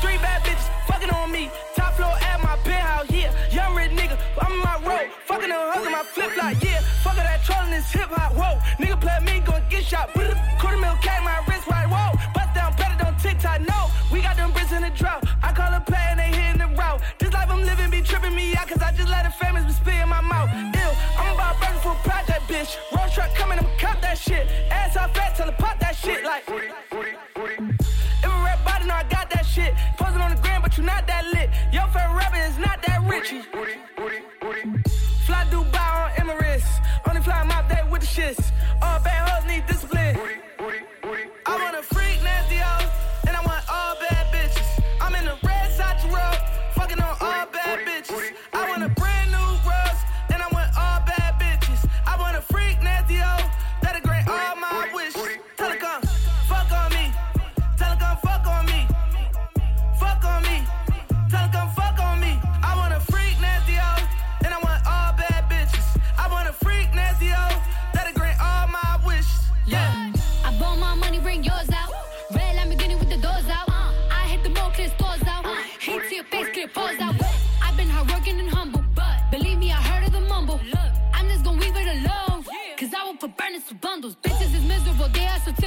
three 0.00 0.16
bad 0.16 0.42
bitches 0.42 0.86
fucking 0.86 1.10
on 1.10 1.30
me. 1.30 1.50
Top 1.76 1.92
floor 1.96 2.08
at 2.08 2.42
my 2.42 2.56
penthouse, 2.64 3.10
yeah. 3.10 3.30
Young 3.52 3.76
rich 3.76 3.90
nigga, 3.90 4.18
I'm 4.40 4.52
in 4.52 4.58
my 4.60 4.76
road. 4.88 5.10
Fucking 5.26 5.52
on 5.52 5.74
hugging 5.74 5.92
my 5.92 6.02
flip 6.02 6.30
flop, 6.30 6.54
yeah. 6.64 6.80
Fucking 7.04 7.24
that 7.24 7.44
trolling 7.44 7.72
this 7.72 7.92
hip 7.92 8.08
hop, 8.08 8.32
whoa. 8.32 8.58
Nigga 8.82 8.98
play 8.98 9.18
me, 9.20 9.40
gon' 9.44 9.62
get 9.68 9.84
shot. 9.84 10.10
Quarter 10.14 10.78
mil 10.78 10.96
K, 11.02 11.10
my 11.22 11.44
wrist 11.46 11.66
right, 11.68 11.86
whoa. 11.86 12.16
Bust 12.32 12.54
down 12.54 12.74
better 12.76 13.04
on 13.04 13.16
TikTok, 13.18 13.60
no. 13.68 13.90
We 14.10 14.22
got 14.22 14.36
them 14.36 14.52
bricks 14.52 14.72
in 14.72 14.80
the 14.80 14.90
drought. 14.90 15.24
Bitch. 22.68 22.96
Road 22.96 23.12
truck 23.12 23.34
coming, 23.34 23.58
I'ma 23.58 23.68
cop 23.78 24.00
that 24.02 24.18
shit. 24.18 24.48
Ass 24.70 24.96
off 24.96 25.14
fat, 25.14 25.36
tell 25.36 25.46
her 25.46 25.56
pop 25.56 25.78
that 25.80 25.96
shit 25.96 26.24
like. 26.24 26.44
If 26.48 28.24
a 28.24 28.28
rap 28.28 28.64
body, 28.64 28.86
know 28.86 28.94
I 28.94 29.04
got 29.08 29.30
that 29.30 29.46
shit. 29.46 29.74
Posing 29.96 30.20
on 30.20 30.34
the 30.34 30.40
gram, 30.42 30.62
but 30.62 30.76
you 30.76 30.84
not 30.84 31.06
that 31.06 31.24
lit. 31.26 31.50
Your 31.72 31.86
favorite 31.88 32.14
rapper 32.14 32.36
is 32.36 32.58
not 32.58 32.82
that 32.82 33.02
rich. 33.08 33.30
Fly 35.26 35.44
Dubai 35.50 36.04
on 36.04 36.10
Emirates. 36.26 36.66
Only 37.08 37.22
fly 37.22 37.42
my 37.44 37.62
day 37.68 37.82
with 37.90 38.00
the 38.02 38.06
shits. 38.06 38.52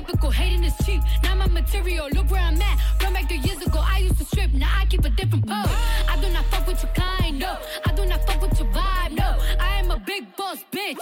Typical. 0.01 0.31
Hating 0.31 0.63
is 0.63 0.73
cheap. 0.85 1.01
Now 1.23 1.35
my 1.35 1.47
material, 1.47 2.07
look 2.13 2.29
where 2.31 2.41
I'm 2.41 2.61
at. 2.61 2.79
Run 3.01 3.13
back 3.13 3.27
three 3.27 3.37
years 3.37 3.61
ago, 3.61 3.79
I 3.79 3.99
used 3.99 4.17
to 4.17 4.25
strip, 4.25 4.51
now 4.53 4.71
I 4.75 4.85
keep 4.85 5.05
a 5.05 5.09
different 5.09 5.47
pose. 5.47 5.75
I 6.09 6.17
do 6.21 6.29
not 6.33 6.45
fuck 6.45 6.67
with 6.67 6.81
your 6.83 6.91
kind, 6.93 7.39
no. 7.39 7.57
I 7.85 7.93
do 7.93 8.05
not 8.05 8.25
fuck 8.25 8.41
with 8.41 8.57
your 8.59 8.67
vibe, 8.69 9.11
no. 9.11 9.37
I 9.59 9.79
am 9.79 9.91
a 9.91 9.99
big 9.99 10.35
boss 10.35 10.59
bitch. 10.71 10.97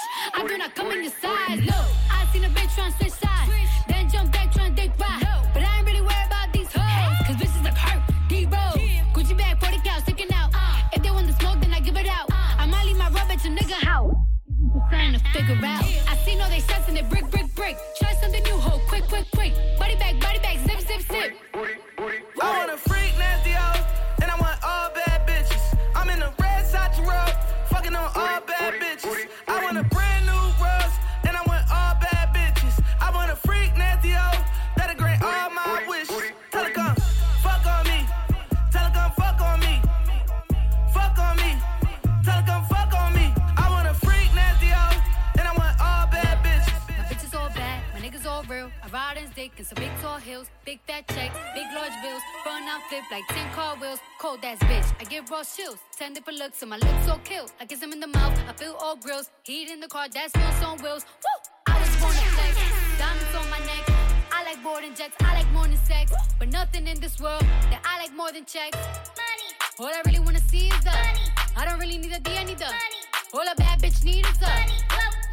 10 56.20 56.22
different 56.22 56.40
looks, 56.40 56.62
and 56.62 56.70
my 56.70 56.78
lips 56.78 57.06
so 57.06 57.18
kill. 57.24 57.46
I 57.62 57.66
kiss 57.66 57.82
him 57.82 57.94
in 57.94 58.00
the 58.00 58.08
mouth, 58.08 58.38
I 58.48 58.54
feel 58.54 58.76
all 58.82 58.96
grills. 58.96 59.30
Heat 59.44 59.70
in 59.70 59.80
the 59.80 59.88
car, 59.88 60.08
that's 60.10 60.34
wheels 60.36 60.64
on 60.64 60.78
wheels. 60.84 61.06
Woo! 61.24 61.74
I 61.74 61.80
was 61.80 61.90
born 62.02 62.14
to 62.14 62.28
flex, 62.36 62.56
diamonds 62.98 63.36
on 63.36 63.50
my 63.50 63.60
neck. 63.60 63.86
I 64.32 64.44
like 64.44 64.62
boarding 64.62 64.94
jets, 64.96 65.16
I 65.22 65.36
like 65.36 65.52
more 65.52 65.68
than 65.68 65.78
sex. 65.78 66.12
But 66.38 66.52
nothing 66.52 66.88
in 66.88 67.00
this 67.00 67.22
world 67.22 67.44
that 67.72 67.82
I 67.86 68.00
like 68.02 68.14
more 68.16 68.32
than 68.32 68.46
checks. 68.46 68.78
Money. 69.22 69.50
All 69.80 69.88
I 69.88 70.02
really 70.06 70.20
wanna 70.20 70.42
see 70.42 70.68
is 70.68 70.84
the 70.84 70.92
money. 70.92 71.26
I 71.56 71.66
don't 71.66 71.80
really 71.80 71.98
need 71.98 72.12
a 72.12 72.20
D, 72.20 72.32
I 72.38 72.44
need 72.44 72.58
the 72.58 72.66
money. 72.66 73.02
All 73.34 73.48
a 73.48 73.56
bad 73.56 73.82
bitch 73.82 74.04
need 74.04 74.26
is 74.26 74.38
the 74.40 74.48
money. 74.48 74.78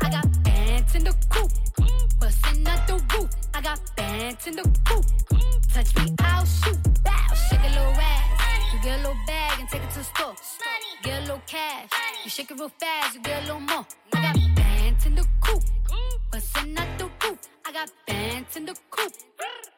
I 0.02 0.10
got 0.10 0.26
bands 0.44 0.94
in 0.94 1.04
the 1.04 1.14
coop, 1.30 1.50
bustin' 2.20 2.66
out 2.68 2.86
the 2.86 2.96
roof. 3.12 3.30
I 3.54 3.60
got 3.60 3.80
bands 3.96 4.46
in 4.46 4.54
the 4.54 4.66
coop. 4.84 5.04
Touch 5.72 5.96
me, 5.96 6.14
I'll 6.20 6.44
shoot. 6.44 6.78
Bow, 7.02 7.34
shake 7.48 7.60
a 7.60 7.70
little 7.74 8.00
ass. 8.00 8.45
You 8.72 8.80
get 8.82 8.98
a 8.98 9.02
little 9.02 9.16
bag 9.26 9.60
and 9.60 9.68
take 9.68 9.82
it 9.82 9.90
to 9.90 9.98
the 9.98 10.04
store. 10.04 10.34
Get 11.02 11.18
a 11.18 11.20
little 11.22 11.42
cash. 11.46 11.88
You 12.24 12.30
shake 12.30 12.50
it 12.50 12.58
real 12.58 12.70
fast, 12.80 13.14
you 13.14 13.20
get 13.22 13.42
a 13.44 13.46
little 13.46 13.60
more. 13.60 13.86
I 14.14 14.22
got 14.22 14.36
bands 14.56 15.06
in 15.06 15.14
the 15.14 15.26
coop, 15.40 15.62
bustin' 16.32 16.76
out 16.78 16.98
the 16.98 17.04
roof. 17.22 17.38
I 17.66 17.72
got 17.72 17.90
bands 18.06 18.56
in 18.56 18.66
the 18.66 18.76
coop, 18.90 19.12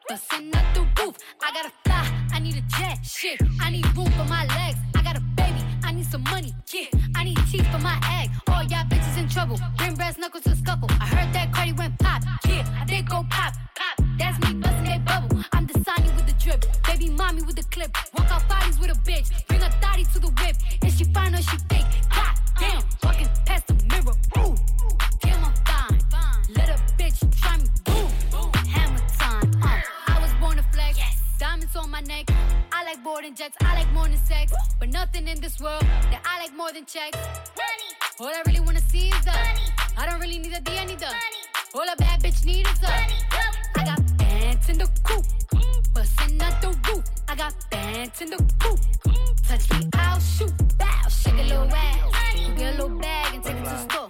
bustin' 0.07 0.55
out 0.55 0.73
the 0.73 0.81
roof. 1.01 1.15
I 1.41 1.51
gotta 1.53 1.71
fly, 1.85 2.11
I 2.33 2.39
need 2.39 2.55
a 2.57 2.61
jet. 2.61 2.99
Shit, 3.03 3.41
I 3.61 3.69
need 3.69 3.85
room 3.95 4.11
for 4.11 4.25
my 4.25 4.45
legs. 4.47 4.79
I 4.95 5.03
got 5.03 5.17
a 5.17 5.21
baby, 5.37 5.63
I 5.83 5.91
need 5.91 6.05
some 6.05 6.23
money. 6.23 6.53
Yeah, 6.73 6.85
I 7.15 7.23
need 7.25 7.37
teeth 7.51 7.67
for 7.71 7.79
my 7.79 7.97
egg. 8.21 8.31
All 8.47 8.63
y'all 8.63 8.85
bitches 8.85 9.17
in 9.17 9.29
trouble. 9.29 9.59
Bring 9.77 9.95
brass 9.95 10.17
knuckles 10.17 10.43
to 10.45 10.55
scuffle. 10.55 10.89
I 10.99 11.05
heard 11.05 11.33
that 11.33 11.53
Cardi 11.53 11.73
went 11.73 11.97
pop. 11.99 12.23
Yeah, 12.47 12.65
I 12.81 12.85
did 12.85 13.07
go 13.07 13.23
pop. 13.29 13.53
Pop. 13.75 14.05
That's 14.17 14.39
me 14.39 14.58
Baby 16.99 17.13
mommy 17.13 17.41
with 17.43 17.55
the 17.55 17.63
clip. 17.63 17.95
Walk 18.17 18.29
out 18.29 18.47
bodies 18.49 18.77
with 18.77 18.91
a 18.91 18.99
bitch. 19.09 19.31
Bring 19.47 19.61
a 19.61 19.69
thotty 19.79 20.03
to 20.03 20.19
the 20.19 20.27
whip. 20.27 20.57
Is 20.85 20.97
she 20.97 21.05
fine 21.05 21.33
or 21.33 21.41
she 21.41 21.57
fake? 21.69 21.85
God 22.13 22.35
damn, 22.59 22.83
walking 23.01 23.29
past 23.45 23.67
the 23.67 23.75
mirror. 23.87 24.15
Ooh, 24.39 24.55
damn, 25.21 25.45
I'm 25.45 25.53
fine. 25.63 26.43
Let 26.57 26.67
a 26.67 26.77
bitch 26.97 27.19
try 27.39 27.55
me. 27.57 27.69
Boom, 27.85 28.51
hammer 28.67 28.99
time. 29.17 29.49
Uh, 29.63 29.79
I 30.07 30.19
was 30.19 30.33
born 30.41 30.57
to 30.57 30.63
flex. 30.73 30.99
Diamonds 31.39 31.73
on 31.77 31.89
my 31.89 32.01
neck. 32.01 32.25
I 32.73 32.83
like 32.83 33.01
boarding 33.01 33.33
jets. 33.33 33.55
I 33.61 33.75
like 33.75 33.91
more 33.93 34.09
than 34.09 34.17
sex. 34.17 34.51
But 34.77 34.89
nothing 34.89 35.29
in 35.29 35.39
this 35.39 35.61
world 35.61 35.83
that 36.11 36.21
I 36.25 36.41
like 36.43 36.53
more 36.53 36.73
than 36.73 36.85
checks. 36.85 37.17
Money. 37.17 37.91
All 38.19 38.27
I 38.27 38.43
really 38.45 38.59
wanna 38.59 38.81
see 38.81 39.07
is 39.07 39.23
the 39.23 39.31
money. 39.31 39.71
I 39.97 40.05
don't 40.05 40.19
really 40.19 40.39
need 40.39 40.51
a 40.51 40.59
D, 40.59 40.77
I 40.77 40.83
need 40.83 40.99
the 40.99 41.05
money. 41.05 41.43
All 41.73 41.87
a 41.87 41.95
bad 41.95 42.21
bitch 42.21 42.45
need 42.45 42.67
is 42.67 42.79
the 42.79 42.87
money. 42.87 43.13
I 43.77 43.85
got 43.85 44.17
bands 44.17 44.67
in 44.67 44.79
the 44.79 44.89
coop, 45.05 45.25
bustin' 45.93 46.41
out 46.41 46.61
the 46.61 46.69
roof. 46.69 47.03
I 47.27 47.35
got 47.35 47.53
bands 47.69 48.21
in 48.21 48.29
the 48.29 48.37
coop. 48.59 48.79
Touch 49.47 49.69
me, 49.71 49.89
I'll 49.93 50.19
shoot. 50.19 50.53
Bow, 50.77 51.07
shake 51.09 51.33
a 51.33 51.43
little 51.43 51.73
ass. 51.73 52.33
Get 52.57 52.73
a 52.73 52.81
little 52.81 52.99
bag 52.99 53.35
and 53.35 53.43
take 53.43 53.55
it 53.55 53.63
to 53.63 53.69
the 53.69 54.09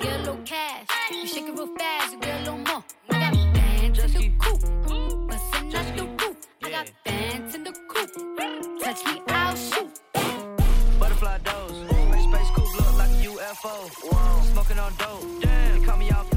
Get 0.00 0.16
a 0.16 0.18
little 0.18 0.40
cash. 0.44 0.86
You 1.10 1.26
shake 1.26 1.48
it 1.48 1.52
real 1.58 1.68
fast, 1.76 2.12
you 2.12 2.20
get 2.20 2.36
a 2.36 2.38
little 2.40 2.58
more. 2.58 2.84
I 3.10 3.20
got 3.20 3.54
bands 3.54 3.98
in 3.98 4.12
the 4.12 4.30
coop, 4.38 4.60
bustin' 5.28 5.74
out 5.74 5.96
the 5.96 6.04
roof. 6.04 6.36
I 6.64 6.70
got 6.70 6.90
bands 7.04 7.54
in 7.54 7.64
the 7.64 7.72
coop. 7.88 8.10
Touch 8.82 9.04
me, 9.06 9.22
I'll 9.28 9.56
shoot. 9.56 10.00
Butterfly 10.98 11.38
doors. 11.38 11.72
Space 12.22 12.50
coupe 12.54 12.74
look 12.76 12.98
like 12.98 13.10
a 13.10 13.28
UFO. 13.28 14.44
Smoking 14.52 14.78
on 14.78 14.92
dope. 14.96 15.42
Damn. 15.42 15.80
They 15.80 15.86
call 15.86 15.96
me 15.96 16.10
out 16.10 16.31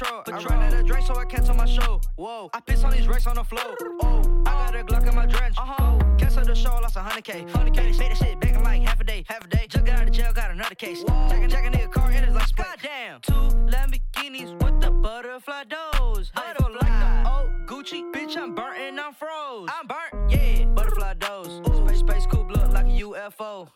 patrol. 0.00 0.22
I 0.26 0.44
ran 0.44 0.72
out 0.72 0.80
of 0.80 0.86
drink, 0.86 1.06
so 1.06 1.14
I 1.16 1.24
cancel 1.24 1.54
my 1.54 1.66
show. 1.66 2.00
Whoa, 2.16 2.50
I 2.54 2.60
piss 2.60 2.84
on 2.84 2.92
these 2.92 3.06
racks 3.06 3.26
on 3.26 3.36
the 3.36 3.44
floor. 3.44 3.76
Oh, 4.02 4.42
I 4.46 4.50
got 4.50 4.74
a 4.74 4.84
Glock 4.84 5.08
in 5.08 5.14
my 5.14 5.26
drench. 5.26 5.56
Uh 5.58 5.66
huh. 5.66 5.98
Cancel 6.18 6.44
the 6.44 6.54
show, 6.54 6.70
lost 6.70 6.96
hundred 6.96 7.24
K. 7.24 7.44
Hundred 7.52 7.74
K, 7.74 7.92
made 7.98 8.10
that 8.10 8.16
shit 8.16 8.40
back 8.40 8.54
in 8.54 8.62
like 8.62 8.82
half 8.82 9.00
a 9.00 9.04
day. 9.04 9.24
Half 9.28 9.44
a 9.44 9.48
day. 9.48 9.66
Just 9.68 9.84
got 9.84 10.00
out 10.00 10.08
of 10.08 10.12
jail, 10.12 10.32
got 10.32 10.50
another 10.50 10.74
case. 10.74 11.04
Jack, 11.04 11.48
jack 11.48 11.66
a 11.66 11.76
nigga 11.76 11.92
car 11.92 12.10
in 12.10 12.24
his 12.24 12.34
like 12.34 12.54
Goddamn. 12.56 13.20
Two 13.22 13.32
Lamborghinis 13.32 14.52
with 14.62 14.80
the 14.80 14.90
butterfly 14.90 15.64
doors. 15.64 16.32
Butterfly. 16.34 16.78
like 16.80 17.24
the 17.24 17.30
old 17.30 17.66
Gucci, 17.66 18.10
bitch. 18.12 18.36
I'm 18.36 18.54
burnt 18.54 18.78
and 18.78 19.00
I'm 19.00 19.14
froze. 19.14 19.68
I'm 19.72 19.86
burnt, 19.86 20.32
yeah. 20.32 20.64
Butterfly 20.66 21.14
doors. 21.14 21.60
Space, 21.76 21.98
space 22.00 22.26
coupe 22.26 22.49
like 22.82 22.92
a 22.92 23.04
UFO. 23.04 23.68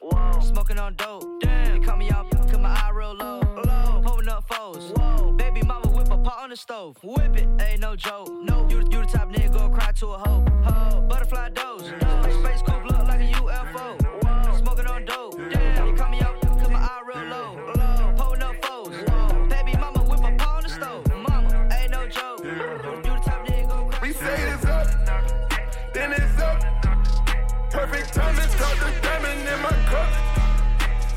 Smoking 0.42 0.78
on 0.78 0.94
dope. 0.94 1.40
Damn. 1.40 1.80
They 1.80 1.86
call 1.86 1.96
me 1.96 2.10
out, 2.10 2.30
cause 2.30 2.58
my 2.58 2.68
eye 2.68 2.90
real 2.94 3.14
low. 3.14 3.40
Low. 3.40 4.02
Pulling 4.04 4.28
up 4.28 4.44
foes. 4.48 4.92
Whoa. 4.96 5.32
Baby 5.32 5.62
mama 5.62 5.88
whip 5.88 6.10
a 6.10 6.18
pot 6.18 6.38
on 6.38 6.50
the 6.50 6.56
stove. 6.56 6.96
Whip 7.02 7.36
it, 7.36 7.48
ain't 7.60 7.80
no 7.80 7.96
joke. 7.96 8.30
No, 8.42 8.66
you, 8.68 8.78
you 8.78 9.00
the 9.00 9.06
type 9.06 9.28
nigga 9.28 9.52
go 9.52 9.68
cry 9.68 9.92
to 9.92 10.06
a 10.08 10.18
hoe. 10.18 10.44
Ho. 10.64 11.00
Butterfly. 11.08 11.50
Space, 11.54 12.34
space 12.34 12.62
coupe 12.62 12.84
look 12.84 13.06
like 13.06 13.20
a 13.20 13.32
UFO. 13.32 14.03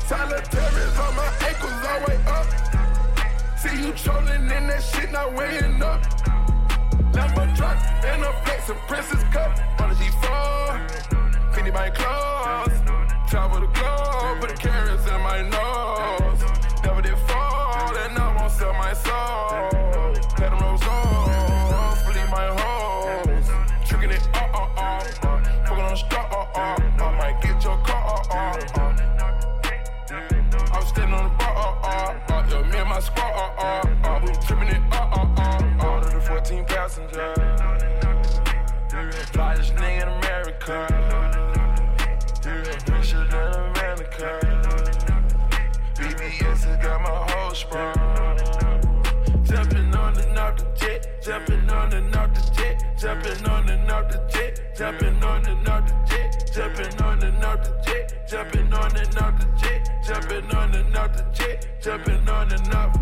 Tyler 0.08 0.36
on 0.38 1.16
my 1.16 1.30
ankles 1.46 1.84
all 1.86 2.00
way 2.06 2.18
up. 2.28 2.46
See 3.58 3.76
you 3.84 3.92
trolling 3.92 4.40
in 4.40 4.66
that 4.68 4.82
shit, 4.82 5.12
not 5.12 5.34
weighing 5.34 5.82
up. 5.82 6.00
Lambo 7.12 7.54
truck 7.54 7.76
and 8.06 8.22
a 8.22 8.32
flex 8.42 8.70
and 8.70 8.78
Princess 8.88 9.22
cup 9.24 9.52
on 9.78 9.90
the 9.90 9.96
G4. 9.96 11.52
Fendi 11.52 11.74
my 11.74 11.90
clothes. 11.90 12.80
Travel 13.28 13.60
the 13.60 13.66
globe, 13.66 14.40
put 14.40 14.48
the 14.48 14.56
carrots 14.56 15.06
in 15.06 15.20
my 15.20 15.42
nose. 15.42 16.40
Never 16.82 17.02
did 17.02 17.18
fall, 17.28 17.94
and 17.94 18.16
I 18.16 18.34
won't 18.34 18.50
sell 18.50 18.72
my 18.72 18.94
soul. 18.94 20.14
Let 20.40 20.52
them 20.52 20.58
rose 20.58 20.82
off, 20.84 22.02
flee 22.06 22.24
my 22.30 22.46
hoes. 22.56 23.50
Tricking 23.86 24.12
it, 24.12 24.26
uh 24.32 24.38
uh 24.54 24.68
uh. 24.74 25.00
Fucking 25.04 25.84
on 25.84 25.90
the 25.90 25.96
straw, 25.96 26.48
uh 26.56 26.58
uh. 26.58 26.87
Uh. 32.98 33.04
Yo, 33.04 33.04
me 33.04 33.04
my 33.04 33.04
squad, 33.04 33.32
uh 33.32 33.52
uh. 33.58 34.08
uh. 34.08 34.20
We 34.20 34.32
tripping 34.46 34.68
it, 34.68 34.82
uh 34.92 34.96
uh 34.96 35.26
uh. 35.36 35.50
uh. 35.80 35.94
Order 35.94 36.10
the 36.10 36.20
14 36.20 36.64
passenger. 36.64 37.34
Flyest 39.32 39.72
nigga 39.76 40.02
in 40.02 40.08
America. 40.08 40.76
Richer 42.90 43.24
than 43.30 43.54
America. 43.70 44.28
BBS 45.94 46.64
has 46.64 46.76
got 46.82 46.98
my 47.02 47.08
whole 47.08 47.54
sprung. 47.54 47.94
Jumping 49.44 49.94
on 49.94 50.18
and 50.18 50.38
off 50.38 50.56
the 50.56 50.64
jet, 50.74 51.22
jumping 51.22 51.70
on 51.70 51.92
and 51.92 52.16
off 52.16 52.34
the 52.34 52.40
jet, 52.52 52.57
jumping 52.98 53.46
on 53.46 53.68
and 53.68 53.90
off 53.90 54.10
the 54.10 54.18
jet, 54.28 54.74
jumping 54.76 55.22
on 55.22 55.46
and 55.46 55.68
off 55.68 55.86
the 55.86 55.94
jet, 56.08 56.50
jumping 56.52 57.00
on 57.02 57.22
and 57.22 57.44
off 57.44 57.62
the 57.62 57.70
jet, 57.86 58.28
jumping 58.28 58.74
on 58.74 58.96
and 58.96 59.18
off 59.18 59.38
the 59.38 59.46
jet, 59.56 60.04
jumping 60.04 60.54
on 60.56 60.74
and 60.74 60.96
off 60.96 61.12
the 61.16 61.22
jet, 61.32 61.80
jumping 61.80 62.28
on 62.28 62.52
and 62.52 62.74
off. 62.74 62.96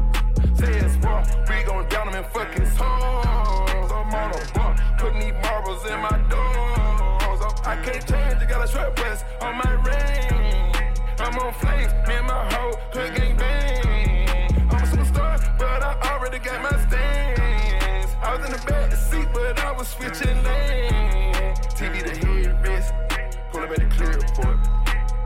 Say 0.59 0.77
it's 0.77 0.97
war, 0.99 1.23
we 1.49 1.63
gon' 1.65 1.89
down 1.89 2.07
them 2.11 2.23
and 2.23 2.27
fuck 2.27 2.53
his 2.53 2.77
hoes. 2.77 3.91
I'm 3.91 4.15
on 4.15 4.33
a 4.33 4.53
bump, 4.53 4.81
putting 4.99 5.21
these 5.21 5.33
marbles 5.43 5.87
in 5.87 5.99
my 6.01 6.19
doors. 6.29 7.41
I'm- 7.41 7.57
I 7.65 7.77
can't 7.83 8.07
change, 8.07 8.43
I 8.43 8.45
got 8.45 8.65
a 8.65 8.69
short 8.69 8.95
press 8.97 9.25
on 9.41 9.57
my 9.57 9.73
ring. 9.89 10.73
I'm 11.19 11.39
on 11.39 11.53
flames, 11.55 11.93
me 12.07 12.15
and 12.17 12.27
my 12.27 12.45
hoe, 12.53 12.79
hood 12.93 13.15
gang 13.17 13.37
bang. 13.37 14.69
I'm 14.71 14.83
a 14.83 14.87
superstar, 14.87 15.59
but 15.59 15.83
I 15.83 15.97
already 16.13 16.39
got 16.39 16.61
my 16.63 16.77
stance. 16.87 18.11
I 18.23 18.37
was 18.37 18.45
in 18.47 18.53
the 18.53 18.63
back 18.67 18.93
seat, 18.93 19.29
but 19.47 19.61
I 19.61 19.73
was 19.73 19.89
switching 19.89 20.43
lanes. 20.43 21.59
TV 21.79 22.03
the 22.03 22.27
head 22.27 22.67
wrist, 22.67 22.93
pull 23.53 23.63
up 23.63 23.71
at 23.71 23.79
the 23.79 23.87
clear 23.95 24.13
report. 24.13 24.59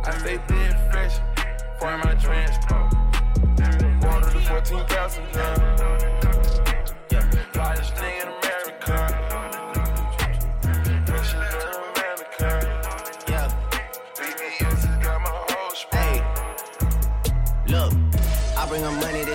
I 0.05 0.19
stay 0.19 0.39
dead 0.47 0.93
fresh, 0.93 1.17
for 1.79 1.97
my 1.99 2.15
transport. 2.15 2.93
Water 4.03 4.31
the 4.31 4.41
14 4.41 4.85
passenger. 4.87 6.20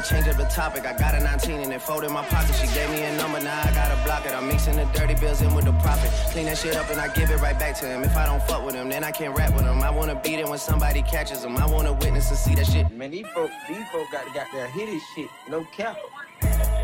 Change 0.06 0.28
up 0.28 0.38
the 0.38 0.46
topic. 0.46 0.86
I 0.86 0.94
got 0.98 1.16
a 1.16 1.20
19 1.20 1.62
and 1.62 1.74
it 1.74 1.82
fold 1.82 2.04
in 2.04 2.12
my 2.12 2.24
pocket. 2.26 2.56
She 2.56 2.68
gave 2.68 2.90
me 2.92 3.02
a 3.04 3.18
number, 3.18 3.40
now 3.40 3.60
I 3.62 3.72
gotta 3.74 4.02
block 4.04 4.26
it. 4.26 4.34
I'm 4.34 4.48
mixing 4.48 4.76
the 4.76 4.86
dirty 4.94 5.16
bills 5.16 5.42
in 5.42 5.54
with 5.56 5.66
the 5.66 5.74
profit. 5.74 6.12
Clean 6.32 6.46
that 6.46 6.58
shit 6.58 6.76
up 6.76 6.90
and 6.90 7.00
I 7.00 7.08
give 7.14 7.30
it 7.32 7.42
right 7.42 7.58
back 7.58 7.76
to 7.80 7.86
him. 7.86 8.04
If 8.04 8.16
I 8.16 8.26
don't 8.26 8.42
fuck 8.44 8.66
with 8.66 8.76
him, 8.76 8.90
then 8.90 9.04
I 9.04 9.12
can't 9.12 9.36
rap 9.36 9.54
with 9.54 9.66
him. 9.66 9.82
I 9.82 9.90
wanna 9.90 10.16
beat 10.16 10.40
it 10.40 10.48
when 10.48 10.60
somebody 10.60 11.02
catches 11.02 11.44
him. 11.44 11.58
I 11.58 11.66
wanna 11.66 11.94
witness 11.94 12.30
and 12.30 12.38
see 12.38 12.56
that 12.56 12.68
shit. 12.68 12.92
Man, 12.92 13.12
these 13.12 13.28
folk, 13.34 13.50
these 13.68 13.88
folk 13.92 14.12
got, 14.12 14.32
got 14.34 14.48
their 14.52 14.68
hit 14.68 14.90
shit. 15.16 15.30
No 15.50 15.66
cap. 15.76 15.98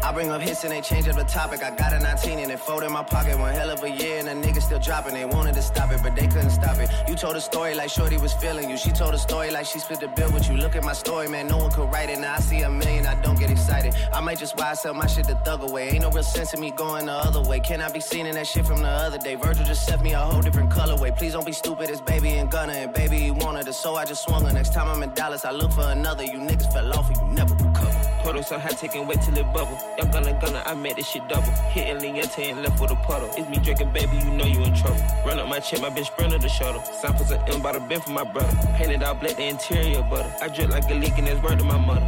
I 0.04 0.12
bring 0.12 0.32
up 0.32 0.42
hits 0.42 0.64
and 0.64 0.74
they 0.74 0.82
change 0.82 1.08
up 1.08 1.16
the 1.16 1.24
topic. 1.24 1.64
I 1.64 1.70
got 1.76 1.94
a 1.94 2.00
19 2.00 2.40
and 2.40 2.52
it 2.52 2.60
fold 2.60 2.84
in 2.84 2.92
my 2.92 3.04
pocket. 3.04 3.38
One 3.38 3.54
hell 3.54 3.70
of 3.70 3.84
a 3.84 3.90
year 3.90 4.18
and 4.18 4.28
the 4.28 4.48
niggas 4.48 4.64
still 4.64 4.80
dropping. 4.80 5.14
They 5.14 5.26
wanted 5.26 5.54
to 5.56 5.62
stop 5.62 5.92
it, 5.92 6.02
but 6.02 6.16
they 6.16 6.28
couldn't 6.28 6.50
stop 6.50 6.78
it. 6.80 6.90
You 7.08 7.16
told 7.16 7.36
a 7.36 7.42
story 7.42 7.76
like 7.76 7.90
Shorty 7.90 8.18
was 8.18 8.34
feeling 8.34 8.70
you. 8.70 8.78
She 8.78 8.92
told 8.92 9.14
a 9.14 9.20
story 9.20 9.52
like 9.52 9.66
she 9.68 9.78
split 9.80 10.00
the 10.00 10.08
bill 10.08 10.32
with 10.32 10.50
you. 10.50 10.58
Look 10.58 10.76
at 10.76 10.84
my 10.84 10.94
story, 10.94 11.28
man. 11.28 11.48
No 11.48 11.60
one 11.60 11.72
could 11.72 11.92
write 11.92 12.10
it. 12.10 12.20
Now 12.20 12.34
I 12.34 12.40
see 12.40 12.62
a 12.64 12.70
million, 12.70 13.06
I 13.06 13.16
don't 13.22 13.40
get 13.40 13.52
excited. 13.52 13.94
I 14.12 14.22
might 14.22 14.40
just 14.40 14.58
buy 14.58 14.74
sell 14.74 14.94
my 14.94 15.06
shit 15.06 15.28
the 15.28 15.36
thug 15.36 15.62
away. 15.62 15.90
Ain't 15.90 16.02
no 16.02 16.10
real 16.10 16.24
sense 16.24 16.54
in 16.54 16.60
me 16.60 16.72
going 16.72 17.06
the 17.06 17.14
other 17.14 17.42
way. 17.42 17.60
Can 17.60 17.80
I 17.82 17.92
be 17.92 18.00
seen 18.00 18.26
in 18.26 18.34
that 18.36 18.48
shit 18.48 18.66
from 18.66 18.82
the 18.82 18.90
other 18.90 19.20
day? 19.20 19.36
Virgil 19.36 19.66
just 19.66 19.86
set 19.86 20.02
me 20.02 20.14
a 20.14 20.20
whole 20.20 20.42
different 20.42 20.72
colorway. 20.72 21.16
Please 21.16 21.34
don't 21.34 21.46
be 21.46 21.52
stupid. 21.52 21.90
It's 21.90 22.02
baby 22.02 22.30
and 22.30 22.50
Gunna 22.50 22.74
and 22.74 22.94
baby 22.94 23.18
you 23.18 23.34
wanted 23.34 23.68
it, 23.68 23.74
so 23.74 23.96
I 23.96 24.06
just 24.06 24.24
swung 24.24 24.46
her. 24.46 24.54
Next 24.54 24.74
time 24.74 24.88
I'm 24.88 25.04
in 25.04 25.14
Dallas, 25.14 25.46
I 25.46 25.52
look 25.52 25.72
for 25.72 25.88
another. 25.88 26.24
You 26.24 26.40
niggas 26.40 26.74
fell 26.74 26.92
off 26.94 27.08
and 27.10 27.18
you 27.18 27.36
never 27.36 27.54
recover. 27.54 27.91
Puddle 28.24 28.44
so 28.44 28.60
high, 28.60 28.70
taking 28.70 29.08
wait 29.08 29.20
till 29.22 29.36
it 29.38 29.52
bubble. 29.52 29.78
Young 29.98 30.12
gunna 30.12 30.34
gunna, 30.40 30.62
I 30.66 30.76
made 30.76 30.96
this 30.96 31.08
shit 31.08 31.28
double. 31.28 31.52
Hitting 31.74 31.98
Lingette 31.98 32.52
and 32.52 32.62
left 32.62 32.80
with 32.80 32.92
a 32.92 32.96
puddle. 32.96 33.30
It's 33.36 33.50
me 33.50 33.58
drinking, 33.58 33.92
baby, 33.94 34.18
you 34.18 34.30
know 34.32 34.46
you 34.46 34.62
in 34.62 34.74
trouble. 34.76 35.02
Run 35.26 35.40
up 35.40 35.48
my 35.48 35.60
check, 35.60 35.82
my 35.82 35.90
bitch 35.90 36.06
sprinter 36.06 36.38
the 36.38 36.48
shuttle. 36.48 36.84
Samples 36.84 37.32
of 37.32 37.42
M 37.48 37.62
by 37.62 37.72
the 37.72 37.80
bin 37.80 38.00
for 38.00 38.12
my 38.12 38.24
brother. 38.24 38.56
Painted 38.76 39.02
all 39.02 39.16
black, 39.16 39.38
the 39.38 39.48
interior 39.48 40.04
butter. 40.04 40.32
I 40.40 40.50
drip 40.50 40.70
like 40.70 40.90
a 40.92 40.94
leak 40.94 41.18
and 41.18 41.28
that's 41.28 41.42
word 41.42 41.58
to 41.60 41.66
my 41.66 41.78
mother. 41.78 42.08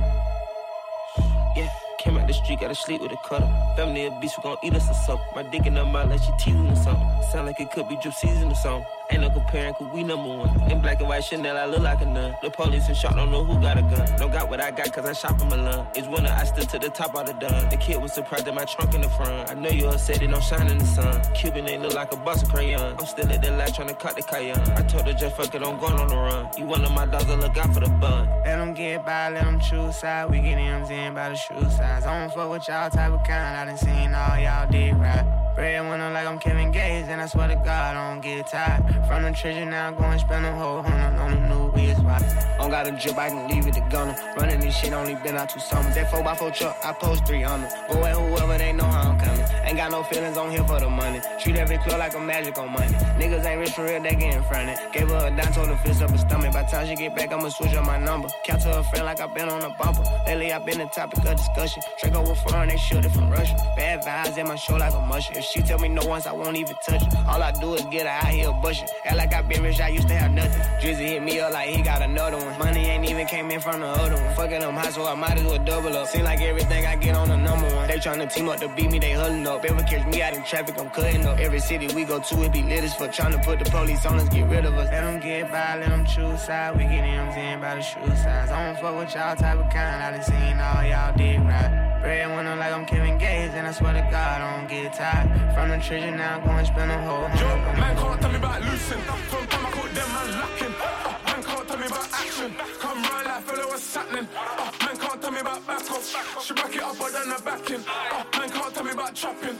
Yeah. 1.55 1.70
Came 1.97 2.18
out 2.18 2.28
the 2.28 2.34
street, 2.34 2.59
gotta 2.59 2.76
sleep 2.76 3.01
with 3.01 3.11
a 3.14 3.18
cutter. 3.26 3.49
Family 3.78 4.05
of 4.05 4.20
beast, 4.20 4.38
we 4.38 4.43
gon' 4.43 4.57
eat 4.61 4.74
us 4.76 4.89
a 4.89 4.93
something. 4.93 5.26
My 5.36 5.43
dick 5.43 5.66
in 5.66 5.76
her 5.78 5.86
mouth 5.86 6.09
like 6.09 6.22
she 6.22 6.32
teasing 6.38 6.70
or 6.70 6.76
something. 6.76 7.07
Sound 7.32 7.47
like 7.47 7.59
it 7.59 7.72
could 7.72 7.88
be 7.88 7.95
drip 7.95 8.14
season 8.14 8.51
or 8.51 8.55
something. 8.55 8.86
Ain't 9.14 9.22
no 9.22 9.30
comparing, 9.30 9.76
cause 9.76 9.88
we 9.93 10.03
number 10.03 10.28
one. 10.28 10.72
In 10.72 10.82
black 10.82 10.99
and 10.99 11.07
white 11.07 11.24
Chanel, 11.24 11.55
I 11.55 11.66
look 11.66 11.84
like 11.84 12.01
a 12.01 12.05
nun. 12.05 12.36
The 12.41 12.49
police 12.49 12.88
and 12.88 12.97
shot, 12.97 13.16
don't 13.16 13.30
know 13.30 13.43
who 13.43 13.61
got 13.61 13.78
a 13.78 13.84
gun. 13.84 14.18
Don't 14.18 14.32
got 14.32 14.49
what 14.49 14.59
I 14.59 14.72
got, 14.72 14.91
cause 14.91 15.05
I 15.05 15.14
shop 15.14 15.39
in 15.39 15.49
Milan. 15.49 15.86
It's 15.93 16.07
winter, 16.07 16.36
I 16.36 16.45
stood 16.45 16.68
to 16.70 16.80
the 16.80 16.89
top 16.89 17.14
of 17.14 17.28
the 17.28 17.34
dun. 17.34 17.70
The 17.70 17.78
kid 17.78 18.01
was 18.01 18.11
surprised 18.11 18.47
at 18.47 18.55
my 18.55 18.66
trunk 18.66 18.95
in 18.95 19.01
the 19.01 19.09
front. 19.09 19.51
I 19.51 19.53
know 19.53 19.70
you 19.70 19.86
upset, 19.86 20.24
it 20.24 20.30
don't 20.30 20.43
shine 20.43 20.68
in 20.68 20.80
the 20.80 20.86
sun. 20.86 21.22
Cuban 21.36 21.70
ain't 21.70 21.84
look 21.84 21.93
like 21.93 22.11
a 22.11 22.18
box 22.18 22.41
of 22.41 22.49
crayon. 22.49 22.95
I'm 22.97 23.05
still 23.05 23.32
at 23.32 23.39
the 23.39 23.51
light 23.51 23.76
trying 23.76 23.89
to 23.89 23.93
cut 23.93 24.16
the 24.16 24.24
cayenne. 24.24 24.59
I 24.72 24.82
told 24.82 25.05
her 25.05 25.14
just 25.14 25.36
fuck 25.36 25.53
it, 25.53 25.61
I'm 25.61 25.80
going 25.80 25.93
on 25.93 26.07
the 26.07 26.16
run. 26.16 26.49
You 26.57 26.66
one 26.66 26.84
of 26.84 26.91
my 26.91 27.05
dogs, 27.05 27.30
I 27.30 27.36
look 27.36 27.55
out 27.55 27.72
for 27.72 27.82
the 27.82 27.89
bun. 27.89 28.28
Let 28.45 28.57
them 28.57 28.74
get 28.74 29.05
by, 29.05 29.30
let 29.30 29.43
them 29.43 29.59
choose 29.59 29.95
side. 29.97 30.32
We 30.32 30.39
get 30.39 30.57
M's 30.57 30.89
in 30.89 31.14
by 31.14 31.30
the 31.30 31.36
shoe 31.36 31.61
size. 31.70 32.03
I 32.03 32.20
don't 32.20 32.34
fuck 32.34 32.49
with 32.49 32.68
y'all 32.68 32.89
type 32.89 33.14
of 33.14 33.24
kind. 33.28 33.57
I 33.57 33.66
done 33.66 33.78
seen 33.78 34.11
all 34.16 34.39
y'all 34.39 34.68
did 34.72 34.95
right. 34.95 35.42
Bread 35.56 35.88
winner 35.88 36.10
like 36.12 36.26
I'm 36.26 36.39
Kevin 36.39 36.72
Gates, 36.72 37.10
and 37.10 37.22
I 37.22 37.28
swear 37.28 37.47
to 37.47 37.56
God, 37.56 37.68
I 37.95 38.10
don't 38.12 38.22
get 38.22 38.47
tired. 38.47 38.84
From 39.08 39.24
the 39.24 39.32
treasure 39.32 39.66
now, 39.66 39.89
I 39.89 39.91
go 39.93 40.04
and 40.04 40.20
spend 40.20 40.45
a 40.45 40.56
whole 40.56 40.82
hundred 40.82 41.20
on 41.20 41.32
the 41.32 41.47
new 41.47 41.72
biz. 41.72 41.99
Why? 41.99 42.20
Don't 42.58 42.72
got 42.72 42.88
a 42.88 42.91
drip, 42.91 43.18
I 43.18 43.30
can 43.30 43.47
leave 43.47 43.68
it 43.68 43.76
to 43.76 43.82
Gunna. 43.91 44.16
Running 44.36 44.60
this 44.60 44.76
shit 44.76 44.93
only 44.93 45.16
been 45.16 45.36
out 45.36 45.49
two 45.49 45.60
summers. 45.60 45.93
That 45.93 46.10
4x4 46.10 46.54
truck, 46.56 46.78
I 46.84 46.93
post 46.93 47.28
three 47.28 47.43
on. 47.43 47.62
Go 47.88 48.04
at 48.04 48.16
whoever, 48.16 48.58
they 48.58 48.74
know 48.74 48.86
how 48.86 49.12
I'm 49.12 49.20
coming. 49.20 49.45
Ain't 49.64 49.78
got 49.78 49.91
no 49.91 50.01
feelings 50.01 50.38
on 50.38 50.49
here 50.49 50.64
for 50.64 50.80
the 50.80 50.89
money. 50.89 51.22
Treat 51.39 51.56
every 51.58 51.78
club 51.78 51.99
like 51.99 52.16
a 52.16 52.20
magic 52.20 52.58
on 52.58 52.72
money. 52.72 52.93
Niggas 53.20 53.45
ain't 53.45 53.60
rich 53.60 53.72
for 53.72 53.84
real, 53.84 54.01
they 54.01 54.10
get 54.10 54.24
in 54.24 54.30
getting 54.30 54.43
fronted. 54.43 54.78
Gave 54.91 55.10
her 55.10 55.28
a 55.28 55.30
dime, 55.30 55.54
told 55.54 55.68
her 55.68 55.78
fist 55.78 56.01
up 56.01 56.10
her 56.10 56.18
stomach. 56.18 56.51
By 56.51 56.64
the 56.64 56.70
time 56.70 56.88
she 56.88 56.95
get 56.95 57.16
back, 57.16 57.32
I'ma 57.32 57.49
switch 57.49 57.74
up 57.76 57.86
my 57.86 57.99
number. 57.99 58.28
Count 58.43 58.64
to 58.64 58.70
her 58.70 58.84
friend 58.84 59.06
like 59.06 59.22
i 59.22 59.28
been 59.28 59.49
on 59.49 59.62
a 59.62 59.70
bumper. 59.70 60.04
Lately, 60.26 60.51
i 60.51 60.58
been 60.58 60.80
the 60.80 60.86
topic 60.86 61.20
of 61.20 61.38
discussion. 61.38 61.84
Draco 62.01 62.28
with 62.28 62.39
foreign, 62.39 62.70
they 62.70 62.78
shoot 62.78 63.06
it 63.06 63.10
from 63.10 63.30
Russia. 63.30 63.56
Bad 63.78 64.01
vibes 64.01 64.38
in 64.38 64.47
my 64.47 64.56
show 64.56 64.78
like 64.78 64.93
a 64.93 65.01
musher. 65.01 65.42
She 65.43 65.61
tell 65.61 65.79
me 65.79 65.89
no 65.89 66.05
once, 66.05 66.25
I 66.25 66.31
won't 66.31 66.55
even 66.57 66.75
touch 66.85 67.01
her. 67.03 67.25
All 67.27 67.41
I 67.41 67.51
do 67.51 67.73
is 67.73 67.83
get 67.85 68.05
her 68.05 68.27
out 68.27 68.33
here 68.33 68.51
bushing. 68.61 68.87
Act 69.05 69.17
like 69.17 69.33
I 69.33 69.41
been 69.41 69.63
rich, 69.63 69.79
I 69.79 69.89
used 69.89 70.07
to 70.07 70.15
have 70.15 70.31
nothing. 70.31 70.61
Drizzy 70.81 71.07
hit 71.07 71.23
me 71.23 71.39
up 71.39 71.53
like 71.53 71.69
he 71.69 71.81
got 71.81 72.01
another 72.01 72.37
one. 72.37 72.57
Money 72.59 72.85
ain't 72.85 73.05
even 73.09 73.27
came 73.27 73.51
in 73.51 73.59
from 73.59 73.81
the 73.81 73.87
other 73.87 74.15
one. 74.15 74.35
Fucking 74.35 74.61
them 74.61 74.75
high, 74.75 74.89
so 74.91 75.05
I 75.05 75.15
might 75.15 75.37
as 75.37 75.43
well 75.43 75.63
double 75.63 75.95
up. 75.97 76.07
Seem 76.07 76.23
like 76.23 76.41
everything 76.41 76.85
I 76.85 76.95
get 76.95 77.15
on 77.15 77.27
the 77.27 77.37
number 77.37 77.67
one. 77.75 77.87
They 77.87 77.97
tryna 77.97 78.31
team 78.33 78.49
up 78.49 78.59
to 78.59 78.69
beat 78.75 78.91
me, 78.91 78.99
they 78.99 79.11
huddling 79.11 79.45
up. 79.47 79.63
Ever 79.65 79.83
catch 79.83 80.05
me 80.07 80.21
out 80.21 80.33
in 80.33 80.43
traffic, 80.43 80.79
I'm 80.79 80.89
cutting 80.89 81.25
up. 81.25 81.39
Every 81.39 81.59
city 81.59 81.87
we 81.93 82.05
go 82.05 82.19
to, 82.19 82.43
it 82.43 82.53
be 82.53 82.61
lit 82.63 82.83
as 82.83 82.95
fuck. 82.95 83.11
Tryna 83.11 83.43
put 83.43 83.59
the 83.59 83.69
police 83.69 84.05
on 84.05 84.19
us, 84.19 84.29
get 84.29 84.47
rid 84.49 84.65
of 84.65 84.73
us. 84.75 84.89
Let 84.91 85.01
them 85.01 85.19
get 85.19 85.51
by, 85.51 85.77
let 85.77 85.89
them 85.89 86.05
choose 86.05 86.41
side. 86.43 86.75
We 86.77 86.83
get 86.83 87.03
M's 87.03 87.35
in 87.35 87.59
by 87.59 87.75
the 87.75 87.81
shoe 87.81 88.05
size. 88.07 88.49
I 88.49 88.65
don't 88.65 88.81
fuck 88.81 88.97
with 88.97 89.13
y'all 89.13 89.35
type 89.35 89.59
of 89.59 89.69
kind. 89.71 90.03
I 90.03 90.11
done 90.11 90.23
seen 90.23 90.59
all 90.59 90.83
y'all 90.85 91.15
did 91.17 91.39
right. 91.41 91.92
Bread 92.04 92.36
winner 92.36 92.58
like 92.58 92.74
I'm 92.74 92.86
Kevin 92.86 93.18
Gates, 93.18 93.54
and 93.54 93.66
I 93.66 93.72
swear 93.72 93.93
to 93.93 94.01
God, 94.12 94.41
I 94.41 94.60
don't 94.60 94.68
get 94.68 94.91
tired. 94.91 95.56
From 95.56 95.70
the 95.70 95.78
treasure 95.78 96.12
now, 96.12 96.36
I'm 96.36 96.43
going 96.43 96.58
to 96.58 96.66
spend 96.66 96.91
a 96.91 96.99
whole 96.99 97.32
Yo, 97.39 97.47
man 97.80 97.95
can't 97.95 98.20
tell 98.20 98.30
me 98.30 98.36
about 98.36 98.62
loosen. 98.62 98.99
From 99.32 99.47
time 99.47 99.66
I 99.66 99.72
caught 99.72 99.93
them, 99.95 100.10
man 100.12 100.28
lacking. 100.36 100.76
Uh, 100.84 101.16
man 101.24 101.43
can't 101.47 101.66
tell 101.66 101.78
me 101.80 101.86
about 101.86 102.12
action. 102.12 102.51
Come 102.84 103.04
round 103.04 103.26
like 103.26 103.43
fellow, 103.43 103.68
what's 103.70 103.95
happening? 103.95 104.28
Uh, 104.36 104.72
man 104.84 104.97
can't 104.97 105.22
tell 105.22 105.32
me 105.32 105.39
about 105.39 105.66
back 105.66 105.91
off. 105.91 106.43
She 106.43 106.54
back 106.54 106.76
it 106.76 106.84
up, 106.84 106.97
but 106.99 107.14
then 107.14 107.32
I 107.32 107.38
back 107.39 107.72
in. 107.72 107.82
Uh, 107.88 108.38
man 108.38 108.49
can't 108.49 108.74
tell 108.76 108.84
me 108.84 108.91
about 108.91 109.16
trapping. 109.16 109.58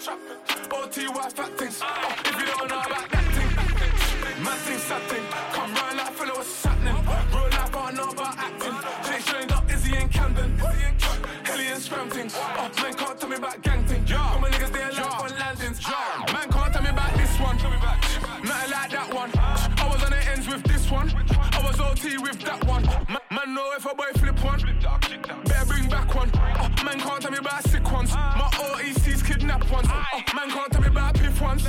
OTY 0.68 1.32
fat 1.32 1.58
things. 1.58 1.80
Uh, 1.82 2.28
if 2.28 2.36
you 2.40 2.46
don't 2.46 2.68
know 2.68 2.82
about 2.84 3.08
that 3.08 3.26
thing, 3.32 4.44
man 4.44 4.58
thing, 4.68 4.80
sad 4.80 5.02
thing. 5.08 5.53
Things. 12.34 12.78
Uh, 12.78 12.82
man 12.82 12.94
can't 12.94 13.20
tell 13.20 13.30
me 13.30 13.36
about 13.36 13.62
gang 13.62 13.86
thing. 13.86 14.06
Come 14.06 14.44
on, 14.44 14.52
niggas, 14.52 14.72
they 14.72 14.84
alive 14.84 15.22
on 15.22 15.40
landings. 15.40 15.82
Man 16.34 16.50
can't 16.50 16.74
tell 16.74 16.84
me 16.84 16.90
about 16.90 17.14
this 17.14 17.40
one. 17.40 17.58
Nothing 17.58 18.72
like 18.72 18.92
that 18.92 19.14
one. 19.14 19.32
I 19.36 19.90
was 19.92 20.04
on 20.04 20.12
the 20.12 20.32
ends 20.32 20.48
with 20.48 20.64
this 20.64 20.90
one. 20.92 21.14
I 21.30 21.62
was 21.64 21.80
OT 21.80 22.18
with 22.18 22.40
that 22.42 22.66
one. 22.66 22.84
Man, 22.84 23.20
man 23.32 23.54
know 23.54 23.72
if 23.76 23.86
a 23.86 23.96
boy 23.96 24.12
flip 24.16 24.44
one. 24.44 24.60
Better 25.46 25.66
bring 25.66 25.90
back 25.90 26.14
one. 26.16 26.30
Uh, 26.34 26.70
man 26.84 27.00
can't 27.00 27.22
tell 27.22 27.32
me 27.32 27.38
about 27.38 27.64
sick 27.64 27.92
ones. 27.92 28.14
My 28.14 28.50
OEC's 28.54 29.24
kidnap 29.24 29.70
ones. 29.72 29.88
Uh, 29.90 30.04
man 30.36 30.50
can't 30.50 30.72
tell 30.72 30.82
me 30.82 30.88
about 30.88 31.16
piff 31.16 31.42
ones. 31.42 31.64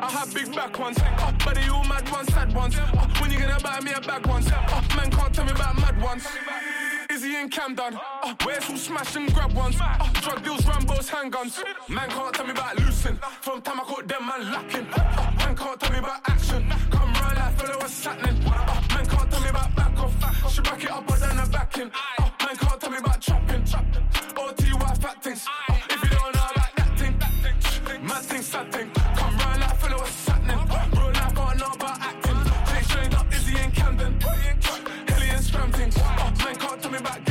I 0.00 0.10
have 0.10 0.34
big 0.34 0.54
back 0.54 0.78
ones. 0.78 0.98
Uh, 1.00 1.32
but 1.44 1.56
all 1.68 1.84
mad 1.84 2.10
ones, 2.10 2.32
sad 2.32 2.54
ones. 2.54 2.76
Uh, 2.76 3.08
when 3.20 3.30
you 3.30 3.38
gonna 3.38 3.58
buy 3.60 3.80
me 3.80 3.92
a 3.92 4.00
bag 4.00 4.26
ones? 4.26 4.50
Uh, 4.50 4.82
man 4.94 5.10
can't 5.10 5.34
tell 5.34 5.44
me 5.44 5.52
about 5.52 5.76
mad 5.76 6.00
ones. 6.02 6.26
Izzy 7.10 7.36
in 7.36 7.48
Camden. 7.48 7.98
Uh, 8.22 8.34
where's 8.44 8.64
who 8.64 8.76
smash 8.76 9.16
and 9.16 9.32
grab 9.32 9.52
ones? 9.52 9.76
Uh, 9.80 9.96
drug 10.20 10.44
deals, 10.44 10.60
Rambos, 10.62 11.08
handguns. 11.08 11.62
Man 11.88 12.10
can't 12.10 12.34
tell 12.34 12.46
me 12.46 12.52
about 12.52 12.78
loosen. 12.78 13.18
From 13.40 13.62
time 13.62 13.80
I 13.80 13.84
caught 13.84 14.06
them, 14.06 14.26
man 14.26 14.52
lacking. 14.52 14.86
Uh, 14.92 15.32
man 15.38 15.56
can't 15.56 15.80
tell 15.80 15.92
me 15.92 15.98
about 15.98 16.20
action. 16.28 16.68
Come 16.90 17.12
round 17.14 17.36
like 17.36 17.58
fellow, 17.58 17.78
what's 17.78 18.04
happening? 18.04 18.42
Uh, 18.46 18.82
man 18.94 19.06
can't 19.06 19.30
tell 19.30 19.40
me 19.40 19.48
about 19.48 19.74
back 19.76 19.98
off. 19.98 20.52
She 20.52 20.60
back 20.60 20.84
it 20.84 20.90
up, 20.90 21.10
I 21.10 21.46
back 21.48 21.78
in. 21.78 21.90
Uh, 22.18 22.30
man 22.44 22.56
can't 22.56 22.80
tell 22.80 22.90
me 22.90 22.98
about 22.98 23.22
trapping. 23.22 23.62
OTY 24.36 24.98
fat 25.00 25.22
things. 25.22 25.46
Uh, 25.68 25.75
me 37.00 37.26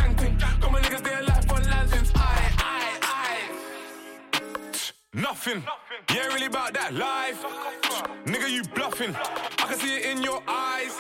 my 0.72 0.82
niggas 0.82 1.70
landings. 1.70 2.12
Aye, 2.16 2.52
aye, 2.58 2.98
aye. 3.02 4.40
Nothing. 5.14 5.64
You 6.12 6.22
ain't 6.22 6.34
really 6.34 6.48
about 6.48 6.74
that 6.74 6.94
life. 6.94 7.44
Nigga, 8.26 8.50
you 8.50 8.64
bluffing. 8.76 9.16
I 9.16 9.66
can 9.68 9.78
see 9.78 9.96
it 9.96 10.06
in 10.06 10.22
your 10.22 10.42
eyes. 10.48 10.96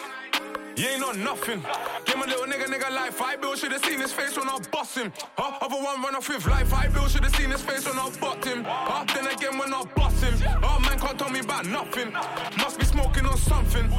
You 0.75 0.87
ain't 0.87 1.03
on 1.03 1.23
nothing. 1.23 1.61
Give 2.05 2.17
my 2.17 2.25
little 2.25 2.45
nigga, 2.45 2.65
nigga 2.65 2.93
life. 2.93 3.21
I 3.21 3.35
bill 3.35 3.55
should've 3.55 3.83
seen 3.85 3.99
his 3.99 4.11
face 4.11 4.37
when 4.37 4.49
I 4.49 4.59
bust 4.71 4.97
him. 4.97 5.11
Huh? 5.37 5.57
Other 5.61 5.75
one 5.75 6.01
run 6.01 6.15
off 6.15 6.27
with 6.27 6.45
life. 6.47 6.73
I 6.73 6.87
bill 6.87 7.07
should've 7.07 7.35
seen 7.35 7.51
his 7.51 7.61
face 7.61 7.87
when 7.87 7.97
I 7.97 8.09
bucked 8.19 8.45
him. 8.45 8.63
Huh? 8.65 9.05
Then 9.13 9.27
again 9.27 9.57
when 9.57 9.73
I 9.73 9.83
bust 9.95 10.23
him. 10.23 10.35
Oh 10.63 10.79
man 10.79 10.99
can't 10.99 11.17
tell 11.17 11.29
me 11.29 11.39
about 11.39 11.65
nothing. 11.65 12.11
Must 12.57 12.77
be 12.79 12.85
smoking 12.85 13.25
on 13.25 13.37
something. 13.37 13.89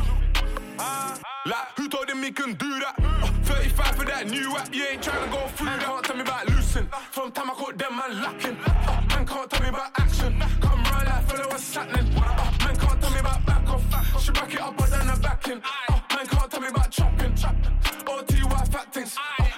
Like, 0.78 1.68
who 1.76 1.88
told 1.88 2.10
him 2.10 2.22
he 2.22 2.32
can 2.32 2.54
do 2.54 2.80
that? 2.80 2.94
Uh, 2.98 3.26
35 3.44 3.96
for 3.96 4.04
that 4.04 4.28
new 4.28 4.56
app, 4.56 4.74
you 4.74 4.84
ain't 4.84 5.02
trying 5.02 5.24
to 5.24 5.30
go 5.30 5.46
through 5.48 5.66
that. 5.66 5.82
Can't 5.82 6.04
tell 6.04 6.16
me 6.16 6.22
about 6.22 6.48
loosen. 6.48 6.88
From 7.10 7.32
time 7.32 7.50
I 7.50 7.54
caught 7.54 7.78
them, 7.78 7.96
man 7.96 8.22
lacking. 8.22 8.56
Uh, 8.66 9.02
man 9.08 9.26
can't 9.26 9.50
tell 9.50 9.62
me 9.62 9.68
about 9.68 9.90
action. 9.98 10.40
Come 10.60 10.82
round 10.84 11.06
like 11.06 11.24
fellow, 11.28 11.48
what's 11.48 11.74
happening? 11.74 12.12
Uh, 12.16 12.52
man 12.64 12.76
can't 12.76 13.00
tell 13.00 13.10
me 13.12 13.20
about 13.20 13.46
back 13.46 13.70
off. 13.70 14.22
She 14.22 14.32
back 14.32 14.54
it 14.54 14.60
up, 14.60 14.82
I 14.82 15.18
back 15.18 15.48
in. 15.48 15.62
Uh, 15.88 16.00
man 16.14 16.26
can't 16.26 16.50
tell 16.50 16.60
me 16.60 16.68
about 16.68 16.90
chopping. 16.90 17.32
OTY 18.06 18.68
fat 18.68 18.92
things. 18.92 19.16
Uh, 19.38 19.55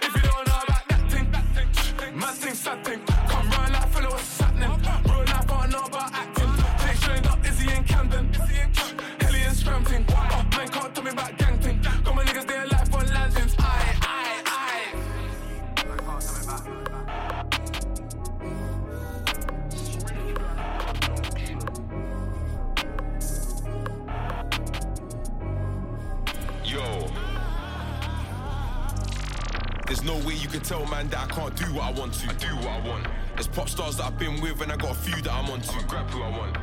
no 30.09 30.17
way 30.27 30.35
you 30.35 30.49
can 30.49 30.61
tell 30.61 30.87
man 30.87 31.07
that 31.11 31.21
I 31.21 31.27
can't 31.27 31.55
do 31.55 31.67
what 31.75 31.85
I 31.85 31.91
want 31.93 32.15
to. 32.15 32.31
I 32.31 32.33
do 32.35 32.57
what 32.57 32.69
I 32.69 32.89
want. 32.89 33.07
There's 33.35 33.47
pop 33.47 33.69
stars 33.69 33.99
that 33.99 34.07
I've 34.07 34.19
been 34.19 34.41
with 34.41 34.61
and 34.63 34.73
I 34.73 34.77
got 34.77 34.93
a 34.93 34.95
few 34.95 35.21
that 35.23 35.33
I'm 35.33 35.51
on 35.51 35.61
to. 35.61 35.85
grab 35.87 36.09
who 36.09 36.23
I 36.23 36.31
want. 36.31 36.57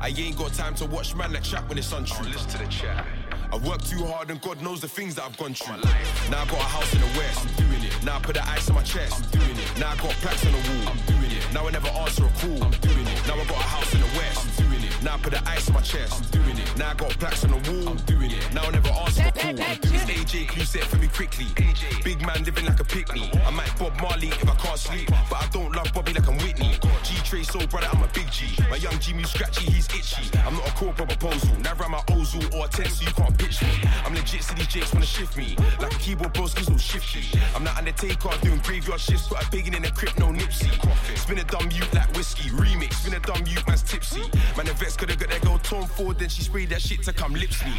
I 0.00 0.08
ain't 0.08 0.38
got 0.38 0.52
time 0.54 0.74
to 0.76 0.86
watch 0.86 1.14
man 1.16 1.32
that 1.32 1.42
chat 1.42 1.68
when 1.68 1.78
it's 1.78 1.92
untrue. 1.92 2.26
I 2.26 2.30
listen 2.30 2.50
to 2.50 2.58
the 2.58 2.66
chat. 2.68 3.04
I've 3.52 3.66
worked 3.66 3.86
too 3.86 4.02
hard 4.06 4.30
and 4.30 4.40
God 4.40 4.62
knows 4.62 4.80
the 4.80 4.88
things 4.88 5.14
that 5.16 5.24
I've 5.24 5.36
gone 5.36 5.52
through. 5.52 5.76
Now 6.30 6.40
I 6.40 6.46
got 6.46 6.58
a 6.58 6.72
house 6.72 6.94
in 6.94 7.00
the 7.00 7.18
west. 7.18 7.44
I'm 7.44 7.52
doing 7.68 7.84
it. 7.84 7.92
Now 8.02 8.16
I 8.16 8.20
put 8.20 8.34
the 8.34 8.48
ice 8.48 8.66
on 8.70 8.76
my 8.76 8.82
chest. 8.82 9.12
I'm 9.12 9.40
doing 9.40 9.58
it. 9.58 9.78
Now 9.78 9.90
I 9.92 9.96
got 9.96 10.10
plaques 10.24 10.46
on 10.46 10.52
the 10.52 10.58
wall. 10.58 10.88
I'm 10.88 11.00
doing 11.04 11.30
it. 11.36 11.52
Now 11.52 11.68
I 11.68 11.70
never 11.70 11.88
answer 11.88 12.24
a 12.24 12.32
call. 12.40 12.64
I'm 12.64 12.72
doing 12.80 13.06
it. 13.06 13.26
Now 13.28 13.34
I 13.34 13.44
got 13.44 13.60
a 13.60 13.68
house 13.68 13.92
in 13.92 14.00
the 14.00 14.06
west. 14.16 14.40
I'm 14.40 14.64
doing 14.64 14.84
it. 14.84 15.02
Now 15.02 15.14
I 15.14 15.18
put 15.18 15.32
the 15.34 15.42
ice 15.46 15.68
on 15.68 15.74
my 15.74 15.82
chest. 15.82 16.16
I'm 16.16 16.30
doing 16.30 16.56
it. 16.56 16.76
Now 16.78 16.90
I 16.92 16.94
got 16.94 17.10
plaques 17.20 17.44
on 17.44 17.50
the 17.50 17.60
wall. 17.70 17.88
I'm 17.90 17.96
doing 18.08 18.30
it. 18.30 18.54
Now 18.54 18.64
I 18.64 18.70
never 18.70 18.88
answer 18.88 19.20
a 19.20 19.32
call. 19.32 19.50
I'm 19.50 19.56
doing 19.84 20.00
it. 20.00 20.16
AJ 20.22 20.48
Clue 20.48 20.64
set 20.64 20.84
for 20.84 20.96
me 20.96 21.08
quickly. 21.08 21.46
Big 22.02 22.24
man 22.24 22.42
living 22.44 22.64
like 22.64 22.80
a 22.80 22.84
picnic. 22.84 23.28
I 23.44 23.50
might 23.50 23.76
Bob 23.78 24.00
Marley 24.00 24.28
if 24.28 24.48
I 24.48 24.54
can't 24.54 24.78
sleep, 24.78 25.10
but 25.28 25.44
I 25.44 25.46
don't 25.52 25.72
love 25.76 25.92
Bobby 25.92 26.14
like 26.14 26.26
I'm 26.26 26.38
Whitney. 26.38 26.72
G 27.04 27.16
Trey 27.22 27.42
soul 27.42 27.66
brother, 27.66 27.88
I'm 27.92 28.02
a 28.02 28.08
big 28.08 28.30
G. 28.30 28.46
My 28.70 28.76
young 28.76 28.98
Jimmy 28.98 29.24
scratchy, 29.24 29.70
he's 29.70 29.86
itchy. 29.92 30.38
I'm 30.38 30.54
not 30.54 30.68
a 30.68 30.72
corporate 30.72 31.08
proposal. 31.10 31.50
Am 31.82 31.94
I 31.96 31.98
Ozil 32.14 32.54
or 32.54 32.66
a 32.66 32.68
text, 32.68 32.98
so 32.98 33.04
you 33.04 33.12
can't 33.12 33.36
me. 33.42 33.68
I'm 34.04 34.14
legit, 34.14 34.42
city 34.42 34.64
jakes 34.66 34.92
wanna 34.92 35.06
shift 35.06 35.36
me. 35.36 35.56
Like 35.80 35.94
a 35.94 35.98
keyboard 35.98 36.32
bros, 36.32 36.54
cause 36.54 36.70
no 36.70 36.76
shifty. 36.76 37.38
I'm 37.54 37.64
not 37.64 37.76
Undertaker, 37.76 38.30
doing 38.42 38.60
graveyard 38.60 39.00
shifts, 39.00 39.28
put 39.28 39.42
a 39.42 39.50
bigging 39.50 39.74
in 39.74 39.84
a 39.84 39.90
crypt, 39.90 40.18
no 40.18 40.26
nipsey. 40.26 40.70
Spin 41.16 41.38
a 41.38 41.44
dumb 41.44 41.68
youth 41.70 41.92
like 41.94 42.10
whiskey. 42.14 42.50
Remix, 42.50 42.94
spin 42.94 43.14
a 43.14 43.20
dumb 43.20 43.44
youth, 43.46 43.66
man's 43.66 43.82
tipsy. 43.82 44.20
Man, 44.56 44.66
the 44.66 44.74
vets 44.74 44.96
could've 44.96 45.18
got 45.18 45.30
that 45.30 45.40
girl 45.42 45.58
torn 45.58 45.86
forward, 45.86 46.18
then 46.18 46.28
she 46.28 46.42
sprayed 46.42 46.68
that 46.70 46.82
shit 46.82 47.02
to 47.02 47.12
come 47.12 47.34
lips 47.34 47.64
me. 47.64 47.72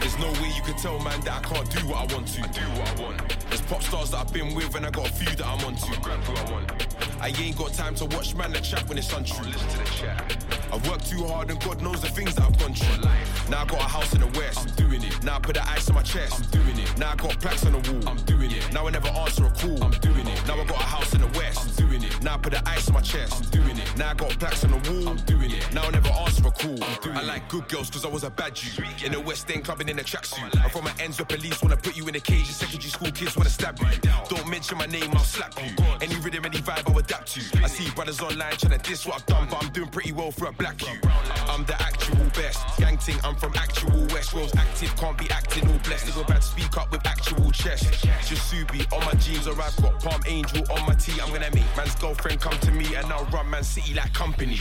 There's 0.00 0.18
no 0.18 0.30
way 0.42 0.52
you 0.54 0.62
can 0.62 0.76
tell 0.76 0.98
man 0.98 1.20
that 1.22 1.44
I 1.44 1.48
can't 1.48 1.70
do 1.70 1.86
what 1.86 2.10
I 2.10 2.14
want 2.14 2.26
to. 2.28 2.42
do 2.42 2.60
what 2.78 2.98
I 2.98 3.02
want. 3.02 3.36
There's 3.48 3.62
pop 3.62 3.82
stars 3.82 4.10
that 4.10 4.18
I've 4.18 4.32
been 4.32 4.54
with 4.54 4.74
and 4.74 4.84
I 4.84 4.90
got 4.90 5.08
a 5.08 5.12
few 5.12 5.34
that 5.36 5.46
I'm 5.46 5.64
on 5.64 5.76
to. 5.76 6.00
grab 6.00 6.20
who 6.24 6.34
I 6.34 6.52
want. 6.52 6.91
I 7.20 7.28
ain't 7.28 7.56
got 7.56 7.72
time 7.74 7.94
to 7.96 8.04
watch 8.06 8.34
man 8.34 8.52
that 8.52 8.64
chat 8.64 8.88
when 8.88 8.98
it's 8.98 9.12
untrue. 9.12 9.46
listen 9.46 9.68
to 9.68 9.78
the 9.78 9.84
chat. 9.84 10.44
I've 10.72 10.88
worked 10.88 11.06
too 11.10 11.24
hard 11.26 11.50
and 11.50 11.60
God 11.60 11.82
knows 11.82 12.00
the 12.00 12.08
things 12.08 12.34
that 12.34 12.44
I've 12.44 12.58
gone 12.58 12.74
through. 12.74 13.02
Now 13.50 13.62
I 13.62 13.64
got 13.66 13.80
a 13.80 13.84
house 13.84 14.14
in 14.14 14.20
the 14.20 14.38
west. 14.38 14.58
I'm 14.58 14.74
doing 14.74 15.02
it. 15.02 15.22
Now 15.22 15.36
I 15.36 15.40
put 15.40 15.54
the 15.54 15.68
ice 15.68 15.88
on 15.88 15.94
my 15.94 16.02
chest. 16.02 16.34
I'm 16.34 16.50
doing 16.50 16.78
it. 16.78 16.98
Now 16.98 17.12
I 17.12 17.16
got 17.16 17.38
plaques 17.40 17.66
on 17.66 17.72
the 17.72 17.92
wall. 17.92 18.08
I'm 18.08 18.16
doing 18.24 18.50
it. 18.50 18.72
Now 18.72 18.86
I 18.86 18.90
never 18.90 19.08
answer 19.08 19.44
a 19.44 19.50
call. 19.50 19.84
I'm 19.84 19.90
doing 20.00 20.26
it. 20.26 20.46
Now 20.46 20.54
I 20.54 20.64
got 20.64 20.80
a 20.80 20.84
house 20.84 21.14
in 21.14 21.20
the 21.20 21.26
west. 21.38 21.60
I'm 21.60 21.86
doing 21.86 22.02
it. 22.02 22.22
Now 22.22 22.34
I 22.34 22.38
put 22.38 22.52
the 22.52 22.68
ice 22.68 22.88
on 22.88 22.94
my 22.94 23.00
chest. 23.02 23.34
I'm 23.44 23.50
doing 23.50 23.78
it. 23.78 23.96
Now 23.98 24.10
I 24.10 24.14
got 24.14 24.30
plaques 24.38 24.64
on 24.64 24.70
the 24.70 24.90
wall. 24.90 25.08
I'm 25.10 25.16
doing 25.18 25.50
it. 25.50 25.74
Now 25.74 25.84
I 25.84 25.90
never 25.90 26.08
answer 26.08 26.48
a 26.48 26.50
call. 26.50 26.78
I 27.12 27.22
like 27.22 27.48
good 27.48 27.68
girls 27.68 27.90
cause 27.90 28.06
I 28.06 28.08
was 28.08 28.24
a 28.24 28.30
bad 28.30 28.54
Jew. 28.54 28.82
In 29.04 29.12
the 29.12 29.20
West 29.20 29.50
End 29.50 29.64
clubbing 29.64 29.90
in 29.90 29.98
a 29.98 30.02
tracksuit. 30.02 30.58
I'm 30.62 30.70
from 30.70 30.86
an 30.86 30.94
ends 30.98 31.18
where 31.18 31.26
police 31.26 31.62
wanna 31.62 31.76
put 31.76 31.96
you 31.96 32.08
in 32.08 32.14
a 32.14 32.20
cage. 32.20 32.46
And 32.46 32.56
secondary 32.56 32.90
school 32.90 33.10
kids 33.10 33.36
wanna 33.36 33.50
stab 33.50 33.78
you. 33.78 33.86
Don't 34.28 34.48
mention 34.48 34.78
my 34.78 34.86
name, 34.86 35.10
I'll 35.12 35.18
slap 35.18 35.54
you. 35.62 35.70
Oh, 35.80 35.98
Any 36.34 36.58
vibe, 36.58 36.90
I'll 36.90 36.98
adapt 36.98 37.34
to. 37.34 37.62
I 37.62 37.66
see 37.68 37.90
brothers 37.90 38.20
online 38.22 38.52
trying 38.56 38.72
to 38.72 38.78
diss 38.78 39.04
what 39.06 39.16
I've 39.16 39.26
done, 39.26 39.46
but 39.50 39.62
I'm 39.62 39.70
doing 39.70 39.90
pretty 39.90 40.12
well 40.12 40.30
for 40.30 40.46
a 40.46 40.52
black 40.52 40.80
you. 40.80 40.98
I'm 41.46 41.64
the 41.66 41.80
actual 41.80 42.24
best. 42.34 42.58
Gang 42.78 42.96
ting, 42.96 43.16
I'm 43.22 43.36
from 43.36 43.52
actual 43.54 44.00
West. 44.06 44.32
Rose 44.32 44.54
active, 44.56 44.96
can't 44.96 45.16
be 45.18 45.30
acting 45.30 45.68
all 45.68 45.78
blessed. 45.84 46.06
Nigga 46.06 46.26
bad 46.26 46.42
speak 46.42 46.74
up 46.78 46.90
with 46.90 47.06
actual 47.06 47.50
chest. 47.50 47.84
Just 48.26 48.50
Ksubi 48.50 48.90
on 48.94 49.04
my 49.04 49.12
jeans, 49.20 49.46
or 49.46 49.60
I've 49.60 49.76
got 49.76 50.02
Palm 50.02 50.22
Angel 50.26 50.64
on 50.72 50.86
my 50.86 50.94
tee. 50.94 51.20
I'm 51.20 51.30
gonna 51.32 51.50
make 51.54 51.76
man's 51.76 51.94
girlfriend 51.96 52.40
come 52.40 52.58
to 52.60 52.70
me, 52.72 52.94
and 52.94 53.12
I'll 53.12 53.26
run 53.26 53.50
Man 53.50 53.62
City 53.62 53.92
like 53.92 54.12
company. 54.14 54.58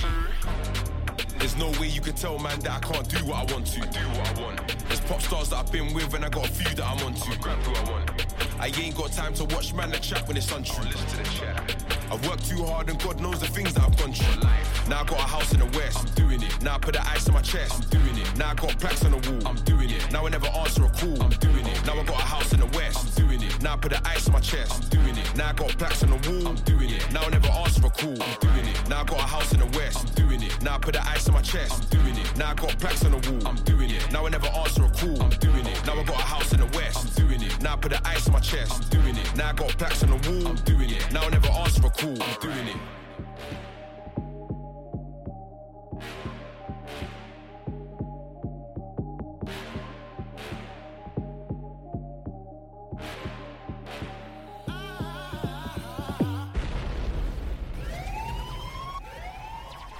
There's 1.37 1.55
no 1.55 1.71
way 1.79 1.87
you 1.87 2.01
can 2.01 2.13
tell 2.13 2.37
man 2.37 2.59
that 2.59 2.71
I 2.71 2.79
can't 2.79 3.07
do 3.07 3.25
what 3.25 3.49
I 3.49 3.53
want 3.53 3.65
to. 3.67 3.79
Do 3.79 3.85
what 3.87 4.37
I 4.37 4.41
want. 4.41 4.75
There's 4.87 4.99
pop 4.99 5.21
stars 5.21 5.49
that 5.49 5.55
I've 5.55 5.71
been 5.71 5.93
with, 5.93 6.13
and 6.13 6.25
I 6.25 6.29
got 6.29 6.49
a 6.49 6.51
few 6.51 6.75
that 6.75 6.85
I'm 6.85 7.05
on 7.05 7.13
to. 7.13 7.39
Grab 7.39 7.57
who 7.59 7.73
I 7.73 7.91
want. 7.91 8.30
I 8.61 8.67
ain't 8.79 8.95
got 8.95 9.11
time 9.11 9.33
to 9.33 9.45
watch 9.45 9.73
man 9.73 9.89
that 9.89 10.03
chat 10.03 10.27
when 10.27 10.37
it's 10.37 10.51
untrue. 10.51 10.85
listen 10.85 11.07
to 11.07 11.17
the 11.17 11.23
chat. 11.23 11.90
I've 12.11 12.27
worked 12.27 12.45
too 12.45 12.61
hard 12.65 12.89
and 12.89 13.01
God 13.01 13.21
knows 13.21 13.39
the 13.39 13.47
things 13.47 13.73
that 13.73 13.83
I've 13.83 13.95
gone 13.95 14.11
through. 14.11 14.43
Now 14.89 14.99
I 14.99 15.03
got 15.05 15.19
a 15.19 15.29
house 15.31 15.53
in 15.53 15.59
the 15.61 15.77
west. 15.77 15.97
I'm 15.97 16.13
doing 16.13 16.43
it. 16.43 16.61
Now 16.61 16.75
I 16.75 16.77
put 16.77 16.93
the 16.93 17.07
ice 17.07 17.25
on 17.29 17.35
my 17.35 17.41
chest. 17.41 17.71
I'm 17.71 17.89
doing 17.89 18.17
it. 18.17 18.37
Now 18.37 18.51
I 18.51 18.53
got 18.55 18.77
plaques 18.79 19.05
on 19.05 19.11
the 19.11 19.31
wall. 19.31 19.47
I'm 19.47 19.55
doing 19.63 19.89
it. 19.89 20.11
Now 20.11 20.25
I 20.25 20.29
never 20.29 20.47
answer 20.47 20.83
a 20.83 20.89
call. 20.89 21.23
I'm 21.23 21.29
doing 21.39 21.65
it. 21.65 21.85
Now 21.85 21.93
I 21.93 22.03
got 22.03 22.19
a 22.19 22.27
house 22.27 22.51
in 22.51 22.59
the 22.59 22.65
west. 22.75 22.99
I'm 22.99 23.23
doing 23.23 23.41
it. 23.41 23.61
Now 23.61 23.75
I 23.75 23.77
put 23.77 23.91
the 23.93 24.05
ice 24.05 24.27
on 24.27 24.33
my 24.33 24.41
chest. 24.41 24.73
I'm 24.75 24.89
doing 24.89 25.15
it. 25.15 25.35
Now 25.37 25.51
I 25.51 25.53
got 25.53 25.69
plaques 25.77 26.03
on 26.03 26.09
the 26.09 26.19
wall. 26.29 26.47
I'm 26.49 26.55
doing 26.67 26.89
it. 26.89 27.11
Now 27.13 27.21
I 27.23 27.29
never 27.29 27.47
answer 27.47 27.85
a 27.85 27.89
call. 27.89 28.21
I'm 28.21 28.35
doing 28.41 28.67
it. 28.67 28.89
Now 28.89 29.01
I 29.01 29.03
got 29.05 29.19
a 29.19 29.27
house 29.31 29.53
in 29.53 29.59
the 29.61 29.77
west. 29.77 29.99
I'm 30.03 30.13
doing 30.15 30.41
it. 30.43 30.61
Now 30.61 30.75
I 30.75 30.79
put 30.79 30.93
the 30.93 31.07
ice 31.07 31.29
on 31.29 31.33
my 31.33 31.41
chest. 31.41 31.71
I'm 31.71 31.87
doing 31.95 32.17
it. 32.17 32.35
Now 32.35 32.51
I 32.51 32.55
got 32.55 32.77
plaques 32.77 33.05
on 33.05 33.11
the 33.15 33.21
wall. 33.31 33.47
I'm 33.47 33.55
doing 33.63 33.89
it. 33.89 34.11
Now 34.11 34.25
I 34.25 34.29
never 34.29 34.47
answer 34.47 34.83
a 34.83 34.89
call. 34.89 35.23
I'm 35.23 35.29
doing 35.39 35.65
it. 35.65 35.85
Now 35.87 35.95
I 35.95 36.03
got 36.03 36.19
a 36.19 36.27
house 36.27 36.51
in 36.51 36.59
the 36.59 36.77
west. 36.77 37.07
I'm 37.07 37.23
doing 37.23 37.41
it. 37.41 37.61
Now 37.61 37.73
I 37.73 37.77
put 37.77 37.91
the 37.93 38.05
ice 38.05 38.27
on 38.27 38.33
my 38.33 38.41
chest. 38.41 38.73
I'm 38.75 38.89
doing 38.99 39.15
it. 39.15 39.35
Now 39.37 39.51
I 39.51 39.53
got 39.53 39.69
plaques 39.77 40.03
on 40.03 40.09
the 40.11 40.19
wall. 40.27 40.47
I'm 40.49 40.55
doing 40.67 40.89
it. 40.89 41.09
Now 41.13 41.23
I 41.23 41.29
never 41.29 41.47
answer 41.47 41.87
a 41.87 41.89
call. 41.89 42.00
I'm 42.03 42.07
doing 42.07 42.67
it. 42.67 42.75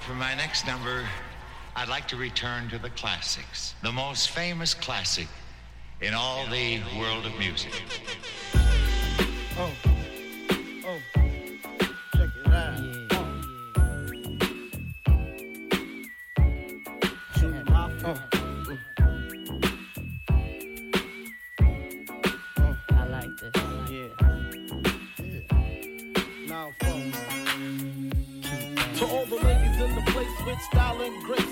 For 0.00 0.14
my 0.14 0.34
next 0.34 0.66
number, 0.66 1.06
I'd 1.76 1.88
like 1.88 2.08
to 2.08 2.16
return 2.16 2.68
to 2.70 2.78
the 2.78 2.90
classics, 2.90 3.74
the 3.82 3.92
most 3.92 4.30
famous 4.30 4.74
classic 4.74 5.28
in 6.00 6.14
all 6.14 6.48
the 6.48 6.80
world 6.98 7.26
of 7.26 7.38
music. 7.38 7.70
Oh, 9.56 9.70
style 30.72 31.10
grace, 31.22 31.51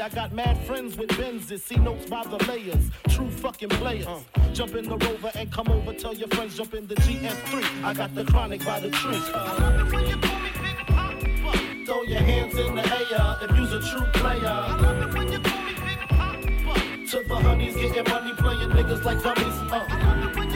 I 0.00 0.08
got 0.08 0.32
mad 0.32 0.56
friends 0.66 0.96
with 0.96 1.10
Benzes. 1.10 1.60
See 1.60 1.76
notes 1.76 2.06
by 2.06 2.22
the 2.24 2.38
layers. 2.48 2.90
True 3.08 3.30
fucking 3.30 3.68
players. 3.68 4.06
Jump 4.52 4.74
in 4.74 4.88
the 4.88 4.96
rover 4.96 5.30
and 5.34 5.50
come 5.52 5.68
over. 5.68 5.92
Tell 5.92 6.14
your 6.14 6.28
friends 6.28 6.56
jump 6.56 6.74
in 6.74 6.86
the 6.86 6.94
GS3. 6.94 7.84
I 7.84 7.92
got 7.92 8.14
the 8.14 8.24
chronic 8.24 8.64
by 8.64 8.80
the 8.80 8.90
tree. 8.90 9.20
Throw 11.84 12.02
your 12.02 12.20
hands 12.20 12.56
in 12.56 12.74
the 12.74 12.82
air 12.82 13.36
if 13.42 13.56
you's 13.56 13.72
a 13.72 13.80
true 13.80 14.06
player. 14.14 14.46
I 14.46 14.76
love 14.80 15.08
it 15.08 15.18
when 15.18 15.32
you 15.32 15.40
call 15.40 15.62
me 15.62 15.72
Big 15.74 15.98
Papa. 16.08 16.40
To 17.10 17.22
the 17.28 17.34
honeys 17.34 17.74
getting 17.74 18.10
money, 18.10 18.32
playing 18.34 18.70
niggas 18.70 19.04
like 19.04 19.22
dummies. 19.22 19.54
Uh. 19.70 19.84
I 19.88 20.14
love 20.14 20.30
it 20.30 20.36
when 20.38 20.50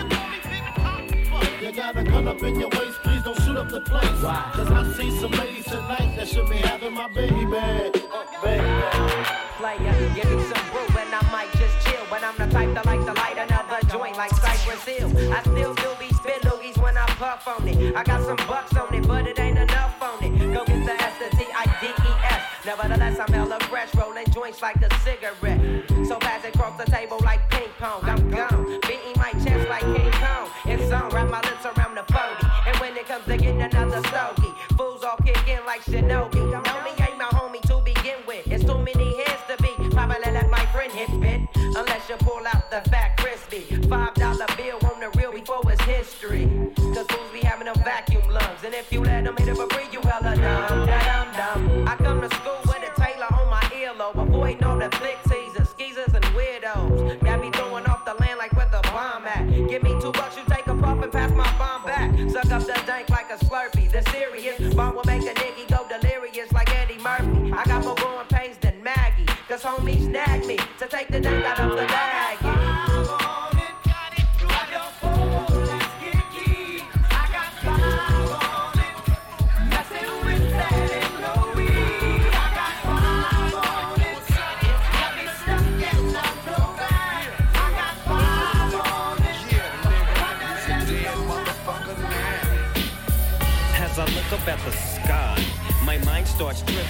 You 1.62 1.72
got 1.72 1.96
a 1.96 2.04
gun 2.04 2.28
up 2.28 2.42
in 2.42 2.58
your 2.58 2.70
waist, 2.70 2.98
please 3.02 3.22
don't 3.22 3.40
shoot 3.42 3.56
up 3.56 3.68
the 3.68 3.80
place. 3.82 4.20
Cause 4.22 4.70
I 4.70 4.92
see 4.92 5.10
some 5.18 5.32
ladies 5.32 5.64
tonight 5.64 6.14
that 6.16 6.28
should 6.28 6.48
be 6.48 6.56
having 6.56 6.94
my 6.94 7.08
baby 7.08 7.44
bag. 7.44 7.96
Player, 8.40 10.14
give 10.14 10.30
me 10.30 10.42
some 10.44 10.64
brew 10.70 10.86
and 11.00 11.14
I 11.14 11.28
might 11.32 11.50
just 11.52 11.86
chill. 11.86 12.04
But 12.10 12.22
I'm 12.22 12.36
the 12.36 12.46
type 12.52 12.74
that 12.74 12.84
like 12.84 13.00
to 13.00 13.12
light 13.14 13.38
another 13.38 13.80
joint 13.88 14.16
like 14.16 14.30
Cypress 14.32 14.84
Hill. 14.84 15.10
I 15.32 15.40
still 15.42 15.74
do 15.74 15.88
be 15.98 16.12
spit 16.14 16.42
loogies 16.42 16.76
when 16.82 16.96
I 16.98 17.06
puff 17.16 17.48
on 17.48 17.66
it. 17.66 17.96
I 17.96 18.04
got 18.04 18.22
some 18.24 18.36
bucks 18.48 18.76
on 18.76 18.94
it, 18.94 19.08
but 19.08 19.26
it 19.26 19.38
ain't 19.38 19.58
enough 19.58 20.00
on 20.02 20.22
it. 20.22 20.36
Go 20.52 20.64
get 20.64 20.84
the 20.84 20.92
S, 21.02 21.14
the 21.18 21.36
T, 21.36 21.46
I, 21.54 21.64
D, 21.80 21.86
E, 21.86 22.12
S. 22.24 22.42
Nevertheless, 22.66 23.18
I'm 23.18 23.32
hella 23.32 23.58
fresh, 23.60 23.94
rolling 23.94 24.30
joints 24.30 24.60
like 24.60 24.76
a 24.76 24.90
cigarette. 25.00 25.95
For 49.54 49.66
free, 49.68 49.86
you 49.92 50.00
hella 50.00 50.34
dumb. 50.36 50.86
Da-dum 50.86 51.28
dum. 51.36 51.88
I 51.88 51.96
come 51.96 52.20
to 52.20 52.28
school 52.36 52.58
with 52.66 52.82
a 52.82 53.00
Taylor 53.00 53.28
on 53.38 53.48
my 53.50 53.62
earlobe. 53.74 54.20
Avoiding 54.20 54.64
all 54.64 54.78
the 54.78 54.90
flick 54.96 55.18
teasers, 55.24 55.68
skeezers, 55.68 56.12
and 56.14 56.24
weirdos. 56.36 57.22
Got 57.22 57.40
me 57.40 57.50
throwing 57.52 57.86
off 57.86 58.04
the 58.04 58.14
land 58.14 58.38
like 58.38 58.52
where 58.56 58.68
the 58.70 58.80
bomb 58.90 59.26
at. 59.26 59.46
Give 59.68 59.82
me 59.82 59.90
two 60.00 60.12
bucks, 60.12 60.36
you 60.36 60.42
take 60.48 60.66
a 60.66 60.74
puff 60.74 61.02
and 61.02 61.12
pass 61.12 61.30
my 61.32 61.50
bomb 61.58 61.84
back. 61.84 62.10
Suck 62.30 62.50
up 62.50 62.62
the 62.62 62.80
dank 62.86 63.08
like 63.10 63.30
a 63.30 63.36
slurpee. 63.44 63.90
The 63.90 64.02
serious 64.10 64.74
bomb 64.74 64.96
will 64.96 65.04
make 65.04 65.22
a 65.22 65.34
nigga 65.34 65.68
go 65.68 65.86
delirious 65.88 66.50
like 66.52 66.74
Eddie 66.74 66.98
Murphy. 66.98 67.52
I 67.52 67.64
got 67.64 67.84
more 67.84 67.94
growing 67.94 68.26
pains 68.26 68.56
than 68.58 68.82
Maggie. 68.82 69.26
Cause 69.48 69.62
homies 69.62 70.04
snag 70.06 70.44
me 70.46 70.56
to 70.78 70.86
take 70.88 71.08
the 71.08 71.20
dank 71.20 71.35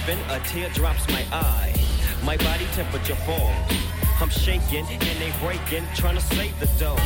starts 0.07 0.31
a 0.31 0.47
tear 0.47 0.69
drops 0.69 1.07
my 1.09 1.23
eye. 1.31 1.73
My 2.23 2.37
body 2.37 2.65
temperature 2.73 3.15
falls. 3.15 3.55
I'm 4.21 4.29
shaking 4.29 4.85
and 4.87 5.01
they 5.01 5.33
breaking, 5.41 5.83
trying 5.95 6.15
to 6.15 6.21
save 6.21 6.57
the 6.59 6.67
dough. 6.79 6.97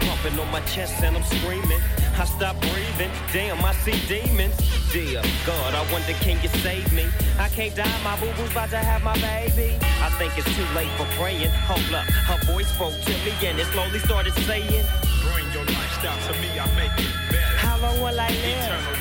Pumping 0.00 0.38
on 0.38 0.50
my 0.52 0.60
chest 0.60 1.02
and 1.02 1.16
I'm 1.16 1.24
screaming. 1.24 1.80
I 2.16 2.24
stop 2.24 2.58
breathing, 2.60 3.10
damn, 3.32 3.62
I 3.64 3.72
see 3.74 3.98
demons. 4.06 4.56
Dear 4.92 5.22
God, 5.44 5.74
I 5.74 5.92
wonder 5.92 6.12
can 6.24 6.40
you 6.42 6.48
save 6.60 6.90
me? 6.92 7.04
I 7.38 7.48
can't 7.48 7.74
die, 7.74 8.02
my 8.04 8.18
boo 8.20 8.32
boo's 8.36 8.50
about 8.52 8.70
to 8.70 8.78
have 8.78 9.02
my 9.02 9.14
baby. 9.14 9.76
I 10.00 10.08
think 10.18 10.38
it's 10.38 10.48
too 10.56 10.66
late 10.74 10.90
for 10.96 11.06
praying. 11.18 11.50
Hold 11.66 11.92
up, 11.92 12.06
her 12.06 12.52
voice 12.52 12.68
spoke 12.68 12.94
to 12.94 13.12
me 13.24 13.32
and 13.42 13.58
it 13.58 13.66
slowly 13.74 13.98
started 13.98 14.34
saying, 14.46 14.86
Bring 15.26 15.46
your 15.52 15.64
lifestyle 15.64 16.16
to 16.32 16.40
me, 16.40 16.48
I 16.58 16.66
make 16.76 16.94
it 16.96 17.12
better. 17.30 17.56
How 17.58 17.76
long 17.78 18.00
will 18.00 18.18
I 18.20 18.28
live? 18.28 18.64
Eternal 18.64 18.95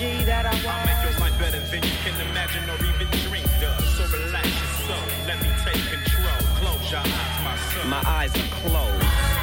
life 0.00 0.14
and 0.14 0.22
forever. 0.22 0.22
Or 0.22 0.22
I 0.22 0.22
be 0.22 0.22
the 0.22 0.22
G 0.22 0.24
that 0.24 0.46
I 0.46 1.70
than 1.70 1.82
you 1.82 1.96
can 2.04 2.14
imagine 2.30 2.64
or 2.70 2.78
even 2.84 3.08
dream 3.28 3.44
of. 3.62 3.84
So 3.96 4.04
relax 4.16 4.46
your 4.46 4.72
soul, 4.86 5.08
let 5.26 5.42
me 5.42 5.50
take 5.64 5.82
control. 5.90 6.38
Close 6.60 6.90
your 6.90 7.00
eyes, 7.00 7.44
my 7.44 7.56
son. 7.56 7.88
My 7.88 8.02
eyes 8.06 8.34
are 8.36 8.48
closed. 8.62 9.37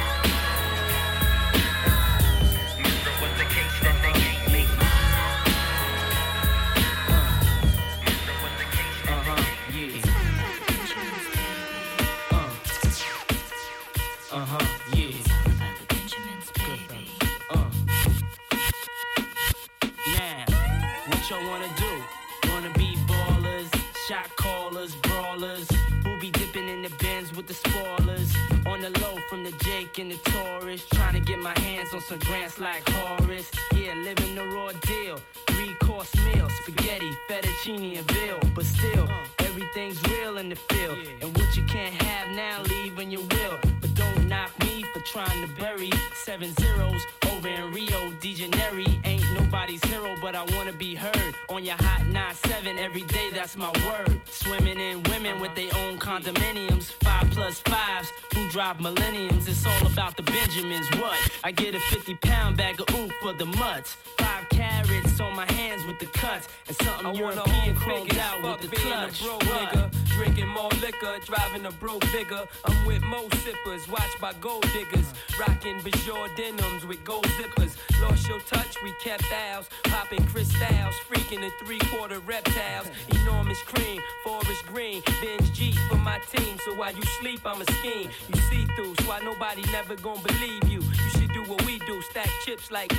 What 21.28 21.40
y'all 21.40 21.50
wanna 21.50 21.68
do? 21.76 22.50
Wanna 22.50 22.72
be 22.74 22.96
ballers, 23.08 23.68
shot 24.06 24.28
callers, 24.36 24.94
brawlers, 24.96 25.68
who 26.04 26.20
be 26.20 26.30
dipping 26.30 26.68
in 26.68 26.82
the 26.82 26.90
bins 27.00 27.34
with 27.34 27.48
the 27.48 27.54
spoilers. 27.54 28.32
On 28.64 28.80
the 28.80 28.90
low 29.00 29.16
from 29.28 29.42
the 29.42 29.50
Jake 29.64 29.98
and 29.98 30.12
the 30.12 30.16
Taurus, 30.30 30.86
trying 30.94 31.14
to 31.14 31.20
get 31.20 31.40
my 31.40 31.58
hands 31.60 31.92
on 31.94 32.00
some 32.00 32.18
grants 32.20 32.60
like 32.60 32.88
Horace. 32.90 33.50
Yeah, 33.74 33.94
living 33.94 34.36
the 34.36 34.46
raw 34.46 34.70
deal. 34.82 35.18
Three 35.48 35.74
course 35.80 36.14
meal, 36.26 36.48
spaghetti, 36.62 37.10
fettuccine, 37.28 37.98
and 37.98 38.10
veal. 38.12 38.38
But 38.54 38.66
still, 38.66 39.08
everything's 39.40 40.00
real 40.08 40.38
in 40.38 40.48
the 40.48 40.56
field. 40.56 40.98
And 41.22 41.36
what 41.36 41.56
you 41.56 41.64
can't 41.64 41.94
have 42.02 42.36
now, 42.36 42.62
leave 42.62 42.96
when 42.96 43.10
you 43.10 43.20
will. 43.20 43.58
But 43.80 43.94
don't 43.94 44.28
knock 44.28 44.56
me 44.60 44.84
for 44.92 45.00
trying 45.00 45.40
to 45.44 45.52
bury 45.60 45.90
seven 46.24 46.52
zeros 46.54 47.02
over 47.32 47.48
in 47.48 47.72
Rio 47.72 48.12
de 48.20 48.34
Janeiro. 48.34 48.84
Ain't 49.04 49.15
nobody's 49.56 49.84
hero, 49.84 50.14
but 50.20 50.34
I 50.34 50.44
wanna 50.54 50.72
be 50.72 50.94
heard 50.94 51.34
on 51.48 51.64
your 51.64 51.76
hot 51.76 52.02
9-7 52.10 52.78
every 52.78 53.02
day. 53.02 53.30
That's 53.32 53.56
my 53.56 53.70
word. 53.86 54.20
Swimming 54.30 54.78
in 54.78 55.02
women 55.04 55.40
with 55.40 55.54
their 55.54 55.70
own 55.82 55.98
condominiums, 55.98 56.92
five 57.02 57.30
plus 57.30 57.60
fives 57.60 58.12
who 58.34 58.46
drive 58.50 58.80
millenniums. 58.80 59.48
It's 59.48 59.64
all 59.64 59.86
about 59.86 60.14
the 60.16 60.24
Benjamins. 60.24 60.86
What? 61.00 61.18
I 61.42 61.52
get 61.52 61.74
a 61.74 61.80
50 61.80 62.16
pound 62.16 62.58
bag 62.58 62.80
of 62.80 62.94
oof 62.96 63.10
for 63.22 63.32
the 63.32 63.46
mutts. 63.46 63.96
Five 64.18 64.46
karats 64.50 65.20
on 65.20 65.34
my 65.34 65.50
hands 65.52 65.86
with 65.86 65.98
the 66.00 66.06
cuts, 66.06 66.48
and 66.68 66.76
something 66.82 67.06
I 67.06 67.12
European 67.12 67.76
chromed 67.76 68.18
out 68.18 68.42
with 68.42 68.70
the 68.70 68.76
clutch. 68.76 69.22
What? 69.22 69.40
nigga. 69.40 69.95
Drinking 70.16 70.48
more 70.48 70.70
liquor, 70.80 71.18
driving 71.26 71.66
a 71.66 71.70
broke 71.72 72.00
bigger. 72.10 72.48
I'm 72.64 72.86
with 72.86 73.02
mo 73.02 73.28
sippers, 73.44 73.86
watched 73.86 74.18
by 74.18 74.32
gold 74.40 74.66
diggers. 74.72 75.12
Rocking 75.38 75.78
Bajor 75.80 76.34
denims 76.34 76.86
with 76.86 77.04
gold 77.04 77.26
zippers. 77.36 77.76
Lost 78.00 78.26
your 78.26 78.40
touch, 78.40 78.82
we 78.82 78.94
kept 79.02 79.30
ours. 79.30 79.68
Popping 79.84 80.24
crystals, 80.28 80.94
freaking 81.06 81.40
the 81.40 81.50
three 81.62 81.80
quarter 81.90 82.20
reptiles. 82.20 82.86
Enormous 83.08 83.60
cream, 83.62 84.00
forest 84.24 84.64
green. 84.66 85.02
Benz 85.20 85.50
G 85.50 85.72
for 85.90 85.96
my 85.96 86.18
team, 86.34 86.56
so 86.64 86.74
while 86.76 86.94
you 86.94 87.02
sleep, 87.20 87.42
I'm 87.44 87.60
a 87.60 87.66
scheme. 87.72 88.08
You 88.32 88.40
see 88.48 88.64
through, 88.74 88.94
so 89.00 89.08
why 89.08 89.20
nobody 89.20 89.62
never 89.70 89.96
gonna 89.96 90.22
believe 90.22 90.66
you. 90.66 90.80
You 90.80 91.10
should 91.10 91.32
do 91.34 91.42
what 91.44 91.62
we 91.66 91.78
do, 91.80 92.00
stack 92.10 92.30
chips 92.46 92.70
like. 92.70 92.90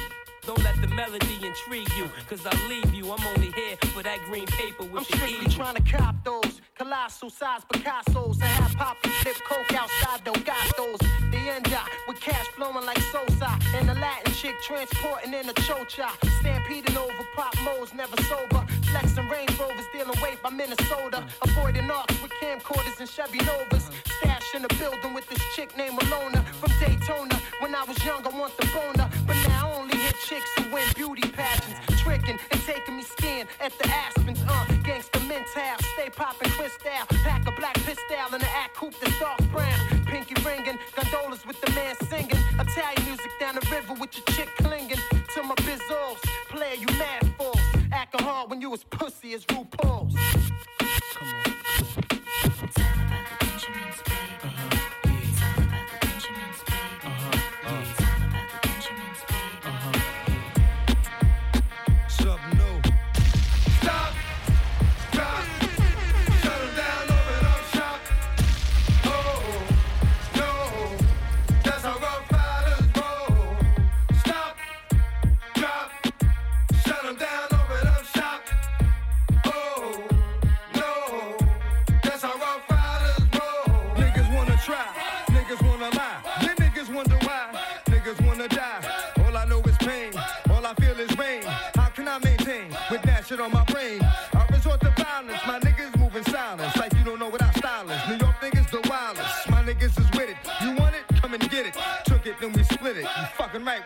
Don't 0.47 0.63
let 0.63 0.79
the 0.79 0.87
melody 0.87 1.35
intrigue 1.43 1.91
you, 1.97 2.09
cause 2.29 2.45
I'll 2.45 2.69
leave 2.69 2.93
you. 2.93 3.11
I'm 3.11 3.27
only 3.35 3.51
here 3.51 3.75
for 3.91 4.01
that 4.01 4.19
green 4.29 4.45
paper 4.45 4.85
with 4.85 4.99
I'm 4.99 5.03
strictly 5.03 5.39
eagle. 5.39 5.51
trying 5.51 5.75
to 5.75 5.81
cop 5.81 6.15
those 6.23 6.61
colossal 6.77 7.29
size 7.29 7.63
Picassos 7.73 8.35
and 8.35 8.53
have 8.63 8.73
poppy 8.77 9.09
flip 9.09 9.35
coke 9.45 9.73
outside 9.73 10.23
don't 10.23 10.45
got 10.45 10.63
those. 10.77 10.99
The 11.31 11.37
end 11.51 11.67
up 11.73 11.87
with 12.07 12.21
cash 12.21 12.47
flowing 12.55 12.85
like 12.85 12.99
Sosa 13.11 13.59
and 13.75 13.89
the 13.89 13.95
Latin 13.95 14.31
chick 14.31 14.55
transporting 14.63 15.33
in 15.33 15.49
a 15.49 15.53
chocha. 15.67 16.07
Stampeding 16.39 16.95
over 16.95 17.27
pop 17.35 17.53
modes, 17.65 17.93
never 17.93 18.15
sober. 18.23 18.65
Flexing 18.83 19.27
Range 19.27 19.59
Rovers, 19.59 19.85
dealing 19.91 20.17
weight 20.23 20.41
by 20.41 20.49
Minnesota. 20.49 21.25
Avoiding 21.41 21.91
arcs 21.91 22.21
with 22.21 22.31
camcorders 22.41 22.97
and 23.01 23.09
Chevy 23.09 23.39
Novas. 23.39 23.89
Stash 24.19 24.55
in 24.55 24.61
the 24.61 24.73
building 24.79 25.13
with 25.13 25.27
this 25.27 25.43
chick 25.57 25.75
named 25.75 25.99
Alona 25.99 26.41
from 26.55 26.71
Daytona. 26.79 27.35
When 27.59 27.75
I 27.75 27.83
was 27.83 27.97
young, 28.05 28.25
I 28.25 28.29
want 28.29 28.55
the 28.55 28.65
boner, 28.67 29.09
but 29.25 29.35
now 29.47 29.66
I 29.66 29.66
chicks 30.27 30.49
who 30.57 30.73
win 30.73 30.83
beauty 30.95 31.27
pageants. 31.29 31.79
Tricking 32.01 32.37
and 32.51 32.61
taking 32.63 32.97
me 32.97 33.03
skin 33.03 33.47
at 33.61 33.71
the 33.79 33.87
Aspens. 33.87 34.41
Uh, 34.47 34.65
gangsta 34.83 35.25
mental, 35.27 35.77
stay 35.93 36.09
popping 36.09 36.51
crystal. 36.51 36.91
Pack 37.23 37.47
a 37.47 37.51
black 37.51 37.75
pistol 37.75 38.33
in 38.33 38.39
the 38.39 38.49
act 38.55 38.75
coupe 38.75 38.93
that's 38.99 39.17
dark 39.19 39.39
brown. 39.51 39.79
Pinky 40.05 40.35
ringing, 40.43 40.77
gondolas 40.95 41.45
with 41.45 41.59
the 41.61 41.71
man 41.71 41.95
singing. 42.09 42.41
Italian 42.59 43.05
music 43.05 43.31
down 43.39 43.55
the 43.55 43.67
river 43.71 43.93
with 43.93 44.15
your 44.17 44.25
chick 44.35 44.49
clinging 44.57 44.99
to 45.33 45.43
my 45.43 45.55
bizzles. 45.55 46.17
Player, 46.49 46.75
you 46.75 46.87
mad 46.97 47.25
fools. 47.37 47.59
Acting 47.91 48.23
hard 48.23 48.49
when 48.49 48.59
you 48.59 48.69
was 48.69 48.83
pussy 48.83 49.33
as 49.33 49.45
RuPaul's. 49.45 50.15
Something 51.13 52.06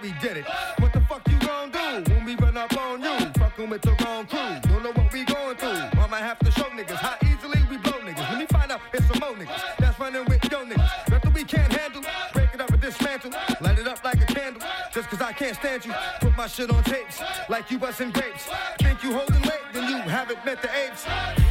we 0.01 0.13
did 0.21 0.37
it. 0.37 0.45
What 0.79 0.93
the 0.93 1.01
fuck 1.01 1.27
you 1.27 1.39
gon' 1.39 1.71
do 1.71 2.13
when 2.13 2.25
we 2.25 2.35
run 2.35 2.55
up 2.57 2.75
on 2.77 3.01
you? 3.01 3.17
Fucking 3.39 3.69
with 3.69 3.81
the 3.81 3.95
wrong 4.03 4.25
crew. 4.25 4.71
Don't 4.71 4.83
know 4.83 4.91
what 4.91 5.11
we 5.11 5.23
going 5.25 5.57
through. 5.57 5.69
I 5.69 6.07
might 6.07 6.21
have 6.21 6.39
to 6.39 6.51
show 6.51 6.63
niggas 6.63 6.97
how 6.97 7.15
easily 7.25 7.59
we 7.69 7.77
blow 7.77 7.99
niggas. 7.99 8.29
When 8.29 8.39
we 8.39 8.45
find 8.45 8.71
out 8.71 8.81
it's 8.93 9.07
some 9.07 9.19
more 9.19 9.33
niggas 9.33 9.61
that's 9.79 9.99
running 9.99 10.25
with 10.25 10.43
yo 10.51 10.65
niggas. 10.65 11.09
Nothing 11.09 11.33
we 11.33 11.43
can't 11.43 11.71
handle. 11.73 12.03
Break 12.33 12.53
it 12.53 12.61
up 12.61 12.69
and 12.69 12.81
dismantle. 12.81 13.31
Light 13.59 13.79
it 13.79 13.87
up 13.87 14.03
like 14.03 14.21
a 14.21 14.33
candle. 14.33 14.61
Just 14.93 15.09
cause 15.09 15.21
I 15.21 15.33
can't 15.33 15.55
stand 15.55 15.85
you. 15.85 15.93
Put 16.19 16.37
my 16.37 16.47
shit 16.47 16.69
on 16.71 16.83
tapes 16.83 17.21
like 17.49 17.71
you 17.71 17.79
busting 17.79 18.11
grapes. 18.11 18.47
Think 18.79 19.03
you 19.03 19.13
holding 19.13 19.41
weight, 19.41 19.65
then 19.73 19.89
you 19.89 19.97
haven't 19.97 20.43
met 20.45 20.61
the 20.61 20.69
apes. 20.75 21.50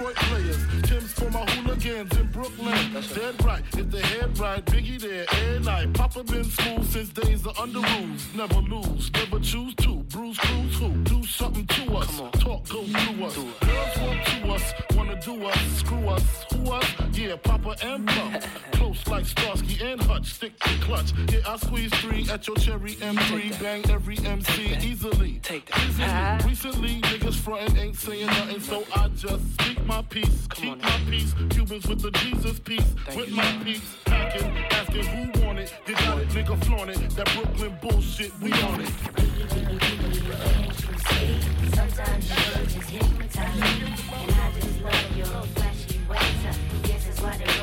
Detroit 0.00 0.16
players. 0.16 0.56
Tim's 0.82 1.12
for 1.12 1.30
my 1.30 1.44
hooligans 1.70 2.16
in 2.16 2.26
Brooklyn. 2.28 2.92
That's 2.92 3.12
Dead 3.14 3.44
right. 3.44 3.62
If 3.76 3.90
the 3.90 4.00
head 4.00 4.38
right, 4.38 4.64
Biggie 4.66 5.00
there 5.00 5.26
every 5.30 5.60
night. 5.60 5.92
Papa 5.94 6.24
been 6.24 6.44
smooth 6.44 6.90
since 6.90 7.08
days 7.10 7.46
of 7.46 7.54
Underoos. 7.56 8.34
Never 8.34 8.60
lose. 8.60 9.10
Never 9.12 9.38
choose 9.40 9.74
to. 9.76 9.96
Bruise 10.10 10.38
Cruise 10.38 10.78
who? 10.78 10.90
Do 11.04 11.24
something 11.24 11.66
to 11.66 11.96
us. 11.96 12.20
Talk 12.40 12.68
go 12.68 12.84
through 12.84 13.24
us. 13.24 13.36
Girls 13.36 13.98
want 14.00 14.26
to 14.26 14.52
us. 14.52 14.74
Wanna 14.96 15.20
do 15.20 15.46
us. 15.46 15.60
Screw 15.78 16.08
us. 16.08 16.44
Who 16.52 16.72
us? 16.72 16.86
Yeah, 17.12 17.36
Papa 17.36 17.76
and 17.82 18.06
Puff. 18.06 18.48
Close 18.72 19.06
like 19.06 19.26
Starsky 19.26 19.82
and 19.84 20.00
Hutch. 20.02 20.32
Stick 20.32 20.58
to 20.60 20.70
clutch. 20.80 21.12
Yeah, 21.30 21.40
I 21.46 21.56
squeeze 21.56 21.92
three 21.94 22.28
at 22.30 22.46
your 22.46 22.56
cherry 22.56 22.94
M3. 22.96 23.60
Bang 23.60 23.88
every 23.90 24.18
MC 24.18 24.76
easily. 24.82 25.40
Take 25.42 25.70
that. 25.70 26.44
Recently, 26.44 27.00
niggas 27.02 27.36
frontin' 27.36 27.76
ain't 27.78 27.96
saying 27.96 28.26
nothing, 28.26 28.60
so 28.60 28.84
I 28.94 29.08
just 29.08 29.52
speak 29.54 29.84
my 29.86 30.02
peace. 30.02 30.46
Keep 30.54 30.82
my 30.82 31.00
peace. 31.08 31.34
Cubans 31.60 31.86
with 31.86 32.00
the 32.00 32.10
Jesus 32.12 32.58
piece. 32.58 32.94
with 33.14 33.30
my 33.32 33.60
peace. 33.62 33.94
Packing, 34.06 34.56
asking 34.70 35.04
who 35.04 35.44
want 35.44 35.58
it. 35.58 35.74
You 35.86 35.94
got 35.94 36.18
it, 36.18 36.28
nigga 36.30 36.64
flaunt 36.64 36.88
it. 36.88 37.10
That 37.10 37.30
Brooklyn 37.34 37.76
bullshit, 37.82 38.32
we 38.40 38.50
on 38.50 38.80
it. 38.80 38.88
Sometimes 41.74 42.30
your 42.30 42.56
words 42.56 42.74
just 42.74 42.88
hypnotize 42.88 43.60
me, 43.60 43.92
and 44.22 44.30
I 44.30 44.52
just 44.58 44.80
love 44.80 45.16
your 45.18 45.26
flashy 45.26 46.00
ways. 46.08 46.20
I 46.48 46.86
guess 46.88 47.04
that's 47.04 47.20
why 47.20 47.36
they're 47.36 47.59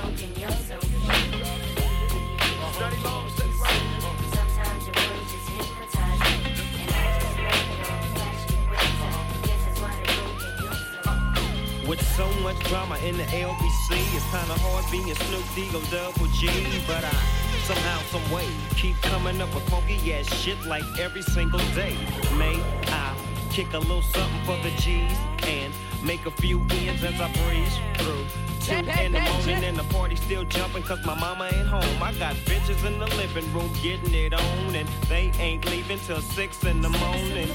With 11.87 12.01
so 12.17 12.27
much 12.41 12.59
drama 12.67 12.97
in 12.97 13.15
the 13.15 13.23
LBC, 13.23 13.95
it's 14.13 14.25
kinda 14.29 14.59
hard 14.59 14.83
being 14.91 15.15
Snoop 15.15 15.45
D 15.55 15.69
double 15.89 16.27
G. 16.35 16.47
But 16.85 17.05
I 17.05 17.15
somehow, 17.63 17.99
some 18.11 18.29
way, 18.29 18.45
keep 18.75 19.01
coming 19.01 19.39
up 19.39 19.55
with 19.55 19.63
funky 19.69 20.13
ass 20.13 20.27
shit 20.35 20.61
like 20.65 20.83
every 20.99 21.21
single 21.21 21.63
day. 21.75 21.95
May 22.37 22.59
I 22.87 23.16
kick 23.57 23.73
a 23.73 23.79
little 23.79 24.03
something 24.03 24.43
for 24.45 24.55
the 24.61 24.69
G's 24.77 25.17
and 25.47 25.73
make 26.03 26.27
a 26.27 26.29
few 26.29 26.59
ends 26.69 27.03
as 27.03 27.19
I 27.19 27.27
breeze 27.41 27.75
through. 27.95 28.23
Two 28.61 28.75
in 29.01 29.13
the 29.13 29.19
morning 29.19 29.63
and 29.63 29.75
the 29.75 29.83
party 29.95 30.15
still 30.15 30.43
jumping 30.43 30.83
cause 30.83 31.03
my 31.03 31.15
mama 31.15 31.49
ain't 31.51 31.65
home. 31.65 32.03
I 32.03 32.13
got 32.19 32.35
bitches 32.45 32.85
in 32.85 32.99
the 32.99 33.07
living 33.15 33.51
room 33.51 33.71
getting 33.81 34.13
it 34.13 34.35
on 34.35 34.75
and 34.75 34.87
they 35.09 35.31
ain't 35.39 35.65
leaving 35.71 35.97
till 35.97 36.21
six 36.21 36.63
in 36.65 36.83
the 36.83 36.89
morning. 36.89 37.49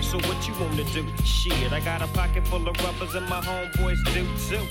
So 0.00 0.18
what 0.28 0.46
you 0.46 0.54
wanna 0.60 0.84
do? 0.84 1.04
Shit, 1.24 1.72
I 1.72 1.80
got 1.80 2.02
a 2.02 2.06
pocket 2.06 2.46
full 2.46 2.68
of 2.68 2.80
rubbers 2.84 3.16
and 3.16 3.28
my 3.28 3.40
homeboys 3.40 3.98
do 4.14 4.24
too. 4.48 4.64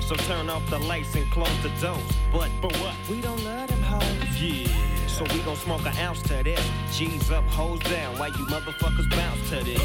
So 0.00 0.16
turn 0.26 0.50
off 0.50 0.68
the 0.68 0.80
lights 0.80 1.14
and 1.14 1.30
close 1.30 1.56
the 1.62 1.68
doors. 1.80 2.02
But 2.32 2.50
for 2.60 2.76
what? 2.82 2.96
We 3.08 3.20
don't 3.20 3.44
let 3.44 3.68
them 3.68 3.82
hoes. 3.82 4.42
Yeah. 4.42 5.01
So 5.12 5.24
we 5.34 5.40
gon' 5.42 5.56
smoke 5.56 5.84
an 5.84 5.96
ounce 5.98 6.22
to 6.22 6.42
this. 6.42 6.58
G's 6.90 7.30
up, 7.30 7.44
hoes 7.44 7.80
down, 7.80 8.18
while 8.18 8.30
you 8.30 8.46
motherfuckers 8.46 9.10
bounce 9.10 9.50
to 9.50 9.62
this. 9.62 9.78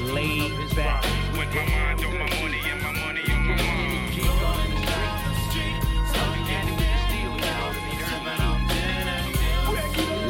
Laid 0.00 0.74
back. 0.74 1.04
With 1.36 1.54
my 1.54 1.64
mind 1.68 2.04
on 2.04 2.18
my 2.18 2.40
money 2.40 2.60
and 2.64 2.82
my 2.82 2.92
money 2.92 3.22
on 3.30 3.46
my 3.46 3.56
mind. 3.56 4.16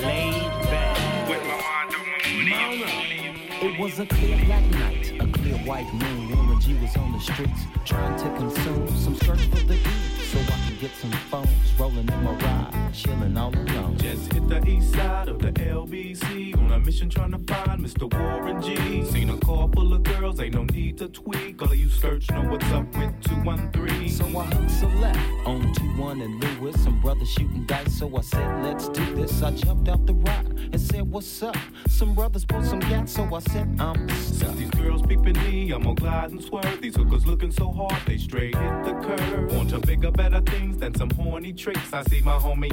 Laid 0.03 0.51
back. 0.69 1.29
With 1.29 1.43
my 1.47 1.57
mind 1.63 1.95
on 1.95 2.07
my 2.11 2.19
money 2.35 2.53
and 2.53 2.81
my 2.81 2.87
money. 2.87 3.73
It 3.73 3.81
was 3.81 3.99
a 4.01 4.07
clear 4.07 4.37
black 4.47 4.65
night, 4.65 5.13
a 5.21 5.27
clear 5.29 5.59
white 5.59 5.95
moon. 5.95 6.36
G 6.61 6.75
was 6.75 6.97
on 6.97 7.13
the 7.13 7.21
streets 7.21 7.63
trying 7.85 8.17
to 8.19 8.29
consume 8.37 8.89
some 8.89 9.15
search 9.17 9.45
for 9.47 9.65
the 9.67 9.75
E, 9.75 10.25
so 10.31 10.39
I 10.39 10.69
could 10.69 10.81
get 10.81 10.91
some 10.93 11.11
phones 11.31 11.73
rolling 11.79 12.09
in 12.09 12.25
my 12.25 12.33
ride, 12.33 12.86
chilling 12.97 13.37
all 13.37 13.55
alone. 13.55 13.97
Just 13.99 14.33
hit 14.33 14.49
the 14.49 14.67
east 14.67 14.95
side 14.95 15.29
of 15.29 15.39
the 15.39 15.53
LBC 15.53 16.57
on 16.59 16.73
a 16.73 16.79
mission 16.79 17.11
trying 17.11 17.33
to 17.33 17.39
find 17.53 17.85
Mr. 17.85 18.13
Warren 18.13 18.61
G. 18.63 19.05
Seen 19.05 19.31
a 19.31 19.37
car 19.39 19.69
full 19.75 19.93
of 19.93 20.03
girls, 20.03 20.41
ain't 20.41 20.55
no 20.55 20.65
need 20.65 20.99
to 20.99 21.09
tweak. 21.09 21.61
All 21.61 21.71
of 21.71 21.77
you 21.77 21.89
search 21.89 22.31
know 22.31 22.43
what's 22.43 22.67
up 22.73 22.87
with 22.97 23.13
213. 23.23 24.09
So 24.09 24.25
I 24.25 24.45
hooked 24.47 24.83
a 24.83 24.89
left 24.99 25.47
on 25.47 25.75
2-1 25.75 26.25
and 26.25 26.43
Lewis. 26.43 26.83
Some 26.83 27.01
brothers 27.01 27.29
shooting 27.29 27.67
dice, 27.67 27.99
so 27.99 28.17
I 28.17 28.21
said, 28.23 28.65
let's 28.65 28.89
do 28.89 29.15
this. 29.15 29.43
I 29.43 29.51
jumped 29.51 29.89
out 29.89 30.07
the 30.07 30.15
rock 30.15 30.47
and 30.47 30.81
said, 30.81 31.03
what's 31.03 31.43
up? 31.43 31.57
Some 31.89 32.15
brothers 32.15 32.45
pulled 32.45 32.65
some 32.65 32.81
gas, 32.81 33.13
so 33.13 33.35
I 33.35 33.41
said, 33.41 33.77
I'm 33.79 34.09
stuck. 34.09 34.57
These 34.57 34.71
girls 34.71 35.03
peeping 35.03 35.39
me, 35.45 35.71
I'm 35.73 35.83
gonna 35.83 35.95
glide 35.95 36.31
and 36.31 36.43
swerve. 36.43 36.81
These 36.81 36.97
hookers 36.97 37.27
looking 37.27 37.53
so 37.53 37.71
hard, 37.73 38.01
they 38.07 38.17
straight 38.17 38.57
hit 38.57 38.85
the 38.85 38.93
curve. 39.05 39.55
Want 39.55 39.71
to 39.71 39.81
bigger, 39.81 40.11
better 40.11 40.41
things 40.41 40.79
than 40.79 40.95
some 40.95 41.11
horny 41.11 41.53
tricks. 41.53 41.93
I 41.93 42.03
see 42.05 42.21
my 42.23 42.39
homie 42.39 42.73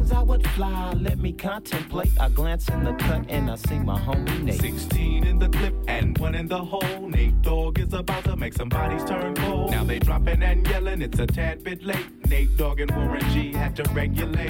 I 0.13 0.23
would 0.23 0.45
fly. 0.51 0.93
Let 0.93 1.19
me 1.19 1.31
contemplate. 1.33 2.11
I 2.19 2.29
glance 2.29 2.67
in 2.69 2.83
the 2.83 2.93
cut 2.93 3.25
and 3.29 3.49
I 3.49 3.55
see 3.55 3.79
my 3.79 3.99
homie 3.99 4.43
Nate. 4.43 4.61
16 4.61 5.25
in 5.25 5.39
the 5.39 5.49
clip 5.49 5.73
and 5.87 6.17
one 6.17 6.35
in 6.35 6.47
the 6.47 6.57
hole. 6.57 7.07
Nate 7.09 7.41
Dogg 7.41 7.79
is 7.79 7.93
about 7.93 8.23
to 8.25 8.35
make 8.35 8.53
some 8.53 8.69
bodies 8.69 9.03
turn 9.05 9.35
cold. 9.35 9.71
Now 9.71 9.83
they 9.83 9.99
dropping 9.99 10.43
and 10.43 10.67
yelling, 10.67 11.01
it's 11.01 11.19
a 11.19 11.27
tad 11.27 11.63
bit 11.63 11.83
late. 11.83 12.05
Nate 12.27 12.55
Dogg 12.57 12.79
and 12.79 12.91
Warren 12.91 13.21
G 13.31 13.53
had 13.53 13.75
to 13.77 13.83
regulate. 13.93 14.49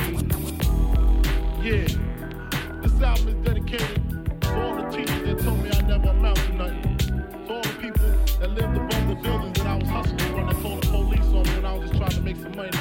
Yeah, 1.61 1.87
this 2.81 3.01
album 3.01 3.27
is 3.27 3.45
dedicated 3.45 4.41
to 4.41 4.61
all 4.61 4.75
the 4.75 4.89
teachers 4.89 5.23
that 5.23 5.39
told 5.39 5.63
me 5.63 5.69
I 5.71 5.81
never 5.81 6.09
amount 6.09 6.37
to 6.37 6.53
nothing. 6.53 6.97
To 6.97 7.53
all 7.53 7.61
the 7.61 7.75
people 7.79 8.09
that 8.39 8.49
lived 8.49 8.77
above 8.77 9.07
the 9.07 9.15
buildings 9.15 9.57
that 9.59 9.67
I 9.67 9.77
was 9.77 9.89
hustling 9.89 10.17
from 10.17 10.47
that 10.47 10.55
called 10.55 10.83
the 10.83 10.87
police 10.89 11.19
on 11.21 11.43
me 11.43 11.55
when 11.55 11.65
I 11.65 11.73
was 11.77 11.89
just 11.89 11.99
trying 11.99 12.11
to 12.11 12.21
make 12.21 12.37
some 12.37 12.55
money 12.55 12.80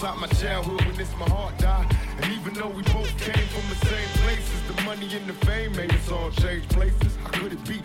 Inside 0.00 0.18
my 0.18 0.26
childhood 0.28 0.80
when 0.86 0.96
this 0.96 1.14
my 1.18 1.28
heart 1.28 1.58
died. 1.58 1.94
And 2.22 2.32
even 2.32 2.54
though 2.54 2.68
we 2.68 2.80
both 2.84 3.14
came 3.18 3.46
from 3.48 3.68
the 3.68 3.84
same 3.84 4.08
places, 4.24 4.62
the 4.74 4.82
money 4.84 5.14
and 5.14 5.26
the 5.26 5.34
fame 5.44 5.76
made 5.76 5.92
us 5.92 6.10
all 6.10 6.30
change 6.30 6.66
places. 6.70 7.18
How 7.22 7.28
could 7.32 7.52
it 7.52 7.62
be 7.68 7.82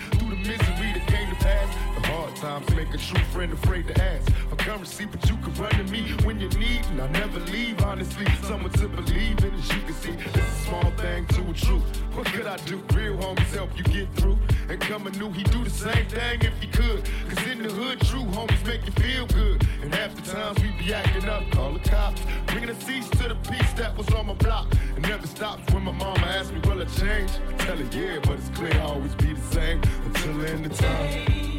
The 2.46 2.52
hard 2.52 2.68
times 2.68 2.78
make 2.78 2.94
a 2.94 2.98
true 3.00 3.24
friend 3.34 3.52
afraid 3.54 3.88
to 3.88 4.04
ask 4.04 4.32
for 4.50 4.56
currency, 4.58 5.06
but 5.06 5.28
you 5.28 5.36
can 5.38 5.52
run 5.56 5.72
to 5.72 5.84
me 5.86 6.12
when 6.26 6.40
you 6.40 6.48
need, 6.50 6.86
and 6.92 7.02
I 7.02 7.08
never 7.08 7.40
leave. 7.52 7.82
Honestly, 7.82 8.28
someone 8.44 8.72
to 8.74 8.88
believe 8.88 9.44
in, 9.44 9.52
as 9.56 9.74
you 9.74 9.82
can 9.82 9.94
see, 9.96 10.12
is 10.12 10.36
a 10.36 10.52
small 10.64 10.92
thing 10.92 11.26
to 11.26 11.42
a 11.42 11.54
truth. 11.54 11.84
What 12.14 12.28
could 12.28 12.46
I 12.46 12.58
do? 12.58 12.84
Real 12.94 13.18
homies 13.18 13.52
help 13.56 13.76
you 13.76 13.84
get 13.86 14.14
through. 14.14 14.38
And 14.70 14.80
coming 14.80 15.18
new, 15.18 15.32
he 15.32 15.42
do 15.42 15.64
the 15.64 15.72
same 15.72 16.06
thing 16.06 16.42
if 16.42 16.62
he 16.62 16.68
could. 16.68 17.10
Cause 17.30 17.48
in 17.48 17.64
the 17.64 17.72
hood, 17.72 18.00
true 18.02 18.26
homies 18.26 18.64
make 18.68 18.86
you 18.86 18.92
feel 18.92 19.26
good. 19.26 19.68
And 19.82 19.96
half 19.96 20.14
the 20.14 20.22
times 20.22 20.62
we 20.62 20.70
be 20.78 20.94
acting 20.94 21.28
up, 21.28 21.50
call 21.50 21.74
the 21.74 21.80
cops. 21.90 22.22
Bringing 22.46 22.70
a 22.70 22.80
cease 22.80 23.10
to 23.10 23.28
the 23.28 23.36
peace 23.50 23.74
that 23.74 23.98
was 23.98 24.08
on 24.14 24.28
my 24.28 24.36
block. 24.36 24.72
It 24.96 25.02
never 25.02 25.26
stops 25.26 25.74
when 25.74 25.84
my 25.86 25.94
mama 25.94 26.22
asks 26.22 26.52
me, 26.52 26.60
will 26.60 26.80
I 26.80 26.86
change? 26.86 27.32
I 27.50 27.58
tell 27.58 27.78
her, 27.78 27.98
yeah, 27.98 28.20
but 28.22 28.34
it's 28.34 28.50
clear 28.50 28.74
I'll 28.82 28.92
always 28.92 29.16
be 29.16 29.34
the 29.34 29.42
same 29.52 29.82
until 30.06 30.38
the 30.38 30.50
end 30.50 30.66
of 30.68 30.78
time. 30.78 31.55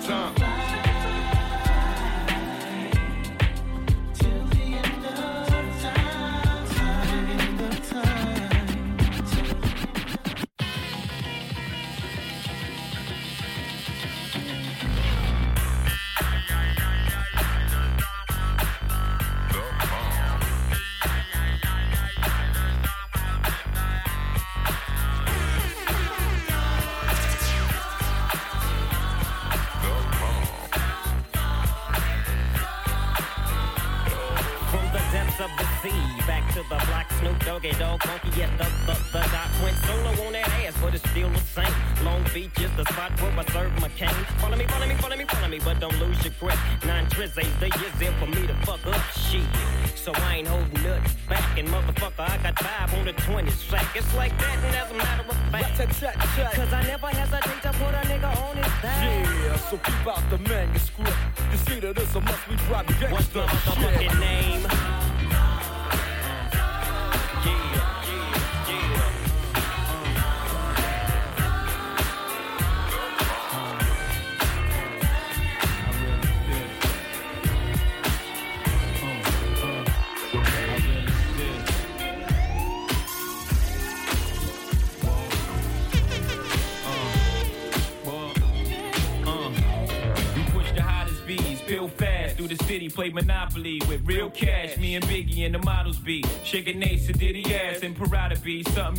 Time. 0.00 0.39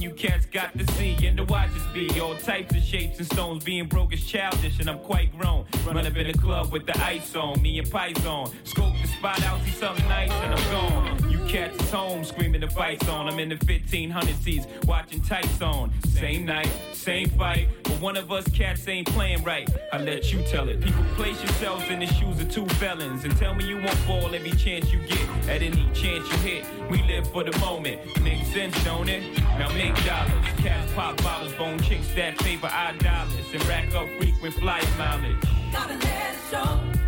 You 0.02 0.10
cats 0.12 0.46
got 0.48 0.78
to 0.78 0.92
see 0.94 1.16
and 1.28 1.38
to 1.38 1.44
watch 1.44 1.70
us 1.70 1.94
be. 1.94 2.20
All 2.20 2.36
types 2.36 2.76
of 2.76 2.82
shapes 2.82 3.20
and 3.20 3.28
stones, 3.28 3.64
being 3.64 3.88
broke 3.88 4.14
is 4.14 4.26
childish 4.26 4.80
and 4.80 4.90
I'm 4.90 5.00
quite 5.00 5.38
grown. 5.38 5.66
Run 5.86 5.98
up 5.98 6.16
in 6.16 6.28
the 6.28 6.38
club 6.38 6.72
with 6.72 6.86
the 6.86 6.98
ice 7.04 7.36
on, 7.36 7.62
me 7.62 7.80
and 7.80 7.90
Python. 7.90 8.52
Scope 8.64 8.94
the 9.02 9.08
spot 9.08 9.44
out, 9.44 9.62
see 9.62 9.72
something 9.72 10.08
nice 10.08 10.32
and 10.32 10.56
I'm 10.56 10.72
gone. 10.72 11.30
You 11.30 11.40
cats 11.48 11.82
is 11.84 11.92
home 11.92 12.24
screaming 12.24 12.62
the 12.62 12.68
fights 12.68 13.08
on. 13.08 13.28
I'm 13.28 13.38
in 13.40 13.50
the 13.50 13.56
1500 13.56 14.36
seats 14.38 14.68
watching 14.86 15.22
tights 15.22 15.62
on. 15.62 15.92
Same 16.10 16.46
night, 16.46 16.72
same 16.94 17.30
fight, 17.30 17.68
one 18.02 18.18
of 18.18 18.32
us 18.32 18.48
cats 18.50 18.88
ain't 18.88 19.08
playing 19.08 19.44
right. 19.44 19.70
I 19.94 20.00
let 20.00 20.34
you 20.34 20.42
tell 20.44 20.68
it. 20.70 20.82
People 20.82 21.04
place 21.16 21.40
yourselves 21.44 21.88
in 21.90 22.00
the 22.00 22.08
shoes 22.08 22.40
of 22.42 22.52
two 22.52 22.66
felons 22.76 23.24
and 23.24 23.38
tell 23.38 23.54
me 23.54 23.68
you 23.68 23.76
won't 23.76 23.98
fall 24.00 24.34
every 24.34 24.52
chance 24.52 24.92
you 24.92 25.00
get. 25.08 25.22
At 25.48 25.62
any 25.62 25.88
chance 25.94 26.30
you 26.32 26.38
hit, 26.40 26.66
we 26.90 27.04
live 27.04 27.32
for 27.32 27.44
the 27.44 27.58
moment. 27.60 28.00
Makes 28.24 28.48
sense, 28.48 28.84
don't 28.84 29.08
it? 29.08 29.24
Now 29.60 29.72
make 29.74 29.96
dollars. 30.04 30.46
Cats 30.58 30.92
pop 30.94 31.22
bottles, 31.22 31.54
bone 31.54 31.80
chicks 31.80 32.08
that 32.16 32.42
favor 32.42 32.68
our 32.68 32.94
dollars 32.94 33.34
and 33.54 33.64
rack 33.68 33.94
up 33.94 34.08
frequent 34.18 34.56
flyer 34.56 34.82
mileage. 34.98 35.38
Gotta 35.72 35.94
let 35.94 36.34
it 36.34 36.40
show. 36.50 37.01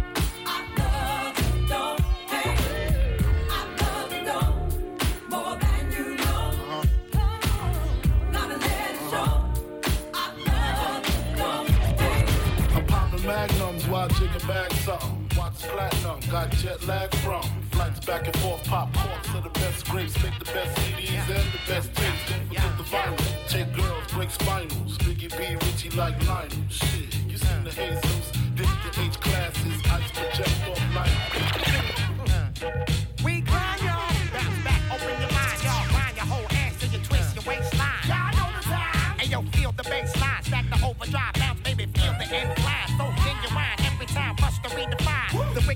Magnums 13.48 13.88
while 13.88 14.08
jigging 14.10 14.48
bags 14.48 14.88
up. 14.88 15.04
Watch 15.38 15.64
platinum, 15.64 16.20
got 16.32 16.50
jet 16.52 16.86
lag 16.88 17.14
from. 17.16 17.44
Flights 17.72 18.00
back 18.06 18.26
and 18.26 18.38
forth, 18.38 18.64
pop 18.66 18.94
corks 18.94 19.36
are 19.36 19.42
the 19.42 19.50
best 19.50 19.86
grapes. 19.90 20.24
Make 20.24 20.40
the 20.40 20.46
best 20.46 20.78
CDs 20.80 21.30
and 21.30 21.52
the 21.52 21.60
best 21.68 21.94
tapes. 21.96 22.30
Don't 22.30 22.48
forget 22.48 22.78
the 22.78 22.84
vinyl. 22.84 23.50
Take 23.50 23.74
girls, 23.74 24.08
break 24.14 24.30
spinals. 24.30 24.98
Biggie 25.00 25.30
B, 25.38 25.56
Richie 25.66 25.90
like 25.98 26.16
Lionel. 26.28 26.70
Shit, 26.70 27.16
you 27.28 27.38
seen 27.38 27.64
the 27.64 27.72
Jesus. 27.72 28.32
Did 28.56 28.70
the 28.84 28.92
H 29.02 29.20
classes, 29.20 29.82
ice 29.92 30.12
project 30.12 30.70
off 30.70 30.82
like. 30.96 31.12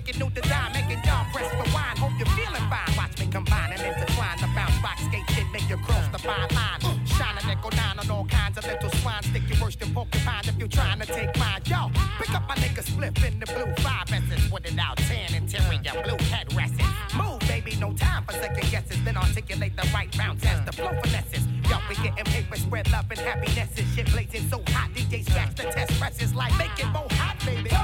Wicked 0.08 0.20
new 0.20 0.30
design. 0.30 0.72
Making 0.74 1.04
y'all 1.04 1.26
press 1.32 1.52
rewind. 1.54 2.00
Hope 2.00 2.12
you're 2.18 2.28
feeling 2.36 2.66
fine. 2.70 2.92
Watch 2.96 3.20
me 3.20 3.28
combine 3.28 3.72
and 3.74 3.82
intertwine. 3.82 4.38
The 4.40 4.48
bounce 4.56 4.78
rock 4.84 4.98
skate 5.00 5.30
shit 5.32 5.48
make 5.52 5.70
you 5.70 5.78
cross 5.78 6.08
the 6.12 6.20
fine 6.20 6.50
line. 6.56 6.80
Shine 7.06 7.38
a 7.42 7.48
nickel 7.48 7.72
nine 7.72 8.00
on 8.00 8.10
all 8.10 8.26
kinds 8.26 8.58
of 8.58 8.66
little 8.66 8.90
swine. 9.02 9.24
Stick 9.24 9.44
your 9.50 9.60
worst 9.62 9.82
in 9.82 9.94
porcupine 9.94 10.46
if 10.46 10.58
you're 10.58 10.68
trying 10.68 11.00
to 11.00 11.06
take 11.06 11.36
find 11.36 11.68
yo. 11.68 11.92
Pick 12.20 12.34
up 12.34 12.48
my 12.48 12.56
nigga 12.56 12.84
Spliff 12.84 13.18
in 13.28 13.40
the 13.40 13.46
blue 13.48 13.72
five 13.84 14.12
S's 14.12 14.52
with 14.52 14.66
it 14.66 14.80
out 14.80 14.98
tan 14.98 15.34
interior 15.34 16.04
blue 16.04 16.22
head 16.32 16.48
headrests. 16.48 16.80
Move, 17.18 17.40
baby, 17.48 17.76
no 17.80 17.94
time 17.94 18.24
for 18.26 18.34
second 18.34 18.70
guesses. 18.72 19.04
Then 19.04 19.18
articulate 19.18 19.76
the 19.76 19.88
right 19.94 20.16
round 20.18 20.44
as 20.46 20.66
the 20.66 20.72
flow 20.72 20.94
finesses. 21.04 21.46
Yo, 21.70 21.78
we 21.90 21.96
getting 21.96 22.26
paper, 22.26 22.56
spread 22.56 22.90
love 22.92 23.06
and 23.10 23.20
happiness. 23.20 23.70
and 23.78 23.88
Shit 23.94 24.12
blazing 24.12 24.48
so 24.50 24.62
hot, 24.68 24.90
DJ 24.94 25.26
scratch 25.26 25.56
the 25.56 25.64
test 25.64 26.00
presses 26.00 26.34
like 26.34 26.58
make 26.58 26.80
it 26.80 26.88
more 26.88 27.08
hot, 27.12 27.38
baby. 27.46 27.77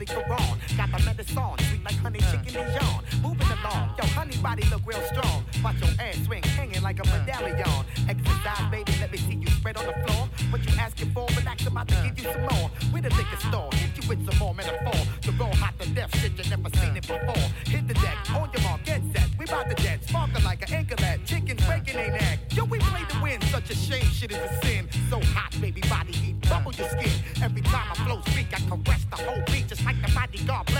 Holy 0.00 0.22
Quran. 0.22 0.76
Got 0.76 0.98
the 0.98 1.04
medicine, 1.04 1.68
sweet 1.68 1.84
like 1.84 1.94
honey 1.96 2.20
chicken 2.20 2.52
Dijon. 2.54 3.04
Moving 3.22 3.48
along, 3.60 3.90
yo, 3.98 4.06
honey 4.16 4.36
body 4.38 4.64
look 4.70 4.80
real 4.86 5.02
strong. 5.02 5.44
Watch 5.62 5.76
your 5.80 5.90
ass 6.00 6.16
swing, 6.24 6.42
hanging 6.42 6.82
like 6.82 6.98
a 7.00 7.06
medallion. 7.08 7.84
Exercise, 8.08 8.70
baby, 8.70 8.92
let 9.00 9.12
me 9.12 9.18
see 9.18 9.34
you 9.34 9.46
spread 9.48 9.76
on 9.76 9.86
the 9.86 9.92
floor. 9.92 10.28
What 10.50 10.64
you 10.64 10.74
asking 10.78 11.10
for? 11.12 11.26
Relax, 11.36 11.66
I'm 11.66 11.72
about 11.72 11.88
to 11.88 11.96
give 12.02 12.18
you 12.18 12.32
some 12.32 12.42
more. 12.42 12.70
With 12.92 13.06
a 13.06 13.10
liquor 13.10 13.36
store, 13.48 13.68
hit 13.74 14.02
you 14.02 14.08
with 14.08 14.24
some 14.24 14.38
more 14.38 14.54
metaphor. 14.54 15.00
The 15.22 15.32
raw 15.32 15.52
hot 15.54 15.78
to 15.80 15.88
death 15.90 16.16
shit 16.18 16.32
you 16.38 16.48
never 16.48 16.70
seen 16.78 16.96
it 16.96 17.06
before. 17.06 17.44
Hit 17.66 17.86
the 17.86 17.94
deck, 17.94 18.16
on 18.30 18.50
your 18.52 18.62
mark, 18.62 18.84
get 18.84 19.02
set. 19.12 19.28
We 19.38 19.44
bout 19.46 19.68
to 19.68 19.74
jet, 19.82 20.02
sparkle 20.04 20.42
like 20.42 20.62
an 20.68 20.74
anchor 20.74 20.96
lad. 20.96 21.26
Chickens 21.26 21.62
breaking 21.66 21.96
they 21.96 22.10
neck. 22.10 22.38
Yo, 22.52 22.64
we 22.64 22.78
play 22.78 23.04
to 23.08 23.22
win, 23.22 23.40
such 23.52 23.68
a 23.70 23.74
shame, 23.74 24.04
shit 24.04 24.30
is 24.30 24.38
a 24.38 24.66
sin. 24.66 24.88
So 25.10 25.20
hot, 25.34 25.52
baby, 25.60 25.82
body 25.82 26.12
heat, 26.12 26.40
bubble 26.48 26.72
your 26.72 26.88
skin. 26.88 27.12
Every 27.42 27.62
time 27.62 27.86
I 27.90 27.94
flow 28.04 28.20
speak, 28.32 28.48
I 28.54 28.60
caress 28.60 29.04
the 29.10 29.16
whole 29.16 29.42
bodyguard 30.46 30.66
bless. 30.66 30.79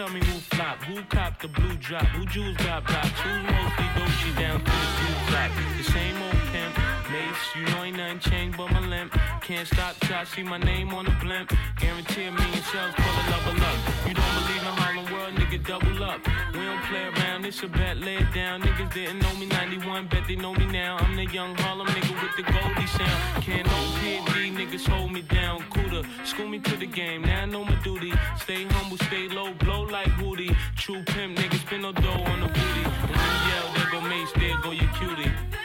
Tell 0.00 0.08
me 0.08 0.20
who 0.20 0.40
flop, 0.56 0.82
who 0.84 1.02
cop 1.14 1.42
the 1.42 1.48
blue 1.48 1.76
drop, 1.76 2.06
who 2.06 2.24
jewels 2.24 2.56
got 2.56 2.82
blocks, 2.86 3.20
who's 3.20 3.42
mostly 3.42 3.86
Dolce 3.94 4.32
down 4.40 4.58
to 4.58 4.64
the 4.64 4.90
blue 4.96 5.18
flop. 5.28 5.50
The 5.76 5.84
same 5.84 6.22
old 6.22 6.49
you 7.54 7.64
know 7.66 7.84
ain't 7.84 7.96
nothing 7.96 8.18
changed 8.20 8.56
but 8.56 8.70
my 8.72 8.80
limp. 8.80 9.12
Can't 9.42 9.66
stop 9.66 9.94
till 10.00 10.16
I 10.16 10.24
see 10.24 10.42
my 10.42 10.58
name 10.58 10.94
on 10.94 11.04
the 11.04 11.14
blimp. 11.22 11.52
Guarantee 11.78 12.24
a 12.24 12.32
million 12.32 12.62
sales, 12.70 12.94
pull 12.96 13.14
a 13.20 13.24
level 13.30 13.64
up. 13.64 13.78
You 14.06 14.14
don't 14.14 14.34
believe 14.38 14.62
in 14.68 14.74
Harlem 14.80 15.12
World, 15.12 15.34
nigga, 15.34 15.66
double 15.66 16.02
up. 16.04 16.20
We 16.52 16.60
don't 16.60 16.82
play 16.84 17.04
around, 17.04 17.46
it's 17.46 17.62
a 17.62 17.68
bet, 17.68 17.96
lay 17.98 18.16
it 18.16 18.32
down. 18.32 18.62
Niggas 18.62 18.92
didn't 18.92 19.18
know 19.20 19.34
me 19.36 19.46
91, 19.46 20.08
bet 20.08 20.24
they 20.28 20.36
know 20.36 20.54
me 20.54 20.66
now. 20.66 20.96
I'm 20.98 21.16
the 21.16 21.26
young 21.26 21.54
Harlem 21.56 21.86
nigga 21.88 22.14
with 22.22 22.36
the 22.36 22.44
Goldie 22.52 22.86
sound. 22.86 23.44
Can't 23.44 23.66
no 23.66 23.78
PD, 24.00 24.52
niggas 24.54 24.86
hold 24.88 25.12
me 25.12 25.22
down. 25.22 25.64
Cooler, 25.70 26.02
school 26.24 26.48
me 26.48 26.58
to 26.60 26.76
the 26.76 26.86
game, 26.86 27.22
now 27.22 27.42
I 27.42 27.46
know 27.46 27.64
my 27.64 27.76
duty. 27.82 28.12
Stay 28.38 28.64
humble, 28.64 28.98
stay 28.98 29.28
low, 29.28 29.52
blow 29.54 29.82
like 29.82 30.10
Hootie. 30.20 30.54
True 30.76 31.02
pimp, 31.04 31.38
niggas 31.38 31.60
spin 31.60 31.82
no 31.82 31.92
dough 31.92 32.24
on 32.32 32.40
the 32.40 32.48
booty. 32.48 32.84
And 32.84 33.10
when 33.10 33.30
you 33.34 33.40
yell, 33.50 33.66
there 33.74 33.90
go 33.90 34.00
Mase, 34.00 34.32
there 34.36 34.58
go 34.62 34.70
your 34.70 34.90
cutie. 34.94 35.59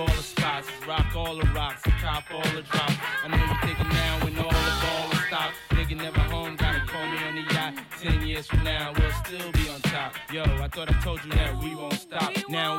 All 0.00 0.06
the 0.06 0.22
spots, 0.22 0.68
rock 0.86 1.14
all 1.14 1.36
the 1.36 1.46
rocks, 1.48 1.82
cop 2.00 2.24
all 2.32 2.42
the 2.54 2.62
drops. 2.62 2.94
I 3.22 3.28
know 3.28 3.36
you're 3.36 3.60
thinking 3.60 3.88
now 3.88 4.24
when 4.24 4.38
all 4.38 4.50
the 4.50 4.76
ball 4.82 5.12
is 5.12 5.20
stopped. 5.26 5.54
Nigga 5.70 5.96
never 5.96 6.20
home, 6.20 6.56
gotta 6.56 6.80
call 6.86 7.06
me 7.06 7.18
on 7.28 7.34
the 7.36 7.54
yacht. 7.54 7.74
Ten 8.00 8.26
years 8.26 8.46
from 8.46 8.64
now, 8.64 8.92
we'll 8.96 9.12
still 9.24 9.52
be 9.52 9.68
on 9.68 9.80
top. 9.82 10.14
Yo, 10.32 10.42
I 10.42 10.68
thought 10.68 10.88
I 10.90 10.98
told 11.00 11.22
you 11.24 11.30
that 11.32 11.56
we 11.62 11.74
won't 11.74 11.94
stop. 11.94 12.32
Now 12.48 12.78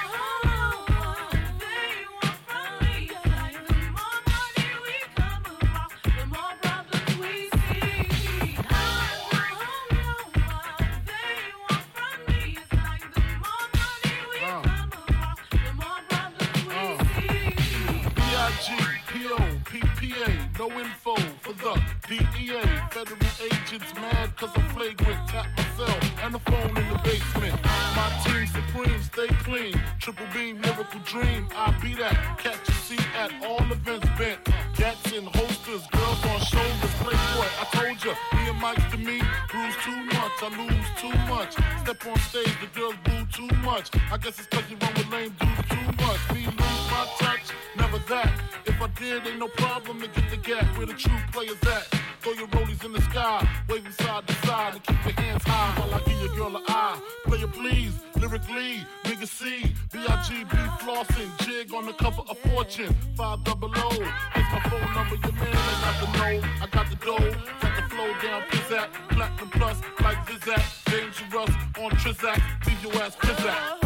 For 21.53 21.75
the 22.07 22.17
DEA. 22.17 22.61
Federal 22.91 23.17
agents 23.41 23.93
mad 23.95 24.35
cause 24.35 24.49
I'm 24.55 24.69
flagrant. 24.69 25.27
Tap 25.27 25.47
myself 25.57 26.23
and 26.23 26.33
the 26.33 26.39
phone 26.39 26.77
in 26.77 26.87
the 26.89 26.99
basement. 27.03 27.55
My 27.95 28.09
team 28.23 28.47
supreme, 28.47 29.01
stay 29.01 29.27
clean. 29.43 29.81
Triple 29.99 30.25
beam, 30.33 30.61
miracle 30.61 30.99
dream. 31.05 31.47
I 31.55 31.71
be 31.81 31.93
that. 31.95 32.37
Catch 32.37 32.69
a 32.69 32.71
seat 32.71 33.07
at 33.17 33.31
all 33.45 33.63
events 33.71 34.07
bent. 34.17 34.39
Gats 34.75 35.11
in 35.11 35.25
holsters, 35.25 35.83
girls 35.91 36.25
on 36.25 36.39
shoulders. 36.41 36.93
Playboy, 37.01 37.49
I 37.59 37.67
told 37.71 38.05
ya, 38.05 38.13
me 38.33 38.49
and 38.49 38.59
Mike's 38.59 38.91
to 38.91 38.97
me. 38.97 39.21
Bruise 39.49 39.75
too 39.83 40.03
much, 40.05 40.35
I 40.41 40.49
lose 40.57 40.89
too 41.01 41.17
much. 41.29 41.53
Step 41.83 42.05
on 42.07 42.19
stage, 42.19 42.55
the 42.61 42.79
girls 42.79 42.95
boo 43.03 43.20
too 43.47 43.55
much. 43.57 43.89
I 44.11 44.17
guess 44.17 44.39
it's 44.39 44.47
cause 44.47 44.63
you 44.69 44.77
run 44.77 44.93
with 44.93 45.11
lame 45.11 45.35
dudes 45.39 45.69
too 45.69 46.03
much. 46.03 46.21
Me 46.33 46.45
lose 46.45 46.85
my 46.91 47.07
touch, 47.19 47.51
never 47.77 47.97
that. 48.09 48.31
If 48.65 48.81
I 48.81 48.87
did, 48.99 49.27
ain't 49.27 49.39
no 49.39 49.47
problem 49.47 50.01
to 50.01 50.07
get 50.07 50.29
the 50.29 50.37
gap 50.37 50.65
where 50.77 50.87
the 50.87 50.93
true 50.93 51.17
players 51.31 51.61
at. 51.63 51.87
Throw 52.21 52.33
your 52.33 52.47
rollies 52.47 52.83
in 52.85 52.93
the 52.93 53.01
sky, 53.01 53.47
waving 53.67 53.91
side 53.93 54.27
to 54.27 54.33
side, 54.45 54.73
and 54.73 54.83
keep 54.83 55.05
your 55.05 55.25
hands 55.25 55.43
high 55.43 55.79
while 55.79 55.93
I 55.95 55.99
give 56.05 56.19
your 56.21 56.35
girl 56.35 56.55
an 56.55 56.63
eye. 56.67 56.99
Player 57.25 57.47
please, 57.47 57.93
lyrically, 58.15 58.85
nigga 59.05 59.27
C, 59.27 59.73
B-I-G-B 59.91 60.57
flossing, 60.83 61.31
jig 61.39 61.73
on 61.73 61.87
the 61.87 61.93
cover 61.93 62.21
of 62.29 62.37
Fortune, 62.39 62.95
five 63.15 63.43
double 63.43 63.71
O. 63.75 63.89
It's 64.35 64.51
my 64.53 64.61
phone 64.69 64.93
number, 64.93 65.15
your 65.15 65.33
man, 65.33 65.55
I 65.55 65.81
got 65.81 65.97
the 65.99 66.17
know, 66.17 66.47
I 66.61 66.67
got 66.67 66.89
the 66.91 66.95
dough, 66.97 67.35
got 67.59 67.75
the 67.75 67.89
flow 67.89 68.13
down, 68.21 68.43
pizzazz, 68.51 68.87
platinum 69.09 69.49
plus, 69.49 69.81
like 70.01 70.17
Zizak, 70.27 70.80
dangerous 70.91 71.55
on 71.79 71.91
Trizak, 71.91 72.41
leave 72.67 72.83
your 72.83 73.01
ass 73.01 73.15
pizzazz. 73.15 73.81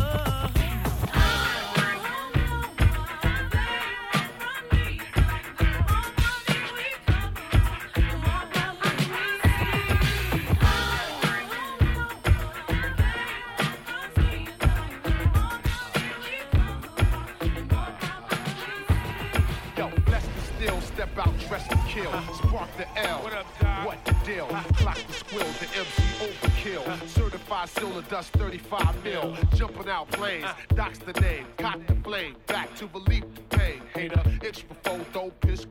Yo, 19.78 19.92
let's 20.10 20.26
be 20.26 20.40
still, 20.42 20.82
step 20.82 21.10
out, 21.20 21.38
dress 21.48 21.68
to 21.68 21.78
kill. 21.88 22.12
Spark 22.34 22.70
the 22.78 22.88
L. 22.98 23.20
What 23.20 23.34
up, 23.34 23.46
What 23.86 24.04
the 24.06 24.16
deal? 24.26 24.48
Clock 24.48 24.98
the 25.06 25.14
squill, 25.14 25.60
the 25.60 25.68
MC 25.78 26.45
overkill. 26.66 27.08
Certified 27.08 27.70
silver 27.70 28.02
dust 28.10 28.32
35 28.34 29.04
mil. 29.04 29.38
Jumping 29.56 29.90
out 29.90 30.10
planes. 30.12 30.48
Doc's 30.74 31.00
the 31.00 31.14
name. 31.22 31.46
Caught 31.58 31.88
the 31.88 31.96
flame. 31.96 32.36
Back 32.48 32.76
to 32.76 32.88
relief 32.88 33.24
the 33.36 33.58
pain. 33.58 33.82
Hater, 33.94 34.22
itch 34.44 34.68
before 34.68 35.00
dope, 35.14 35.40
piss. 35.42 35.66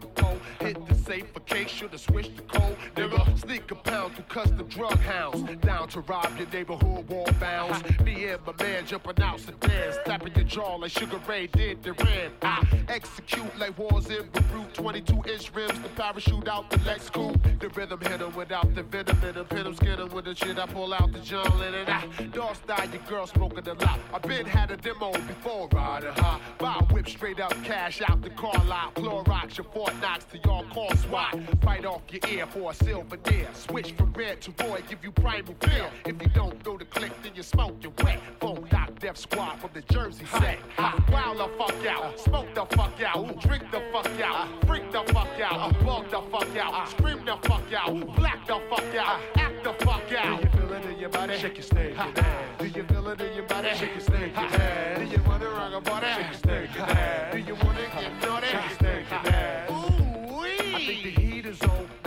Hit 0.60 0.86
the 0.86 0.94
safe 0.94 1.26
for 1.32 1.40
case, 1.40 1.68
should've 1.68 2.00
switched 2.00 2.36
the 2.36 2.42
code. 2.42 2.76
Nigga, 2.96 3.23
sneak 3.54 3.70
a 3.70 3.74
pound 3.76 4.14
through 4.14 4.24
custom 4.24 4.66
drug 4.68 4.98
hounds. 5.00 5.42
Down 5.60 5.88
to 5.88 6.00
rob 6.00 6.30
your 6.38 6.48
neighborhood 6.48 7.08
wall 7.08 7.28
bounds. 7.38 7.82
Me 8.00 8.24
and 8.24 8.44
my 8.44 8.52
man 8.60 8.84
jumping 8.84 9.22
out 9.22 9.38
sedans. 9.38 9.96
Tapping 10.04 10.34
your 10.34 10.44
jaw 10.44 10.74
like 10.76 10.90
Sugar 10.90 11.20
Ray 11.28 11.46
did 11.46 11.82
the 11.82 11.92
ran. 11.92 12.32
I 12.42 12.66
execute 12.88 13.56
like 13.58 13.78
wars 13.78 14.06
in 14.10 14.28
Beirut. 14.32 14.74
22 14.74 15.14
inch 15.32 15.52
rims, 15.54 15.80
the 15.80 15.88
parachute 15.90 16.48
out 16.48 16.68
the 16.68 16.78
Lex 16.78 17.10
coupe. 17.10 17.40
The 17.60 17.68
rhythm 17.68 18.00
hit 18.00 18.20
him 18.20 18.34
without 18.34 18.74
the 18.74 18.82
venom 18.82 19.22
in 19.22 19.34
him. 19.34 19.46
Hit 19.48 19.66
him, 19.66 19.74
skin 19.74 20.00
him 20.00 20.08
with 20.08 20.24
the 20.24 20.34
shit. 20.34 20.58
I 20.58 20.66
pull 20.66 20.92
out 20.92 21.12
the 21.12 21.20
John 21.20 21.58
Lennon. 21.58 21.86
I 21.88 22.06
dog 22.32 22.56
style, 22.56 22.88
your 22.90 23.02
girl 23.08 23.26
smoking 23.26 23.68
a 23.68 23.74
lot. 23.74 24.00
I 24.12 24.18
been 24.18 24.46
had 24.46 24.72
a 24.72 24.76
demo 24.76 25.12
before 25.12 25.68
riding 25.72 26.12
high. 26.12 26.40
Buy 26.58 26.78
a 26.80 26.84
whip 26.92 27.08
straight 27.08 27.38
up, 27.38 27.52
cash 27.62 28.02
out 28.08 28.20
the 28.20 28.30
car 28.30 28.64
lot. 28.64 28.94
Clorox 28.96 29.58
your 29.58 29.66
Fort 29.72 29.94
Knox 30.00 30.24
to 30.24 30.38
y'all 30.38 30.64
call 30.72 30.94
SWAT. 30.96 31.38
Fight 31.62 31.84
off 31.84 32.02
your 32.10 32.20
ear 32.32 32.46
for 32.46 32.72
a 32.72 32.74
silver 32.74 33.16
deer. 33.18 33.43
Switch 33.52 33.92
from 33.92 34.12
red 34.12 34.40
to 34.42 34.50
boy, 34.52 34.82
give 34.88 35.02
you 35.02 35.10
primal 35.12 35.54
fear. 35.60 35.90
If 36.06 36.20
you 36.20 36.28
don't 36.28 36.64
know 36.64 36.76
the 36.76 36.84
click, 36.84 37.12
then 37.22 37.32
you 37.34 37.42
smoke, 37.42 37.76
you 37.82 37.92
wet. 38.02 38.20
Phone 38.40 38.66
Doc 38.70 38.98
Def 38.98 39.16
Squad 39.16 39.58
from 39.60 39.70
the 39.74 39.82
Jersey 39.92 40.24
set. 40.26 40.58
Wild 41.10 41.38
the 41.38 41.48
fuck 41.58 41.86
out, 41.86 42.18
smoke 42.20 42.54
the 42.54 42.64
fuck 42.76 43.00
out, 43.02 43.40
drink 43.40 43.64
the 43.70 43.82
fuck 43.92 44.20
out, 44.20 44.48
freak 44.66 44.90
the 44.92 45.02
fuck 45.12 45.40
out, 45.40 45.84
bug 45.84 46.10
the 46.10 46.20
fuck 46.30 46.56
out, 46.56 46.88
scream 46.88 47.24
the 47.24 47.36
fuck 47.48 47.72
out, 47.72 48.16
black 48.16 48.46
the 48.46 48.60
fuck 48.70 48.94
out, 48.94 49.20
act 49.36 49.64
the 49.64 49.72
fuck 49.84 50.12
out. 50.12 50.40
Do 50.40 50.46
you 50.46 50.50
feel 50.50 50.72
it 50.72 50.84
in 50.84 50.98
your 50.98 51.08
body? 51.10 51.36
Shake 51.38 51.54
your 51.54 51.62
snake, 51.62 51.96
Do 52.58 52.66
you 52.66 52.84
feel 52.84 53.08
it 53.08 53.20
in 53.20 53.34
your 53.34 53.46
body? 53.46 53.68
Shake 53.74 53.92
your 53.92 54.00
snake, 54.00 54.34
Do 54.34 55.04
you 55.04 55.22
wanna 55.26 55.50
rock 55.50 55.72
a 55.72 55.80
body? 55.80 56.06
Shake 56.16 56.74
your 56.76 56.86
snake, 56.86 57.32
Do 57.32 57.38
you 57.38 57.54
wanna 57.54 57.86
get 57.98 58.22
naughty? 58.22 58.46
Shake 58.46 58.68
your 58.68 58.78
snake, 58.78 59.06
Ooh-wee. 59.70 60.74
I 60.74 61.23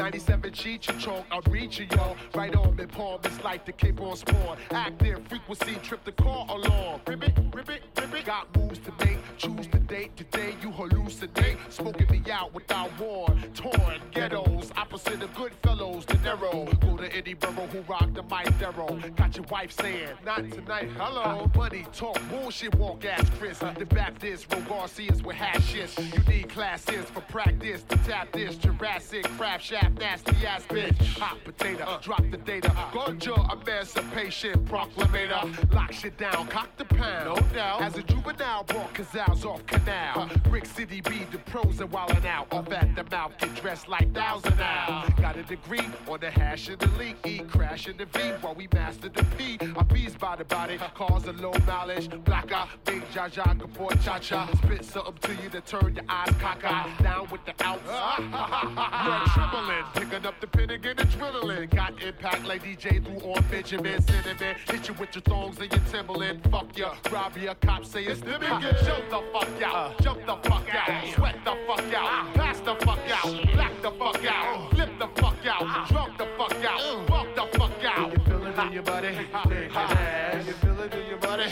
97 0.07 0.53
cheat 0.53 0.87
your 0.87 0.97
choke, 0.99 1.25
I'm 1.29 1.41
reaching 1.51 1.89
y'all. 1.91 2.15
Right 2.33 2.55
on 2.55 2.77
mid 2.77 2.89
palm, 2.89 3.19
it's 3.25 3.43
like 3.43 3.65
the 3.65 3.73
cape 3.73 3.99
on 3.99 4.15
spawn. 4.15 4.57
Active 4.71 5.19
frequency, 5.27 5.75
trip 5.83 6.01
the 6.05 6.13
car 6.13 6.45
along. 6.47 7.01
Rip 7.05 7.23
it, 7.23 7.37
rip 7.53 7.69
it, 7.69 7.81
rip 7.97 8.13
it. 8.15 8.23
Got 8.23 8.55
moves 8.55 8.79
to 8.79 8.93
make, 9.05 9.17
choose 9.37 9.67
the 9.67 9.79
date. 9.79 10.15
Today 10.15 10.55
you 10.61 10.69
hallucinate. 10.69 10.96
Today, 11.07 11.55
smoking 11.69 12.07
me 12.11 12.21
out 12.29 12.53
without 12.53 12.91
war. 12.99 13.27
Torn 13.53 14.01
ghettos, 14.11 14.71
opposite 14.75 15.23
of 15.23 15.33
good 15.35 15.53
fellows, 15.63 16.05
the 16.05 16.15
narrow. 16.15 16.65
Go 16.81 16.97
to 16.97 17.11
any 17.15 17.33
borough 17.33 17.65
who 17.67 17.79
rock 17.81 18.13
the 18.13 18.23
mic 18.23 18.59
Darrow. 18.59 18.99
Got 19.15 19.37
your 19.37 19.45
wife 19.49 19.71
saying, 19.71 20.09
not 20.25 20.49
tonight, 20.51 20.89
hello. 20.97 21.49
Money 21.55 21.85
talk, 21.93 22.19
bullshit 22.29 22.75
walk 22.75 23.05
ass 23.05 23.25
Chris. 23.39 23.57
The 23.57 23.85
Baptist, 23.85 24.53
Ro 24.53 24.61
Garcias 24.67 25.23
with 25.23 25.37
hashes. 25.37 25.97
You 25.97 26.19
need 26.27 26.49
classes 26.49 27.05
for 27.05 27.21
practice 27.21 27.83
to 27.83 27.95
tap 27.97 28.31
this 28.33 28.57
Jurassic 28.57 29.23
crab 29.37 29.61
shaft, 29.61 29.97
nasty 29.99 30.35
ass 30.45 30.65
bitch. 30.67 31.17
Hot 31.19 31.37
potato, 31.45 31.99
drop 32.01 32.23
the 32.29 32.37
data. 32.37 32.69
Ganja 32.91 33.53
emancipation 33.53 34.65
proclamator. 34.65 35.73
Lock 35.73 35.93
shit 35.93 36.17
down, 36.17 36.47
cock 36.47 36.69
the 36.77 36.85
pound. 36.85 37.25
No 37.25 37.35
doubt. 37.53 37.81
As 37.81 37.95
a 37.97 38.03
juvenile, 38.03 38.63
brought 38.65 38.93
Cazals 38.93 39.45
off 39.45 39.65
canal. 39.65 40.29
Brick 40.49 40.65
City 40.65 40.96
be 41.01 41.25
the 41.31 41.37
pros 41.39 41.79
and 41.79 41.91
wildin' 41.91 42.25
out. 42.25 42.51
Off 42.51 42.71
at 42.71 42.95
the 42.95 43.03
mouth, 43.05 43.33
get 43.39 43.55
dressed 43.55 43.87
like 43.87 44.13
thousand 44.13 44.59
out. 44.59 45.15
Got 45.17 45.37
a 45.37 45.43
degree 45.43 45.87
on 46.07 46.19
the 46.19 46.31
hash 46.31 46.69
of 46.69 46.79
the 46.79 46.87
leak. 46.97 47.17
E 47.25 47.39
crash 47.39 47.87
in 47.87 47.97
the 47.97 48.05
V 48.05 48.19
while 48.41 48.55
we 48.55 48.67
master 48.73 49.09
the 49.09 49.23
P. 49.37 49.57
Bees 49.97 50.15
by 50.15 50.35
the 50.35 50.45
body, 50.45 50.77
cause 50.93 51.25
a 51.25 51.33
low 51.33 51.53
mileage. 51.65 52.09
Black 52.23 52.51
eye, 52.51 52.67
big 52.85 53.01
jaja, 53.11 53.57
kapor 53.57 53.91
cha 54.03 54.19
cha. 54.19 54.47
Spit 54.63 54.85
something 54.85 55.15
to 55.21 55.43
you 55.43 55.49
to 55.49 55.61
turn 55.61 55.95
your 55.95 56.05
eyes 56.07 56.29
cockeyed. 56.39 57.03
Down 57.03 57.27
with 57.31 57.41
the 57.45 57.53
outs. 57.63 57.81
You're 59.07 59.27
trembling, 59.33 59.85
picking 59.93 60.25
up 60.25 60.39
the 60.39 60.47
pin 60.47 60.69
and 60.69 60.83
adrenaline. 60.83 61.69
Got 61.75 62.01
impact 62.01 62.45
like 62.45 62.63
DJ 62.63 63.03
through 63.03 63.31
on 63.31 63.43
Benjamin 63.49 64.01
Cinnamon. 64.01 64.55
Hit 64.67 64.87
you 64.87 64.93
with 64.95 65.15
your 65.15 65.21
thongs 65.23 65.57
and 65.59 65.71
your 65.71 65.81
Timberland. 65.91 66.41
Fuck 66.51 66.77
ya, 66.77 66.95
rob 67.11 67.37
ya, 67.37 67.53
cops 67.61 67.89
say 67.91 68.05
it's 68.05 68.21
the 68.21 68.37
biggest. 68.39 68.85
Jump 68.85 69.09
the 69.09 69.23
fuck 69.33 69.61
out, 69.63 70.01
jump 70.01 70.19
the 70.25 70.35
fuck 70.49 70.75
out, 70.75 70.86
sweat 71.13 71.35
the 71.43 71.55
fuck 71.67 71.93
out, 71.93 72.33
pass 72.33 72.59
the 72.61 72.75
fuck 72.85 72.99
out, 73.11 73.53
black 73.53 73.81
the 73.81 73.91
fuck 73.91 74.25
out, 74.25 74.71
flip 74.71 74.89
the 74.99 75.07
fuck 75.21 75.45
out, 75.45 75.87
drunk 75.89 76.17
the 76.17 76.25
fuck 76.37 76.65
out, 76.65 77.07
fuck 77.07 77.35
the 77.35 77.57
fuck 77.57 77.83
out. 77.83 78.13
Do 78.13 78.19
you 78.19 78.25
feel 78.25 78.47
it 78.47 78.57
in 78.57 78.73
your 78.73 78.83
body? 78.83 79.09
Do 79.09 79.17
you 79.17 80.53
feel 80.53 80.79
it 80.81 80.93
in 80.93 81.07
your 81.07 81.17
body? 81.17 81.49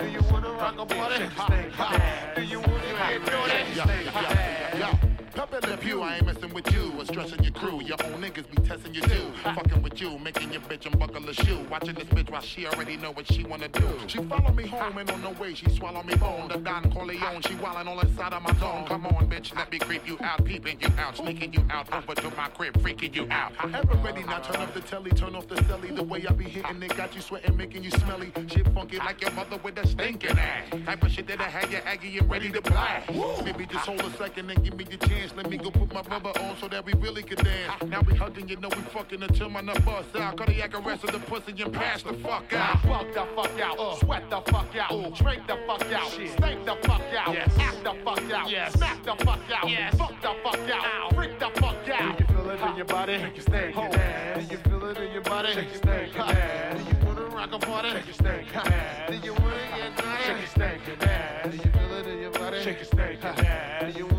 Do 0.00 0.06
you 0.08 0.20
wanna 0.30 0.52
rock 0.52 0.78
a 0.78 0.84
body? 0.84 1.18
Do 2.36 2.42
you 2.42 2.60
wanna 2.60 2.94
get 3.08 3.24
dirty? 3.24 4.47
Pep 5.78 5.86
in 5.86 5.90
the 5.90 5.94
pew, 5.94 6.02
I 6.02 6.16
ain't 6.16 6.26
messing 6.26 6.52
with 6.54 6.72
you 6.72 6.92
or 6.98 7.04
stressing 7.04 7.42
your 7.42 7.52
crew. 7.52 7.82
Your 7.82 7.96
own 8.04 8.20
niggas 8.20 8.50
be 8.50 8.62
testing 8.62 8.94
you 8.94 9.00
too. 9.02 9.32
Fucking 9.42 9.82
with 9.82 10.00
you, 10.00 10.18
making 10.18 10.52
your 10.52 10.60
bitch 10.62 10.86
unbuckle 10.86 11.28
a 11.28 11.34
shoe. 11.34 11.58
Watching 11.70 11.94
this 11.94 12.04
bitch 12.04 12.30
while 12.30 12.40
she 12.40 12.66
already 12.66 12.96
know 12.96 13.12
what 13.12 13.30
she 13.32 13.44
wanna 13.44 13.68
do. 13.68 13.86
She 14.06 14.18
follow 14.24 14.52
me 14.52 14.66
home 14.66 14.98
and 14.98 15.10
on 15.10 15.22
the 15.22 15.30
way 15.40 15.54
she 15.54 15.68
swallow 15.70 16.02
me 16.02 16.14
bone. 16.16 16.48
The 16.48 16.58
Don 16.58 16.90
Corleone, 16.92 17.42
she 17.42 17.54
wildin' 17.54 17.86
all 17.86 18.00
inside 18.00 18.32
of 18.32 18.42
my 18.42 18.52
zone. 18.58 18.86
Come 18.86 19.06
on, 19.06 19.28
bitch, 19.28 19.54
let 19.54 19.70
me 19.70 19.78
creep 19.78 20.06
you 20.06 20.18
out, 20.22 20.44
peeping 20.44 20.78
you 20.80 20.88
out, 20.98 21.16
sneaking 21.16 21.52
you 21.52 21.64
out 21.70 21.92
over 21.92 22.14
to 22.14 22.36
my 22.36 22.48
crib, 22.48 22.74
freaking 22.82 23.14
you 23.14 23.26
out. 23.30 23.52
Ever 23.62 23.94
ready 23.98 24.22
now? 24.24 24.38
Turn 24.40 24.62
up 24.62 24.74
the 24.74 24.80
telly, 24.80 25.10
turn 25.10 25.34
off 25.34 25.48
the 25.48 25.56
celly. 25.56 25.94
The 25.94 26.02
way 26.02 26.24
I 26.28 26.32
be 26.32 26.44
hitting 26.44 26.82
it 26.82 26.96
got 26.96 27.14
you 27.14 27.20
sweating, 27.20 27.56
making 27.56 27.84
you 27.84 27.90
smelly. 27.90 28.32
Shit 28.48 28.66
funky 28.74 28.98
like 28.98 29.20
your 29.20 29.30
mother 29.32 29.58
with 29.62 29.74
that 29.76 29.88
stinking 29.88 30.38
ass. 30.38 30.70
Type 30.84 31.02
of 31.02 31.10
shit 31.10 31.26
that 31.28 31.40
I 31.40 31.48
had 31.48 31.70
you 31.70 31.78
aggy 31.78 32.18
and 32.18 32.30
ready 32.30 32.50
to 32.50 32.62
blast. 32.62 33.10
Maybe 33.44 33.66
just 33.66 33.86
hold 33.86 34.00
a 34.00 34.10
second 34.16 34.50
and 34.50 34.62
give 34.64 34.76
me 34.76 34.84
the 34.84 34.96
chance. 35.06 35.34
Let 35.36 35.50
me 35.50 35.56
go 35.56 35.70
put 35.78 35.92
my 35.92 36.02
rubber 36.02 36.32
on 36.40 36.56
so 36.60 36.68
that 36.68 36.84
we 36.84 36.92
really 36.94 37.22
can 37.22 37.44
dance. 37.44 37.82
Now 37.86 38.00
we 38.00 38.14
hugging, 38.16 38.48
you 38.48 38.56
know 38.56 38.68
we 38.68 38.82
fucking 38.92 39.22
until 39.22 39.48
my 39.48 39.60
nut 39.60 39.84
bust 39.84 40.14
out. 40.16 40.36
Cardiac 40.36 40.74
arrest 40.74 41.04
of 41.04 41.12
the 41.12 41.18
pussy 41.18 41.54
and 41.62 41.72
pass 41.72 42.02
the 42.02 42.14
fuck 42.14 42.52
out. 42.52 42.80
Fuck 42.82 43.12
the 43.12 43.26
fuck 43.36 43.60
out, 43.60 43.78
uh. 43.78 43.96
sweat 43.96 44.28
the 44.30 44.40
fuck 44.40 44.74
out, 44.76 45.14
drink 45.14 45.46
the 45.46 45.58
fuck 45.66 45.92
out, 45.92 46.10
stink 46.10 46.64
the 46.64 46.76
fuck 46.82 47.02
out, 47.14 47.36
act 47.36 47.84
the 47.84 47.94
fuck 48.04 48.32
out, 48.32 48.72
smack 48.72 49.04
the 49.04 49.24
fuck 49.24 49.40
out, 49.50 49.94
fuck 49.94 50.22
the 50.22 50.34
fuck 50.42 50.70
out, 50.70 51.14
freak 51.14 51.38
the 51.38 51.50
fuck 51.60 51.88
out. 51.88 52.18
Do 52.18 52.24
you 52.24 52.34
feel 52.34 52.50
it 52.50 52.60
in 52.60 52.76
your 52.76 52.86
body? 52.86 53.18
Shake 53.18 53.36
your 53.36 53.44
snake, 53.44 53.74
oh. 53.76 53.90
Do 54.34 54.40
you 54.40 54.58
feel 54.58 54.84
it 54.86 54.98
in 54.98 55.12
your 55.12 55.22
body? 55.22 55.52
Shake 55.52 55.68
your 55.68 55.82
snake, 55.82 56.12
Do 56.12 56.18
you 56.18 57.06
wanna 57.06 57.26
rock 57.26 57.52
a 57.52 57.58
party? 57.58 57.90
Shake 57.90 58.06
your 58.06 58.14
snake, 58.14 58.46
Do 59.08 59.26
you 59.26 59.32
wanna 59.34 59.56
get 59.76 60.04
naughty? 60.04 60.24
Shake 60.24 60.38
your 60.38 60.46
snake, 60.48 61.50
Do 61.50 61.56
you 61.56 61.70
feel 61.70 61.94
it 61.98 62.06
in 62.06 62.20
your 62.20 62.32
body? 62.32 62.62
Shake 62.62 62.78
your 62.80 63.92
Do 63.92 63.98
you 63.98 64.17